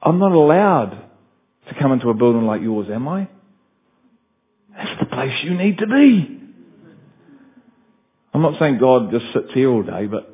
I'm 0.03 0.19
not 0.19 0.33
allowed 0.33 1.01
to 1.69 1.75
come 1.79 1.93
into 1.93 2.09
a 2.09 2.13
building 2.13 2.45
like 2.45 2.61
yours, 2.61 2.89
am 2.91 3.07
I? 3.07 3.29
That's 4.75 4.99
the 4.99 5.05
place 5.05 5.31
you 5.45 5.53
need 5.53 5.77
to 5.77 5.87
be. 5.87 6.41
I'm 8.33 8.41
not 8.41 8.59
saying 8.59 8.79
God 8.79 9.11
just 9.11 9.31
sits 9.31 9.53
here 9.53 9.69
all 9.69 9.83
day, 9.83 10.07
but 10.07 10.29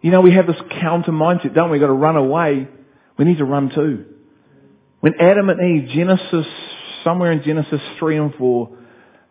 you 0.00 0.10
know, 0.10 0.22
we 0.22 0.32
have 0.32 0.46
this 0.46 0.56
counter 0.80 1.12
mindset, 1.12 1.54
don't 1.54 1.70
we? 1.70 1.72
We've 1.72 1.82
got 1.82 1.88
to 1.88 1.92
run 1.92 2.16
away. 2.16 2.66
We 3.18 3.26
need 3.26 3.38
to 3.38 3.44
run 3.44 3.68
too. 3.74 4.06
When 5.00 5.20
Adam 5.20 5.50
and 5.50 5.60
Eve, 5.60 5.90
Genesis, 5.94 6.46
somewhere 7.04 7.30
in 7.30 7.42
Genesis 7.42 7.82
3 7.98 8.16
and 8.16 8.34
4, 8.36 8.78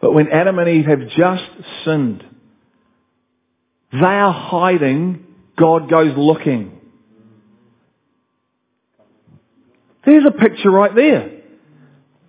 but 0.01 0.13
when 0.13 0.29
Adam 0.29 0.57
and 0.59 0.67
Eve 0.67 0.85
have 0.85 1.07
just 1.09 1.43
sinned, 1.85 2.23
they 3.91 3.99
are 3.99 4.33
hiding, 4.33 5.25
God 5.57 5.89
goes 5.89 6.13
looking. 6.17 6.79
There's 10.05 10.25
a 10.25 10.31
picture 10.31 10.71
right 10.71 10.95
there. 10.95 11.41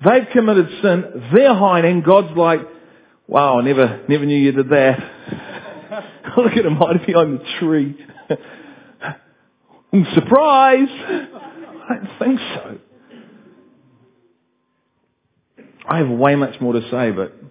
They've 0.04 0.28
committed 0.32 0.68
sin. 0.82 1.30
They're 1.32 1.54
hiding. 1.54 2.02
God's 2.02 2.36
like, 2.36 2.60
wow, 3.26 3.60
I 3.60 3.62
never, 3.62 4.04
never 4.08 4.26
knew 4.26 4.36
you 4.36 4.52
did 4.52 4.68
that. 4.68 4.98
Look 6.36 6.52
at 6.52 6.66
him 6.66 6.76
hiding 6.76 7.06
behind 7.06 7.38
the 7.38 7.44
tree. 7.58 7.96
Surprise! 10.14 10.88
I 10.90 11.94
don't 11.94 12.18
think 12.18 12.40
so. 12.54 12.78
I 15.88 15.98
have 15.98 16.08
way 16.08 16.34
much 16.34 16.60
more 16.60 16.72
to 16.72 16.82
say, 16.90 17.10
but 17.10 17.41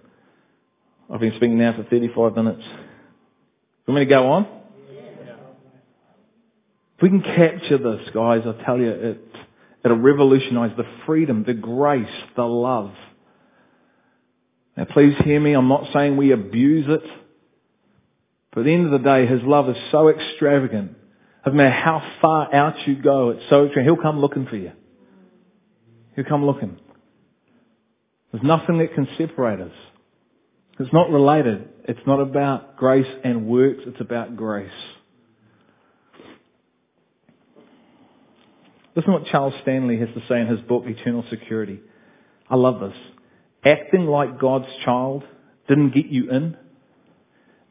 I've 1.12 1.20
been 1.20 1.32
speaking 1.36 1.58
now 1.58 1.74
for 1.76 1.82
35 1.84 2.36
minutes. 2.36 2.62
You 2.64 3.92
want 3.92 4.00
me 4.00 4.04
to 4.06 4.10
go 4.10 4.32
on? 4.32 4.46
If 6.96 7.02
we 7.02 7.10
can 7.10 7.20
capture 7.20 7.76
this, 7.76 8.08
guys, 8.14 8.44
I 8.46 8.64
tell 8.64 8.78
you, 8.78 8.90
it, 8.90 9.20
it'll 9.84 9.98
revolutionize 9.98 10.74
the 10.76 10.86
freedom, 11.04 11.44
the 11.46 11.52
grace, 11.52 12.06
the 12.34 12.44
love. 12.44 12.92
Now 14.74 14.86
please 14.86 15.14
hear 15.22 15.38
me, 15.38 15.52
I'm 15.52 15.68
not 15.68 15.92
saying 15.92 16.16
we 16.16 16.32
abuse 16.32 16.86
it. 16.88 17.02
But 18.52 18.60
at 18.60 18.64
the 18.64 18.72
end 18.72 18.86
of 18.86 18.92
the 18.92 19.06
day, 19.06 19.26
His 19.26 19.42
love 19.42 19.68
is 19.68 19.76
so 19.90 20.08
extravagant. 20.08 20.96
No 21.44 21.52
matter 21.52 21.70
how 21.70 22.02
far 22.22 22.54
out 22.54 22.86
you 22.86 22.94
go, 22.94 23.30
it's 23.30 23.42
so 23.50 23.66
extravagant. 23.66 23.96
He'll 23.96 24.02
come 24.02 24.18
looking 24.18 24.46
for 24.46 24.56
you. 24.56 24.72
He'll 26.16 26.24
come 26.24 26.46
looking. 26.46 26.78
There's 28.30 28.44
nothing 28.44 28.78
that 28.78 28.94
can 28.94 29.08
separate 29.18 29.60
us. 29.60 29.72
It's 30.82 30.92
not 30.92 31.10
related. 31.10 31.68
It's 31.84 32.00
not 32.08 32.20
about 32.20 32.76
grace 32.76 33.06
and 33.22 33.46
works. 33.46 33.82
It's 33.86 34.00
about 34.00 34.36
grace. 34.36 34.68
Listen 38.96 39.12
to 39.12 39.18
what 39.20 39.28
Charles 39.28 39.54
Stanley 39.62 39.98
has 40.00 40.08
to 40.08 40.22
say 40.28 40.40
in 40.40 40.48
his 40.48 40.58
book, 40.60 40.82
Eternal 40.86 41.24
Security. 41.30 41.80
I 42.50 42.56
love 42.56 42.80
this. 42.80 42.96
Acting 43.64 44.06
like 44.06 44.40
God's 44.40 44.66
child 44.84 45.22
didn't 45.68 45.94
get 45.94 46.06
you 46.06 46.32
in. 46.32 46.56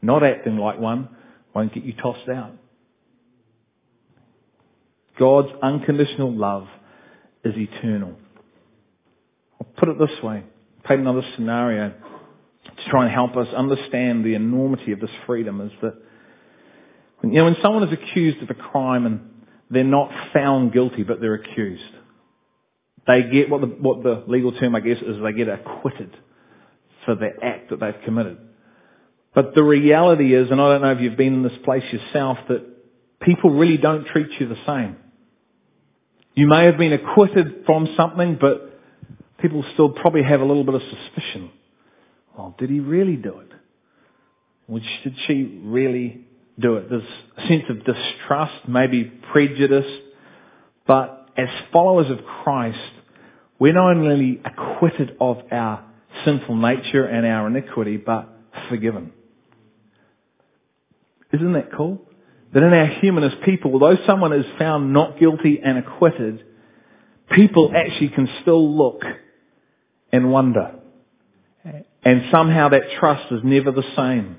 Not 0.01 0.23
acting 0.23 0.55
like 0.55 0.79
one 0.79 1.09
won't 1.53 1.73
get 1.73 1.83
you 1.83 1.93
tossed 1.93 2.29
out. 2.29 2.53
God's 5.19 5.49
unconditional 5.61 6.31
love 6.31 6.67
is 7.43 7.55
eternal. 7.57 8.15
I'll 9.59 9.67
put 9.75 9.89
it 9.89 9.99
this 9.99 10.23
way. 10.23 10.45
Paint 10.85 11.01
another 11.01 11.23
scenario 11.35 11.93
to 12.65 12.89
try 12.89 13.05
and 13.05 13.13
help 13.13 13.35
us 13.35 13.47
understand 13.55 14.23
the 14.23 14.35
enormity 14.35 14.91
of 14.91 14.99
this 14.99 15.09
freedom 15.25 15.61
is 15.61 15.71
that 15.81 15.95
you 17.23 17.29
know, 17.29 17.45
when 17.45 17.57
someone 17.61 17.83
is 17.83 17.93
accused 17.93 18.41
of 18.41 18.49
a 18.49 18.55
crime 18.55 19.05
and 19.05 19.29
they're 19.69 19.83
not 19.83 20.11
found 20.33 20.73
guilty, 20.73 21.03
but 21.03 21.21
they're 21.21 21.35
accused. 21.35 21.83
They 23.07 23.23
get 23.31 23.49
what 23.49 23.61
the, 23.61 23.67
what 23.67 24.03
the 24.03 24.23
legal 24.27 24.51
term, 24.51 24.75
I 24.75 24.79
guess, 24.79 24.97
is 24.97 25.17
they 25.23 25.33
get 25.33 25.47
acquitted 25.47 26.15
for 27.05 27.15
the 27.15 27.29
act 27.41 27.69
that 27.69 27.79
they've 27.79 27.95
committed. 28.05 28.37
But 29.33 29.55
the 29.55 29.63
reality 29.63 30.35
is, 30.35 30.51
and 30.51 30.59
I 30.59 30.73
don't 30.73 30.81
know 30.81 30.91
if 30.91 30.99
you've 30.99 31.17
been 31.17 31.35
in 31.35 31.43
this 31.43 31.57
place 31.63 31.83
yourself, 31.91 32.37
that 32.49 32.65
people 33.21 33.51
really 33.51 33.77
don't 33.77 34.05
treat 34.05 34.27
you 34.39 34.47
the 34.47 34.57
same. 34.67 34.97
You 36.35 36.47
may 36.47 36.65
have 36.65 36.77
been 36.77 36.93
acquitted 36.93 37.63
from 37.65 37.93
something, 37.95 38.37
but 38.39 38.79
people 39.39 39.63
still 39.73 39.89
probably 39.89 40.23
have 40.23 40.41
a 40.41 40.45
little 40.45 40.63
bit 40.63 40.75
of 40.75 40.81
suspicion. 40.81 41.51
Well, 42.41 42.55
did 42.57 42.71
he 42.71 42.79
really 42.79 43.17
do 43.17 43.37
it? 43.37 43.51
Or 44.67 44.79
did 44.79 45.15
she 45.27 45.61
really 45.63 46.25
do 46.59 46.75
it. 46.77 46.89
There's 46.89 47.03
a 47.37 47.47
sense 47.47 47.65
of 47.69 47.85
distrust, 47.85 48.67
maybe 48.67 49.03
prejudice, 49.31 49.85
but 50.87 51.29
as 51.37 51.47
followers 51.71 52.09
of 52.09 52.25
Christ, 52.25 52.79
we're 53.59 53.73
not 53.73 53.95
only 53.95 54.41
acquitted 54.43 55.17
of 55.21 55.37
our 55.51 55.85
sinful 56.25 56.55
nature 56.55 57.05
and 57.05 57.27
our 57.27 57.47
iniquity, 57.47 57.97
but 57.97 58.27
forgiven. 58.69 59.11
Isn't 61.31 61.53
that 61.53 61.71
cool? 61.77 62.01
That 62.53 62.63
in 62.63 62.73
our 62.73 62.87
humanist 62.87 63.37
people, 63.45 63.73
although 63.73 63.97
someone 64.07 64.33
is 64.33 64.45
found 64.57 64.93
not 64.93 65.19
guilty 65.19 65.61
and 65.63 65.77
acquitted, 65.77 66.43
people 67.29 67.71
actually 67.75 68.09
can 68.09 68.27
still 68.41 68.75
look 68.75 69.03
and 70.11 70.31
wonder. 70.31 70.80
And 72.03 72.23
somehow 72.31 72.69
that 72.69 72.83
trust 72.99 73.31
is 73.31 73.41
never 73.43 73.71
the 73.71 73.83
same. 73.95 74.37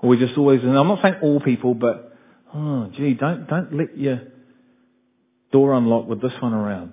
Or 0.00 0.08
we 0.08 0.18
just 0.18 0.36
always, 0.36 0.62
and 0.62 0.76
I'm 0.76 0.88
not 0.88 1.02
saying 1.02 1.16
all 1.22 1.40
people, 1.40 1.74
but, 1.74 2.16
oh 2.54 2.90
gee, 2.96 3.14
don't, 3.14 3.46
don't 3.46 3.72
let 3.76 3.96
your 3.96 4.22
door 5.52 5.74
unlock 5.74 6.06
with 6.06 6.20
this 6.20 6.32
one 6.40 6.52
around. 6.52 6.92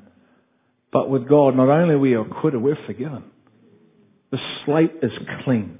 But 0.91 1.09
with 1.09 1.27
God, 1.27 1.55
not 1.55 1.69
only 1.69 1.95
are 1.95 1.99
we 1.99 2.15
acquitted, 2.15 2.61
we're 2.61 2.77
forgiven. 2.85 3.23
The 4.31 4.39
slate 4.65 4.93
is 5.01 5.11
clean. 5.43 5.79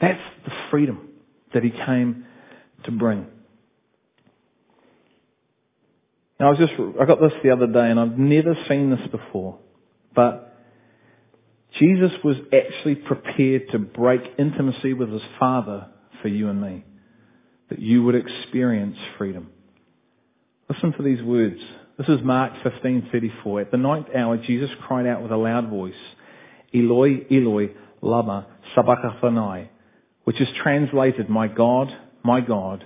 That's 0.00 0.20
the 0.46 0.52
freedom 0.70 1.08
that 1.52 1.62
He 1.62 1.70
came 1.70 2.24
to 2.84 2.90
bring. 2.90 3.26
Now 6.38 6.48
I 6.48 6.50
was 6.52 6.58
just, 6.58 6.72
I 6.98 7.04
got 7.04 7.20
this 7.20 7.32
the 7.42 7.50
other 7.50 7.66
day 7.66 7.90
and 7.90 8.00
I've 8.00 8.18
never 8.18 8.56
seen 8.66 8.88
this 8.88 9.06
before, 9.10 9.58
but 10.14 10.49
Jesus 11.78 12.10
was 12.24 12.36
actually 12.52 12.96
prepared 12.96 13.68
to 13.70 13.78
break 13.78 14.22
intimacy 14.38 14.92
with 14.92 15.10
His 15.10 15.22
Father 15.38 15.88
for 16.20 16.28
you 16.28 16.48
and 16.48 16.60
me. 16.60 16.84
That 17.68 17.78
you 17.78 18.02
would 18.02 18.16
experience 18.16 18.96
freedom. 19.16 19.50
Listen 20.68 20.92
to 20.94 21.02
these 21.02 21.22
words. 21.22 21.60
This 21.98 22.08
is 22.08 22.22
Mark 22.22 22.52
15:34. 22.64 23.60
At 23.60 23.70
the 23.70 23.76
ninth 23.76 24.08
hour, 24.14 24.36
Jesus 24.36 24.70
cried 24.86 25.06
out 25.06 25.22
with 25.22 25.30
a 25.30 25.36
loud 25.36 25.68
voice, 25.68 25.94
Eloi, 26.74 27.26
Eloi, 27.30 27.70
lama 28.00 28.46
sabachthani, 28.74 29.68
which 30.24 30.40
is 30.40 30.48
translated, 30.62 31.28
My 31.28 31.46
God, 31.46 31.94
my 32.22 32.40
God, 32.40 32.84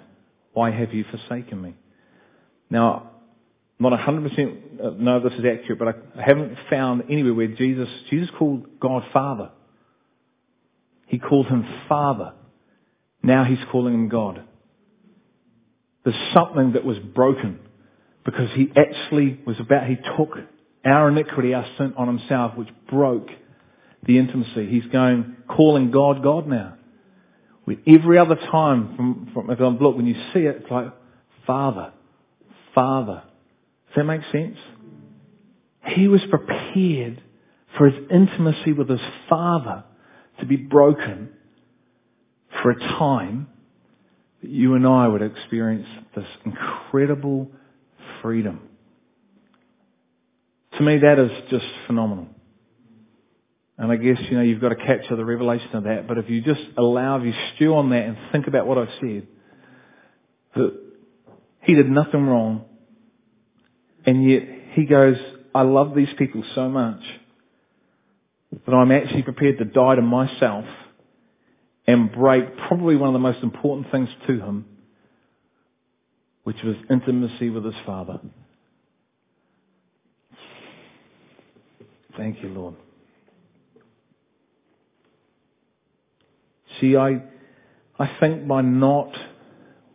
why 0.53 0.70
have 0.70 0.93
you 0.93 1.05
forsaken 1.05 1.61
me? 1.61 1.74
Now, 2.70 3.11
I'm 3.87 3.91
not 3.91 4.01
100% 4.01 4.99
know 4.99 5.16
uh, 5.16 5.20
this 5.20 5.32
is 5.35 5.45
accurate, 5.45 5.78
but 5.78 5.89
I 5.89 6.22
haven't 6.22 6.57
found 6.70 7.05
anywhere 7.11 7.35
where 7.35 7.49
Jesus, 7.49 7.89
Jesus 8.11 8.28
called 8.39 8.80
God 8.80 9.03
Father. 9.12 9.51
He 11.07 11.18
called 11.18 11.47
him 11.47 11.66
Father. 11.89 12.32
Now 13.22 13.45
he's 13.45 13.59
calling 13.70 13.95
him 13.95 14.09
God. 14.09 14.45
There's 16.05 16.35
something 16.35 16.72
that 16.72 16.85
was 16.85 16.99
broken 16.99 17.61
because 18.24 18.51
he 18.55 18.70
actually 18.76 19.41
was 19.47 19.59
about, 19.61 19.87
he 19.87 19.97
took 19.97 20.37
our 20.85 21.09
iniquity, 21.09 21.55
our 21.55 21.66
sin 21.78 21.95
on 21.97 22.09
himself, 22.09 22.57
which 22.57 22.68
broke 22.91 23.28
the 24.03 24.18
intimacy. 24.18 24.66
He's 24.66 24.87
going, 24.93 25.37
calling 25.49 25.91
God, 25.91 26.22
God 26.22 26.47
now. 26.47 26.76
With 27.66 27.78
every 27.87 28.18
other 28.18 28.35
time 28.35 28.95
from, 28.97 29.30
from 29.32 29.51
if 29.51 29.59
I'm 29.61 29.78
look, 29.78 29.97
when 29.97 30.07
you 30.07 30.14
see 30.35 30.41
it, 30.41 30.62
it's 30.62 30.70
like, 30.70 30.93
Father, 31.47 31.93
Father. 32.74 33.22
Does 33.95 34.03
that 34.03 34.05
make 34.05 34.22
sense? 34.32 34.57
He 35.86 36.09
was 36.09 36.20
prepared 36.28 37.22
for 37.78 37.88
his 37.88 38.11
intimacy 38.11 38.72
with 38.72 38.88
his 38.88 39.01
Father 39.28 39.84
to 40.40 40.47
be 40.47 40.57
broken 40.57 41.28
for 42.61 42.70
a 42.72 42.78
time 42.78 43.47
that 44.42 44.51
you 44.51 44.74
and 44.74 44.84
I 44.84 45.07
would 45.07 45.22
experience 45.22 45.86
this 46.16 46.26
incredible 46.45 47.51
freedom. 48.20 48.61
To 50.78 50.82
me, 50.82 50.99
that 50.99 51.18
is 51.20 51.30
just 51.51 51.66
phenomenal. 51.86 52.26
And 53.78 53.92
I 53.92 53.97
guess, 53.97 54.18
you 54.28 54.36
know, 54.36 54.42
you've 54.42 54.61
got 54.61 54.70
to 54.70 54.76
capture 54.76 55.14
the 55.14 55.24
revelation 55.24 55.74
of 55.74 55.84
that. 55.84 56.09
But 56.09 56.18
if 56.18 56.28
you 56.28 56.40
just 56.40 56.62
allow, 56.76 57.18
if 57.18 57.26
you 57.26 57.32
stew 57.55 57.74
on 57.74 57.90
that 57.90 58.05
and 58.05 58.16
think 58.32 58.49
about 58.49 58.66
what 58.66 58.78
I've 58.78 58.88
said, 59.01 59.28
that 60.57 60.80
he 61.62 61.74
did 61.74 61.88
nothing 61.88 62.26
wrong. 62.26 62.64
And 64.07 64.28
yet 64.28 64.42
he 64.72 64.84
goes, 64.84 65.16
I 65.55 65.62
love 65.62 65.94
these 65.94 66.12
people 66.18 66.44
so 66.55 66.68
much 66.68 67.00
that 68.66 68.72
I'm 68.72 68.92
actually 68.92 69.22
prepared 69.22 69.59
to 69.59 69.64
die 69.64 69.96
to 69.96 70.02
myself 70.02 70.64
and 71.86 72.12
break 72.12 72.57
probably 72.68 72.96
one 72.96 73.09
of 73.09 73.12
the 73.12 73.18
most 73.18 73.42
important 73.42 73.90
things 73.90 74.09
to 74.26 74.40
him, 74.40 74.66
which 76.44 76.57
was 76.64 76.76
intimacy 76.90 77.50
with 77.50 77.64
his 77.64 77.74
Father. 77.86 78.20
Thank 82.16 82.42
you, 82.42 82.48
Lord. 82.48 82.74
See, 86.80 86.96
I, 86.96 87.22
I 87.98 88.16
think 88.20 88.46
by 88.46 88.62
not 88.62 89.11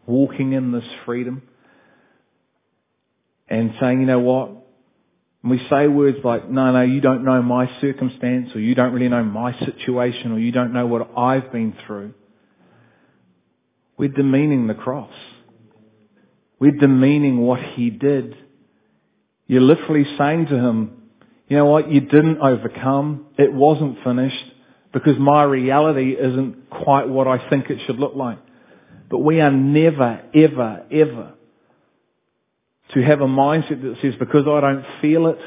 walking 0.05 0.53
in 0.53 0.72
this 0.72 0.84
freedom 1.05 1.43
and 3.50 3.74
saying, 3.80 4.02
you 4.02 4.06
know 4.06 4.20
what, 4.20 4.52
and 5.41 5.52
we 5.52 5.66
say 5.70 5.88
words 5.88 6.18
like, 6.24 6.50
no, 6.50 6.72
no, 6.72 6.82
you 6.82 7.00
don't 7.00 7.24
know 7.24 7.41
my 7.41 7.70
circumstance, 7.80 8.50
or 8.54 8.60
you 8.60 8.76
don't 8.76 8.93
really 8.93 9.08
know 9.08 9.24
my 9.24 9.58
situation, 9.60 10.34
or 10.34 10.39
you 10.39 10.52
don't 10.52 10.74
know 10.74 10.86
what 10.86 11.18
I've 11.18 11.52
been 11.52 11.74
through. 11.88 12.14
We're 13.97 14.10
demeaning 14.10 14.68
the 14.68 14.74
cross. 14.74 15.14
We're 16.60 16.72
demeaning 16.72 17.39
what 17.39 17.62
he 17.62 17.89
did. 17.89 18.36
You're 19.47 19.62
literally 19.62 20.06
saying 20.18 20.47
to 20.47 20.56
him, 20.56 21.04
you 21.47 21.58
know 21.58 21.66
what, 21.66 21.89
you 21.89 22.02
didn't 22.02 22.39
overcome. 22.39 23.28
It 23.38 23.54
wasn't 23.54 24.04
finished 24.04 24.43
because 24.93 25.18
my 25.18 25.43
reality 25.43 26.16
isn't 26.20 26.70
quite 26.70 27.08
what 27.08 27.28
I 27.28 27.50
think 27.50 27.70
it 27.70 27.80
should 27.88 27.97
look 27.97 28.16
like. 28.16 28.39
But 29.10 29.20
we 29.20 29.39
are 29.39 29.52
never, 29.52 30.22
ever, 30.36 30.86
ever 30.91 31.34
to 32.94 33.02
have 33.04 33.22
a 33.22 33.28
mindset 33.28 33.82
that 33.82 33.98
says 34.02 34.16
because 34.20 34.46
I 34.48 34.62
don't 34.62 34.86
feel 35.02 35.28
it 35.28 35.40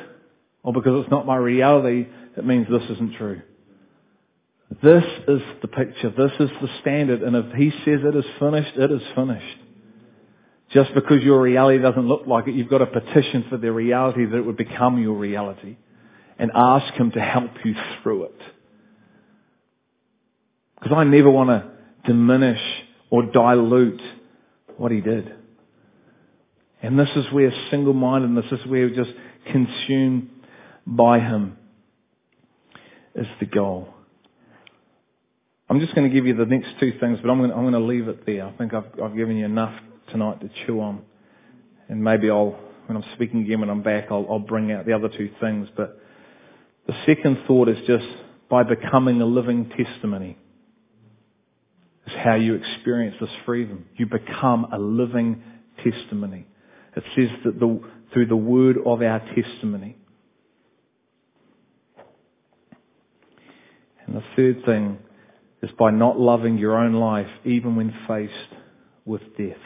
or 0.62 0.72
because 0.72 1.02
it's 1.02 1.10
not 1.10 1.26
my 1.26 1.36
reality, 1.36 2.06
it 2.36 2.44
means 2.44 2.68
this 2.70 2.88
isn't 2.90 3.16
true. 3.16 3.42
This 4.82 5.04
is 5.28 5.40
the 5.60 5.68
picture. 5.68 6.10
This 6.10 6.32
is 6.40 6.50
the 6.60 6.68
standard. 6.80 7.22
And 7.22 7.36
if 7.36 7.52
he 7.54 7.70
says 7.84 8.00
it 8.04 8.16
is 8.16 8.24
finished, 8.38 8.76
it 8.76 8.90
is 8.90 9.02
finished. 9.14 9.58
Just 10.70 10.94
because 10.94 11.22
your 11.22 11.42
reality 11.42 11.82
doesn't 11.82 12.08
look 12.08 12.26
like 12.26 12.48
it, 12.48 12.54
you've 12.54 12.70
got 12.70 12.78
to 12.78 12.86
petition 12.86 13.44
for 13.50 13.58
the 13.58 13.70
reality 13.70 14.24
that 14.24 14.36
it 14.36 14.46
would 14.46 14.56
become 14.56 15.02
your 15.02 15.14
reality 15.14 15.76
and 16.38 16.50
ask 16.54 16.94
him 16.94 17.10
to 17.10 17.20
help 17.20 17.50
you 17.64 17.74
through 18.02 18.24
it. 18.24 18.40
Because 20.76 20.96
I 20.96 21.04
never 21.04 21.30
want 21.30 21.50
to 21.50 21.70
diminish 22.06 22.60
or 23.10 23.24
dilute 23.24 24.00
what 24.78 24.90
he 24.90 25.00
did. 25.00 25.34
And 26.82 26.98
this 26.98 27.08
is 27.14 27.24
where 27.32 27.52
single-mindedness, 27.70 28.46
this 28.50 28.60
is 28.60 28.66
where 28.66 28.86
we're 28.86 28.94
just 28.94 29.12
consumed 29.50 30.28
by 30.86 31.20
him 31.20 31.56
is 33.14 33.26
the 33.40 33.46
goal. 33.46 33.88
I'm 35.68 35.80
just 35.80 35.94
going 35.94 36.08
to 36.08 36.14
give 36.14 36.26
you 36.26 36.34
the 36.34 36.44
next 36.44 36.68
two 36.80 36.92
things, 36.98 37.18
but 37.22 37.30
I'm 37.30 37.38
going 37.38 37.50
to, 37.50 37.56
I'm 37.56 37.62
going 37.62 37.72
to 37.74 37.78
leave 37.78 38.08
it 38.08 38.26
there. 38.26 38.46
I 38.46 38.52
think 38.52 38.74
I've, 38.74 38.84
I've 39.02 39.16
given 39.16 39.36
you 39.36 39.44
enough 39.44 39.72
tonight 40.10 40.40
to 40.40 40.50
chew 40.66 40.80
on. 40.80 41.02
And 41.88 42.02
maybe 42.02 42.30
I'll, 42.30 42.58
when 42.86 42.96
I'm 42.96 43.04
speaking 43.14 43.42
again 43.42 43.60
when 43.60 43.70
I'm 43.70 43.82
back, 43.82 44.06
I'll, 44.10 44.26
I'll 44.28 44.38
bring 44.38 44.72
out 44.72 44.84
the 44.84 44.92
other 44.92 45.08
two 45.08 45.30
things. 45.40 45.68
But 45.76 46.00
the 46.86 46.94
second 47.06 47.38
thought 47.46 47.68
is 47.68 47.78
just 47.86 48.04
by 48.50 48.64
becoming 48.64 49.20
a 49.20 49.24
living 49.24 49.70
testimony 49.70 50.36
is 52.06 52.12
how 52.22 52.34
you 52.34 52.54
experience 52.54 53.16
this 53.20 53.30
freedom. 53.46 53.86
You 53.96 54.06
become 54.06 54.66
a 54.72 54.78
living 54.78 55.42
testimony. 55.82 56.46
It 56.96 57.04
says 57.16 57.28
that 57.44 57.58
the, 57.58 57.80
through 58.12 58.26
the 58.26 58.36
word 58.36 58.76
of 58.84 59.02
our 59.02 59.20
testimony. 59.34 59.96
And 64.06 64.16
the 64.16 64.22
third 64.36 64.64
thing 64.64 64.98
is 65.62 65.70
by 65.78 65.90
not 65.90 66.18
loving 66.18 66.58
your 66.58 66.76
own 66.76 66.94
life 66.94 67.28
even 67.44 67.76
when 67.76 67.94
faced 68.06 68.32
with 69.04 69.22
death. 69.38 69.56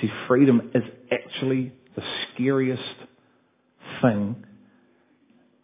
See, 0.00 0.10
freedom 0.26 0.70
is 0.74 0.82
actually 1.12 1.72
the 1.94 2.02
scariest 2.34 2.82
thing 4.00 4.44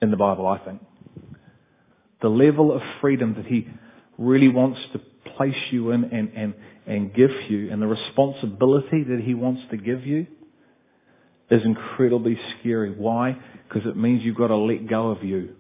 in 0.01 0.11
the 0.11 0.17
Bible, 0.17 0.47
I 0.47 0.59
think. 0.59 0.83
The 2.21 2.29
level 2.29 2.73
of 2.73 2.83
freedom 3.01 3.35
that 3.37 3.47
He 3.47 3.69
really 4.17 4.49
wants 4.49 4.79
to 4.93 5.01
place 5.39 5.57
you 5.71 5.93
in 5.93 6.05
and, 6.05 6.33
and, 6.37 6.55
and 6.87 7.15
give 7.15 7.31
you 7.49 7.71
and 7.71 7.81
the 7.81 7.87
responsibility 7.87 9.05
that 9.05 9.23
He 9.25 9.33
wants 9.33 9.63
to 9.71 9.79
give 9.79 10.07
you 10.07 10.27
is 11.51 11.63
incredibly 11.65 12.39
scary. 12.61 12.91
Why? 12.91 13.39
Because 13.67 13.89
it 13.89 13.97
means 13.97 14.23
you've 14.23 14.37
got 14.37 14.49
to 14.49 14.57
let 14.57 14.87
go 14.87 15.09
of 15.09 15.25
you. 15.25 15.55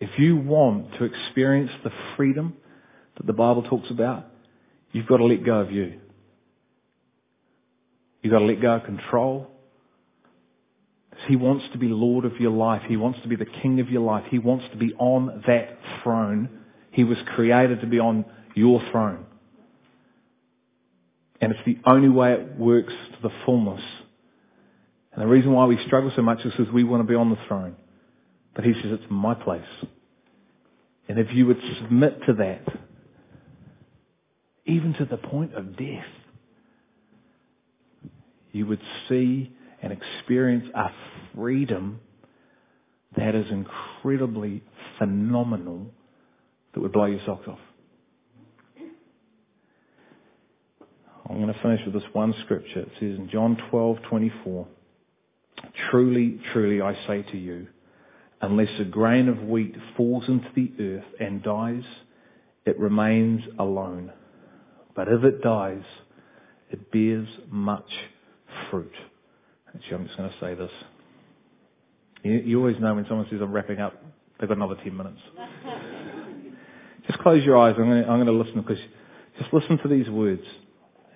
If 0.00 0.18
you 0.18 0.36
want 0.36 0.92
to 0.98 1.04
experience 1.04 1.70
the 1.82 1.90
freedom 2.16 2.54
that 3.16 3.26
the 3.26 3.32
Bible 3.32 3.62
talks 3.62 3.90
about, 3.90 4.26
you've 4.92 5.06
got 5.06 5.18
to 5.18 5.24
let 5.24 5.44
go 5.44 5.60
of 5.60 5.72
you. 5.72 6.00
You've 8.20 8.32
got 8.32 8.40
to 8.40 8.44
let 8.44 8.60
go 8.60 8.72
of 8.76 8.84
control. 8.84 9.50
He 11.28 11.36
wants 11.36 11.64
to 11.72 11.78
be 11.78 11.88
Lord 11.88 12.24
of 12.24 12.38
your 12.40 12.50
life. 12.50 12.82
He 12.86 12.96
wants 12.96 13.20
to 13.22 13.28
be 13.28 13.36
the 13.36 13.46
King 13.46 13.80
of 13.80 13.88
your 13.88 14.02
life. 14.02 14.24
He 14.30 14.38
wants 14.38 14.64
to 14.72 14.76
be 14.76 14.92
on 14.94 15.42
that 15.46 15.78
throne. 16.02 16.48
He 16.94 17.02
was 17.02 17.18
created 17.34 17.80
to 17.80 17.86
be 17.88 17.98
on 17.98 18.24
your 18.54 18.80
throne. 18.92 19.26
And 21.40 21.50
it's 21.50 21.60
the 21.66 21.78
only 21.84 22.08
way 22.08 22.34
it 22.34 22.56
works 22.56 22.92
to 22.92 23.28
the 23.28 23.34
fullness. 23.44 23.82
And 25.12 25.20
the 25.20 25.26
reason 25.26 25.52
why 25.52 25.66
we 25.66 25.76
struggle 25.86 26.12
so 26.14 26.22
much 26.22 26.44
is 26.44 26.52
because 26.56 26.72
we 26.72 26.84
want 26.84 27.02
to 27.02 27.08
be 27.08 27.16
on 27.16 27.30
the 27.30 27.38
throne. 27.48 27.74
But 28.54 28.64
he 28.64 28.74
says 28.74 28.92
it's 28.92 29.10
my 29.10 29.34
place. 29.34 29.62
And 31.08 31.18
if 31.18 31.34
you 31.34 31.46
would 31.46 31.60
submit 31.80 32.20
to 32.26 32.34
that, 32.34 32.62
even 34.64 34.94
to 34.94 35.04
the 35.04 35.16
point 35.16 35.54
of 35.54 35.76
death, 35.76 36.06
you 38.52 38.66
would 38.66 38.80
see 39.08 39.52
and 39.82 39.92
experience 39.92 40.66
a 40.76 40.90
freedom 41.34 41.98
that 43.16 43.34
is 43.34 43.50
incredibly 43.50 44.62
phenomenal 44.98 45.90
that 46.74 46.80
would 46.80 46.92
blow 46.92 47.06
your 47.06 47.20
socks 47.24 47.46
off. 47.48 47.58
I'm 51.28 51.40
going 51.40 51.52
to 51.52 51.60
finish 51.62 51.80
with 51.86 51.94
this 51.94 52.12
one 52.12 52.34
scripture. 52.44 52.80
It 52.80 52.90
says 53.00 53.18
in 53.18 53.30
John 53.32 53.56
12:24, 53.70 54.66
"Truly, 55.90 56.38
truly 56.52 56.82
I 56.82 56.94
say 57.06 57.22
to 57.22 57.38
you, 57.38 57.68
unless 58.42 58.68
a 58.78 58.84
grain 58.84 59.28
of 59.28 59.42
wheat 59.42 59.74
falls 59.96 60.28
into 60.28 60.48
the 60.54 60.72
earth 60.78 61.14
and 61.18 61.42
dies, 61.42 61.84
it 62.66 62.78
remains 62.78 63.42
alone. 63.58 64.12
But 64.94 65.08
if 65.08 65.24
it 65.24 65.42
dies, 65.42 65.84
it 66.70 66.92
bears 66.92 67.28
much 67.50 67.90
fruit." 68.70 68.94
Actually, 69.74 69.94
I'm 69.94 70.06
just 70.06 70.18
going 70.18 70.30
to 70.30 70.38
say 70.40 70.54
this. 70.54 70.70
You, 72.22 72.32
you 72.32 72.58
always 72.58 72.78
know 72.78 72.94
when 72.94 73.06
someone 73.06 73.26
says 73.30 73.40
I'm 73.42 73.52
wrapping 73.52 73.80
up, 73.80 73.94
they've 74.38 74.48
got 74.48 74.56
another 74.56 74.76
10 74.76 74.96
minutes. 74.96 75.20
Just 77.06 77.18
close 77.20 77.44
your 77.44 77.56
eyes. 77.56 77.74
I'm 77.78 77.88
going, 77.88 78.02
to, 78.02 78.08
I'm 78.08 78.24
going 78.24 78.26
to 78.26 78.32
listen 78.32 78.60
because 78.60 78.82
just 79.38 79.52
listen 79.52 79.78
to 79.78 79.88
these 79.88 80.08
words 80.08 80.42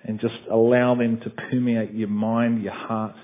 and 0.03 0.19
just 0.19 0.35
allow 0.51 0.95
them 0.95 1.19
to 1.21 1.29
permeate 1.29 1.93
your 1.93 2.07
mind, 2.07 2.63
your 2.63 2.73
heart. 2.73 3.15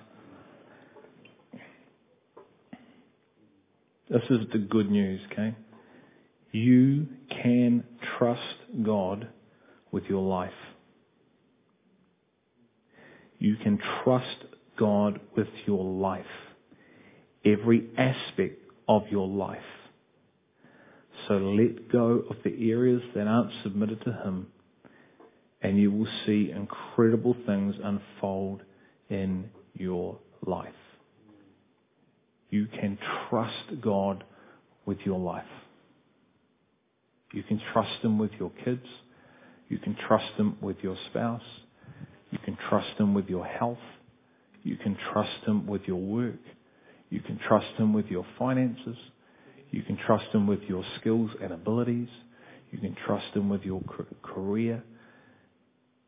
This 4.09 4.24
is 4.30 4.39
the 4.51 4.59
good 4.59 4.89
news, 4.89 5.20
okay? 5.32 5.55
You 6.51 7.07
can 7.30 7.84
trust 8.18 8.41
God 8.84 9.28
with 9.91 10.05
your 10.05 10.22
life. 10.22 10.51
You 13.39 13.55
can 13.57 13.80
trust 14.03 14.45
God 14.78 15.20
with 15.36 15.47
your 15.66 15.84
life. 15.84 16.26
Every 17.43 17.89
aspect 17.97 18.61
of 18.88 19.03
your 19.09 19.28
life. 19.28 19.59
So 21.28 21.36
let 21.36 21.91
go 21.91 22.24
of 22.30 22.38
the 22.43 22.72
areas 22.72 23.01
that 23.16 23.28
aren't 23.28 23.51
submitted 23.63 24.01
to 24.03 24.11
Him 24.11 24.47
and 25.66 25.80
you 25.80 25.91
will 25.91 26.07
see 26.28 26.51
incredible 26.55 27.36
things 27.47 27.74
unfold 27.84 28.61
in 29.09 29.49
your 29.74 30.20
life. 30.45 30.70
You 32.51 32.68
can 32.68 32.99
trust 33.28 33.82
God 33.82 34.24
with 34.86 34.99
your 35.05 35.18
life. 35.18 35.43
You 37.34 37.41
can 37.41 37.59
trust 37.74 38.03
Him 38.03 38.20
with 38.20 38.30
your 38.39 38.51
kids. 38.63 38.86
You 39.68 39.80
can 39.80 39.95
trust 40.07 40.34
Him 40.38 40.55
with 40.61 40.78
your 40.84 40.97
spouse. 41.09 41.41
You 42.30 42.38
can 42.45 42.57
trust 42.70 42.99
Him 42.99 43.16
with 43.16 43.28
your 43.28 43.45
health. 43.45 43.80
You 44.61 44.78
can 44.78 44.95
trust 45.11 45.47
Him 45.47 45.66
with 45.66 45.82
your 45.88 45.99
work. 45.99 46.41
You 47.09 47.22
can 47.22 47.39
trust 47.47 47.76
Him 47.78 47.91
with 47.91 48.05
your 48.05 48.26
finances. 48.38 48.97
You 49.76 49.84
can 49.84 49.97
trust 49.97 50.28
Him 50.32 50.47
with 50.47 50.61
your 50.69 50.86
skills 51.01 51.32
and 51.41 51.51
abilities. 51.51 52.07
You 52.71 52.80
can 52.80 52.95
trust 53.05 53.36
Him 53.36 53.49
with 53.49 53.63
your 53.63 53.82
career. 54.23 54.82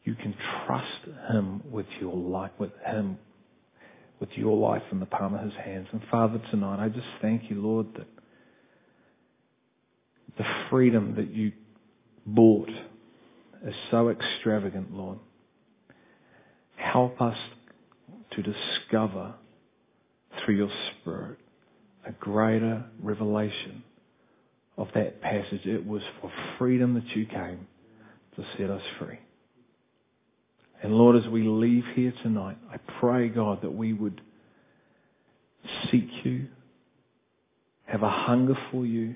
You 0.05 0.15
can 0.15 0.33
trust 0.65 1.03
Him 1.29 1.61
with 1.69 1.85
your 1.99 2.15
life, 2.15 2.51
with 2.57 2.71
Him, 2.85 3.17
with 4.21 4.29
your 4.35 4.55
life 4.55 4.83
in 4.93 5.01
the 5.01 5.05
palm 5.05 5.33
of 5.33 5.41
His 5.41 5.53
hands. 5.65 5.89
And 5.91 6.01
Father, 6.09 6.41
tonight, 6.49 6.81
I 6.81 6.87
just 6.87 7.09
thank 7.21 7.49
you, 7.49 7.61
Lord, 7.61 7.87
that 7.97 8.07
the 10.37 10.45
freedom 10.69 11.15
that 11.17 11.33
you 11.33 11.51
bought 12.25 12.69
is 13.65 13.75
so 13.91 14.07
extravagant, 14.07 14.93
Lord. 14.93 15.19
Help 16.77 17.21
us 17.21 17.37
to 18.31 18.41
discover 18.41 19.33
through 20.45 20.55
your 20.55 20.71
Spirit 21.01 21.39
a 22.07 22.11
greater 22.19 22.83
revelation 23.01 23.83
of 24.77 24.87
that 24.95 25.21
passage. 25.21 25.65
It 25.65 25.85
was 25.85 26.01
for 26.21 26.31
freedom 26.57 26.93
that 26.93 27.15
you 27.15 27.25
came 27.25 27.67
to 28.35 28.45
set 28.57 28.69
us 28.69 28.81
free. 28.99 29.19
And 30.81 30.93
Lord, 30.93 31.15
as 31.15 31.27
we 31.29 31.43
leave 31.43 31.83
here 31.95 32.13
tonight, 32.23 32.57
I 32.71 32.77
pray, 32.99 33.29
God, 33.29 33.63
that 33.63 33.73
we 33.73 33.93
would 33.93 34.21
seek 35.91 36.07
you, 36.23 36.47
have 37.85 38.03
a 38.03 38.09
hunger 38.09 38.57
for 38.71 38.85
you, 38.85 39.15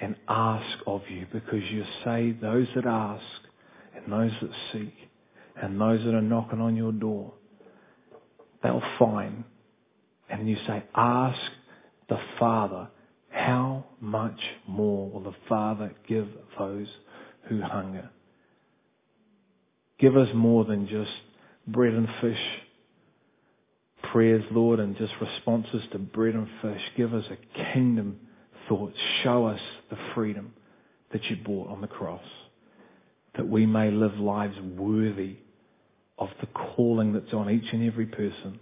and 0.00 0.16
ask 0.28 0.78
of 0.86 1.02
you 1.08 1.26
because 1.32 1.62
you 1.70 1.84
say 2.04 2.32
those 2.32 2.66
that 2.74 2.86
ask 2.86 3.24
and 3.94 4.12
those 4.12 4.32
that 4.40 4.50
seek 4.72 4.94
and 5.60 5.80
those 5.80 6.04
that 6.04 6.14
are 6.14 6.22
knocking 6.22 6.60
on 6.60 6.76
your 6.76 6.92
door, 6.92 7.32
they'll 8.62 8.82
find. 8.98 9.44
And 10.30 10.48
you 10.48 10.56
say, 10.66 10.82
ask 10.94 11.40
the 12.08 12.18
Father, 12.38 12.88
how 13.30 13.84
much 14.00 14.40
more 14.66 15.10
will 15.10 15.22
the 15.22 15.36
Father 15.48 15.94
give 16.08 16.28
those 16.58 16.88
who 17.48 17.60
hunger? 17.62 18.10
Give 19.98 20.16
us 20.16 20.28
more 20.34 20.64
than 20.64 20.88
just 20.88 21.10
bread 21.66 21.92
and 21.92 22.08
fish 22.20 22.38
prayers, 24.12 24.44
Lord, 24.50 24.80
and 24.80 24.96
just 24.96 25.12
responses 25.20 25.82
to 25.92 25.98
bread 25.98 26.34
and 26.34 26.48
fish. 26.62 26.80
Give 26.96 27.14
us 27.14 27.24
a 27.30 27.72
kingdom 27.74 28.18
thought. 28.68 28.92
Show 29.22 29.46
us 29.46 29.60
the 29.90 29.98
freedom 30.14 30.52
that 31.12 31.24
you 31.24 31.36
bought 31.36 31.68
on 31.68 31.80
the 31.80 31.86
cross. 31.86 32.24
That 33.36 33.48
we 33.48 33.66
may 33.66 33.90
live 33.90 34.18
lives 34.18 34.58
worthy 34.76 35.36
of 36.18 36.28
the 36.40 36.46
calling 36.46 37.12
that's 37.12 37.32
on 37.32 37.50
each 37.50 37.72
and 37.72 37.86
every 37.86 38.06
person. 38.06 38.58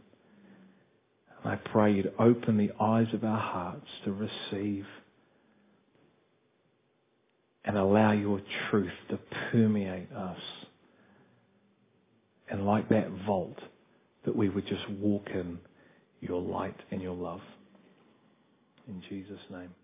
I 1.46 1.56
pray 1.56 1.92
you 1.92 2.02
to 2.02 2.12
open 2.18 2.56
the 2.56 2.70
eyes 2.80 3.06
of 3.12 3.24
our 3.24 3.38
hearts 3.38 3.86
to 4.04 4.12
receive 4.12 4.86
and 7.64 7.76
allow 7.76 8.12
your 8.12 8.40
truth 8.70 8.92
to 9.10 9.18
permeate 9.50 10.10
us. 10.12 10.40
And 12.48 12.64
like 12.64 12.88
that 12.90 13.10
vault, 13.26 13.58
that 14.24 14.36
we 14.36 14.48
would 14.48 14.66
just 14.66 14.88
walk 14.88 15.28
in 15.34 15.58
your 16.20 16.40
light 16.40 16.76
and 16.90 17.02
your 17.02 17.14
love. 17.14 17.40
In 18.88 19.02
Jesus' 19.08 19.40
name. 19.50 19.74